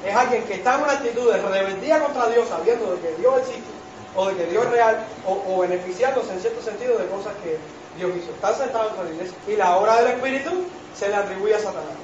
Es 0.06 0.16
alguien 0.16 0.44
que 0.44 0.56
está 0.56 0.76
en 0.76 0.84
una 0.84 0.94
actitud 0.94 1.32
de 1.32 1.42
rebeldía 1.42 2.00
contra 2.00 2.28
Dios, 2.28 2.50
sabiendo 2.50 2.96
de 2.96 3.02
que 3.02 3.16
Dios 3.16 3.40
existe, 3.40 3.70
o 4.16 4.28
de 4.28 4.36
que 4.36 4.46
Dios 4.48 4.66
es 4.66 4.72
real, 4.72 5.06
o, 5.26 5.60
beneficiándose 5.60 6.34
en 6.34 6.42
cierto 6.42 6.62
sentido 6.62 6.98
de 6.98 7.06
cosas 7.08 7.34
que 7.44 7.58
Dios 7.98 8.12
hizo. 8.18 8.32
Está 8.32 8.54
sentado 8.56 8.90
en 9.00 9.06
la 9.06 9.12
iglesia. 9.12 9.38
Y 9.48 9.56
la 9.56 9.78
obra 9.78 10.02
del 10.02 10.16
Espíritu 10.16 10.66
se 10.98 11.08
le 11.08 11.16
atribuye 11.16 11.56
a 11.56 11.60
Satanás. 11.60 11.96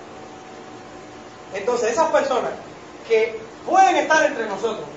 Entonces, 1.53 1.91
esas 1.91 2.09
personas 2.11 2.51
que 3.07 3.39
pueden 3.65 3.95
estar 3.97 4.25
entre 4.25 4.45
nosotros, 4.45 4.87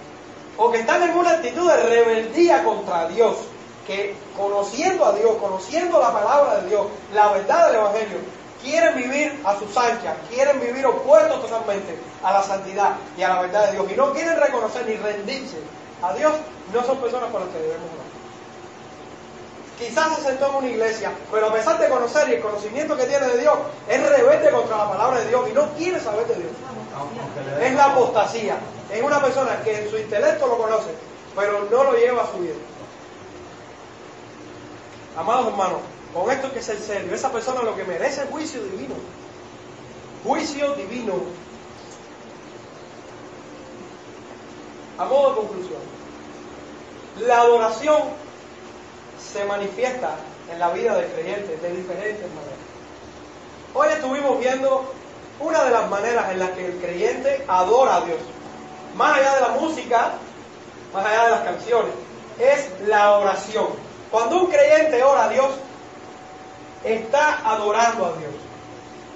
o 0.57 0.71
que 0.71 0.81
están 0.81 1.03
en 1.03 1.17
una 1.17 1.31
actitud 1.31 1.69
de 1.69 1.77
rebeldía 1.79 2.63
contra 2.63 3.09
Dios, 3.09 3.39
que 3.87 4.15
conociendo 4.37 5.05
a 5.05 5.13
Dios, 5.13 5.33
conociendo 5.41 5.99
la 5.99 6.13
palabra 6.13 6.61
de 6.61 6.69
Dios, 6.69 6.87
la 7.13 7.33
verdad 7.33 7.67
del 7.67 7.77
Evangelio, 7.77 8.19
quieren 8.63 8.97
vivir 8.97 9.41
a 9.45 9.59
sus 9.59 9.77
anchas, 9.77 10.17
quieren 10.29 10.61
vivir 10.61 10.87
opuestos 10.87 11.41
totalmente 11.43 11.97
a 12.23 12.33
la 12.33 12.43
santidad 12.43 12.97
y 13.17 13.23
a 13.23 13.29
la 13.29 13.41
verdad 13.43 13.67
de 13.67 13.73
Dios, 13.73 13.91
y 13.91 13.95
no 13.95 14.13
quieren 14.13 14.39
reconocer 14.39 14.87
ni 14.87 14.97
rendirse 14.97 15.57
a 16.03 16.13
Dios, 16.15 16.33
no 16.73 16.85
son 16.85 16.99
personas 16.99 17.31
con 17.31 17.41
las 17.41 17.51
que 17.51 17.59
debemos 17.59 17.89
orar. 17.95 18.11
Quizás 19.79 20.17
se 20.17 20.23
sentó 20.25 20.51
en 20.51 20.55
una 20.57 20.69
iglesia, 20.69 21.11
pero 21.31 21.47
a 21.47 21.53
pesar 21.55 21.79
de 21.79 21.89
conocer 21.89 22.29
y 22.29 22.35
el 22.35 22.43
conocimiento 22.43 22.97
que 22.99 23.05
tiene 23.05 23.27
de 23.29 23.39
Dios, 23.39 23.59
es 23.89 24.09
rebelde 24.11 24.51
contra 24.51 24.77
la 24.77 24.91
palabra 24.91 25.21
de 25.21 25.29
Dios 25.29 25.49
y 25.49 25.53
no 25.55 25.73
quiere 25.73 25.99
saber 25.99 26.27
de 26.27 26.35
Dios. 26.35 26.53
Es 27.63 27.75
la 27.75 27.85
apostasía. 27.87 28.59
Es 28.93 29.03
una 29.03 29.23
persona 29.23 29.63
que 29.65 29.83
en 29.83 29.91
su 29.91 29.97
intelecto 29.97 30.47
lo 30.49 30.59
conoce, 30.59 30.91
pero 31.35 31.65
no 31.71 31.85
lo 31.85 31.93
lleva 31.95 32.25
a 32.25 32.31
su 32.31 32.39
vida. 32.39 32.55
Amados 35.17 35.49
hermanos, 35.49 35.81
con 36.15 36.31
esto 36.31 36.53
que 36.53 36.63
ser 36.63 36.79
serio. 36.79 37.15
Esa 37.15 37.31
persona 37.31 37.63
lo 37.63 37.77
que 37.77 37.85
merece 37.85 38.23
es 38.23 38.31
juicio 38.31 38.63
divino. 38.63 38.95
Juicio 40.25 40.75
divino. 40.75 41.15
A 44.99 45.05
modo 45.05 45.31
de 45.31 45.37
conclusión, 45.37 45.81
la 47.27 47.41
adoración 47.41 48.03
se 49.33 49.45
manifiesta 49.45 50.17
en 50.53 50.59
la 50.59 50.71
vida 50.71 50.95
del 50.97 51.11
creyente 51.11 51.57
de 51.57 51.77
diferentes 51.77 52.27
maneras. 52.29 52.61
Hoy 53.73 53.89
estuvimos 53.93 54.39
viendo 54.41 54.93
una 55.39 55.65
de 55.65 55.71
las 55.71 55.89
maneras 55.89 56.31
en 56.33 56.39
las 56.39 56.51
que 56.51 56.67
el 56.67 56.79
creyente 56.81 57.45
adora 57.49 57.97
a 57.97 58.01
Dios. 58.03 58.19
Más 58.97 59.17
allá 59.17 59.35
de 59.37 59.41
la 59.41 59.49
música, 59.49 60.13
más 60.93 61.07
allá 61.07 61.25
de 61.25 61.31
las 61.31 61.41
canciones, 61.43 61.93
es 62.39 62.69
la 62.87 63.19
oración. 63.19 63.90
Cuando 64.11 64.41
un 64.41 64.47
creyente 64.47 65.03
ora 65.03 65.25
a 65.25 65.29
Dios, 65.29 65.51
está 66.85 67.41
adorando 67.45 68.07
a 68.07 68.13
Dios. 68.19 68.33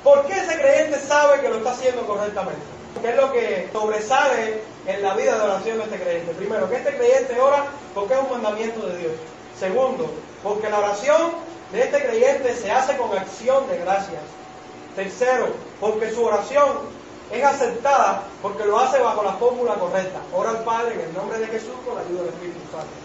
¿Por 0.02 0.26
qué 0.26 0.34
ese 0.34 0.58
creyente 0.60 0.98
sabe 1.00 1.40
que 1.40 1.48
lo 1.48 1.56
está 1.56 1.72
haciendo 1.72 2.06
correctamente? 2.06 2.60
¿Qué 3.00 3.10
es 3.10 3.16
lo 3.16 3.32
que 3.32 3.68
sobresale 3.72 4.60
en 4.86 5.02
la 5.02 5.14
vida 5.14 5.36
de 5.36 5.42
oración 5.42 5.78
de 5.78 5.84
este 5.84 5.98
creyente? 5.98 6.32
Primero, 6.34 6.68
que 6.68 6.76
este 6.76 6.96
creyente 6.96 7.40
ora 7.40 7.64
porque 7.94 8.14
es 8.14 8.20
un 8.20 8.30
mandamiento 8.30 8.86
de 8.86 8.98
Dios. 8.98 9.12
Segundo, 9.58 10.10
porque 10.42 10.68
la 10.68 10.78
oración 10.78 11.32
de 11.72 11.82
este 11.82 12.04
creyente 12.04 12.54
se 12.54 12.70
hace 12.70 12.96
con 12.96 13.16
acción 13.16 13.66
de 13.68 13.78
gracias. 13.78 14.22
Tercero, 14.94 15.48
porque 15.80 16.12
su 16.12 16.24
oración 16.24 16.78
es 17.32 17.42
aceptada 17.42 18.22
porque 18.42 18.64
lo 18.64 18.78
hace 18.78 18.98
bajo 19.00 19.22
la 19.22 19.32
fórmula 19.32 19.74
correcta. 19.74 20.20
Ora 20.32 20.50
al 20.50 20.64
Padre 20.64 20.94
en 20.94 21.00
el 21.00 21.14
nombre 21.14 21.38
de 21.38 21.46
Jesús 21.46 21.74
con 21.84 21.96
la 21.96 22.02
ayuda 22.02 22.20
del 22.20 22.34
Espíritu 22.34 22.60
Santo. 22.70 23.03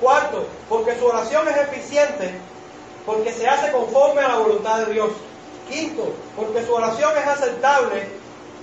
Cuarto, 0.00 0.46
porque 0.68 0.98
su 0.98 1.06
oración 1.06 1.48
es 1.48 1.56
eficiente, 1.56 2.34
porque 3.04 3.32
se 3.32 3.48
hace 3.48 3.72
conforme 3.72 4.22
a 4.22 4.28
la 4.28 4.36
voluntad 4.36 4.86
de 4.86 4.92
Dios. 4.92 5.10
Quinto, 5.68 6.12
porque 6.36 6.64
su 6.64 6.72
oración 6.72 7.12
es 7.18 7.26
aceptable, 7.26 8.08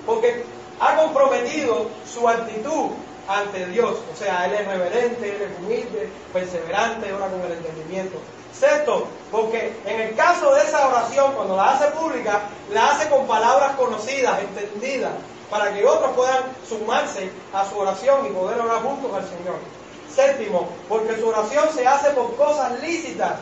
porque 0.06 0.44
ha 0.80 0.96
comprometido 0.96 1.88
su 2.12 2.28
actitud 2.28 2.92
ante 3.28 3.66
Dios. 3.68 3.98
O 4.14 4.18
sea, 4.18 4.46
Él 4.46 4.54
es 4.54 4.68
reverente, 4.68 5.36
Él 5.36 5.42
es 5.42 5.60
humilde, 5.60 6.10
perseverante, 6.34 7.14
ora 7.14 7.28
con 7.28 7.42
el 7.42 7.52
entendimiento. 7.54 8.18
Sexto, 8.54 9.08
porque 9.32 9.74
en 9.86 10.00
el 10.00 10.16
caso 10.16 10.54
de 10.54 10.64
esa 10.64 10.88
oración, 10.88 11.34
cuando 11.34 11.58
la 11.58 11.72
hace 11.72 11.88
pública, 11.88 12.44
la 12.72 12.92
hace 12.92 13.10
con 13.10 13.28
palabras 13.28 13.76
conocidas, 13.76 14.40
entendidas, 14.42 15.12
para 15.50 15.74
que 15.74 15.86
otros 15.86 16.12
puedan 16.16 16.44
sumarse 16.68 17.30
a 17.54 17.70
su 17.70 17.78
oración 17.78 18.26
y 18.26 18.30
poder 18.30 18.60
orar 18.60 18.82
juntos 18.82 19.12
al 19.14 19.24
Señor. 19.24 19.58
Séptimo, 20.16 20.70
porque 20.88 21.18
su 21.18 21.28
oración 21.28 21.66
se 21.74 21.86
hace 21.86 22.12
por 22.12 22.36
cosas 22.36 22.80
lícitas, 22.82 23.34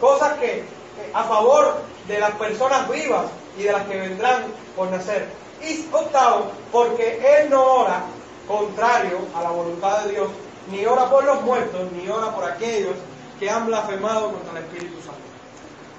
cosas 0.00 0.38
que 0.38 0.64
a 1.12 1.24
favor 1.24 1.82
de 2.08 2.18
las 2.18 2.32
personas 2.32 2.88
vivas 2.88 3.26
y 3.58 3.64
de 3.64 3.72
las 3.72 3.86
que 3.86 3.96
vendrán 3.96 4.44
por 4.74 4.90
nacer. 4.90 5.28
Y 5.62 5.86
octavo, 5.92 6.50
porque 6.72 7.20
Él 7.22 7.50
no 7.50 7.62
ora 7.62 8.02
contrario 8.46 9.18
a 9.34 9.42
la 9.42 9.50
voluntad 9.50 10.04
de 10.04 10.12
Dios, 10.12 10.28
ni 10.70 10.84
ora 10.86 11.08
por 11.10 11.24
los 11.24 11.42
muertos, 11.42 11.92
ni 11.92 12.08
ora 12.08 12.34
por 12.34 12.44
aquellos 12.44 12.94
que 13.38 13.50
han 13.50 13.66
blasfemado 13.66 14.32
contra 14.32 14.58
el 14.58 14.64
Espíritu 14.64 14.96
Santo. 15.00 15.20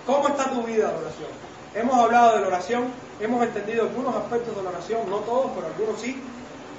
¿Cómo 0.06 0.28
está 0.28 0.50
tu 0.50 0.64
vida 0.64 0.92
de 0.92 0.98
oración? 0.98 1.30
Hemos 1.74 1.96
hablado 1.96 2.36
de 2.36 2.42
la 2.42 2.48
oración, 2.48 2.94
hemos 3.20 3.44
entendido 3.44 3.84
algunos 3.84 4.16
aspectos 4.16 4.56
de 4.56 4.64
la 4.64 4.70
oración, 4.70 5.10
no 5.10 5.18
todos, 5.18 5.52
pero 5.56 5.68
algunos 5.68 6.00
sí. 6.00 6.22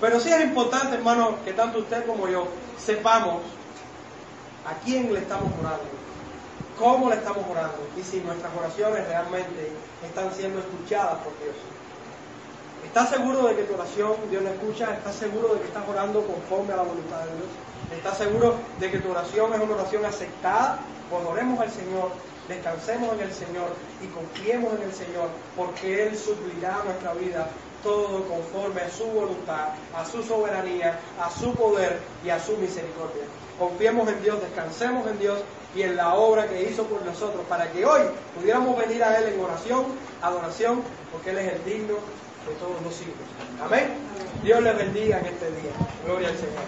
Pero 0.01 0.20
sí 0.20 0.30
es 0.30 0.42
importante, 0.42 0.97
hermano, 0.97 1.36
que 1.44 1.53
tanto 1.53 1.78
usted 1.78 2.05
como 2.07 2.28
yo 2.28 2.47
sepamos 2.78 3.42
a 4.66 4.74
quién 4.84 5.12
le 5.12 5.20
estamos 5.20 5.51
orando, 5.59 5.84
cómo 6.78 7.09
le 7.09 7.16
estamos 7.16 7.44
orando 7.51 7.78
y 7.97 8.03
si 8.03 8.20
nuestras 8.20 8.53
oraciones 8.57 9.07
realmente 9.09 9.72
están 10.05 10.32
siendo 10.34 10.59
escuchadas 10.59 11.18
por 11.18 11.32
Dios. 11.42 11.57
¿Estás 12.84 13.11
seguro 13.11 13.47
de 13.47 13.57
que 13.57 13.62
tu 13.64 13.74
oración 13.74 14.12
Dios 14.30 14.42
la 14.42 14.51
escucha? 14.51 14.92
¿Estás 14.92 15.16
seguro 15.16 15.55
de 15.55 15.61
que 15.61 15.66
estás 15.66 15.88
orando 15.88 16.22
conforme 16.26 16.72
a 16.72 16.76
la 16.76 16.82
voluntad 16.82 17.20
de 17.20 17.34
Dios? 17.36 17.49
¿Estás 17.97 18.18
seguro 18.18 18.55
de 18.78 18.90
que 18.90 18.99
tu 18.99 19.11
oración 19.11 19.55
es 19.55 19.61
una 19.61 19.74
oración 19.74 20.05
aceptada? 20.05 20.78
Pues 21.11 21.24
oremos 21.24 21.61
al 21.61 21.70
Señor, 21.70 22.11
descansemos 22.49 23.14
en 23.14 23.20
el 23.20 23.32
Señor 23.32 23.68
y 24.03 24.07
confiemos 24.09 24.74
en 24.74 24.82
el 24.82 24.92
Señor, 24.92 25.28
porque 25.57 26.07
Él 26.07 26.16
suplirá 26.18 26.82
nuestra 26.84 27.14
vida 27.14 27.49
todo 27.87 28.24
conforme 28.24 28.80
a 28.80 28.91
su 28.91 29.05
voluntad, 29.05 29.68
a 29.95 30.05
su 30.05 30.20
soberanía, 30.24 30.99
a 31.20 31.30
su 31.30 31.55
poder 31.55 32.01
y 32.24 32.30
a 32.30 32.41
su 32.41 32.57
misericordia. 32.57 33.22
Confiemos 33.61 34.09
en 34.09 34.20
Dios, 34.24 34.41
descansemos 34.41 35.07
en 35.07 35.20
Dios 35.20 35.39
y 35.76 35.82
en 35.82 35.95
la 35.95 36.14
obra 36.14 36.49
que 36.49 36.68
hizo 36.68 36.84
por 36.84 37.05
nosotros, 37.07 37.45
para 37.49 37.70
que 37.70 37.87
hoy 37.87 38.01
pudiéramos 38.37 38.76
venir 38.76 39.05
a 39.05 39.16
Él 39.18 39.34
en 39.34 39.41
oración, 39.41 39.84
adoración, 40.20 40.82
porque 41.12 41.30
Él 41.30 41.39
es 41.39 41.53
el 41.53 41.64
digno 41.64 41.95
de 41.95 42.55
todos 42.59 42.82
los 42.82 42.93
siglos. 42.93 43.16
Amén. 43.62 43.95
Dios 44.43 44.61
les 44.62 44.76
bendiga 44.76 45.20
en 45.20 45.26
este 45.26 45.47
día. 45.47 45.72
Gloria 46.05 46.28
al 46.28 46.37
Señor. 46.37 46.66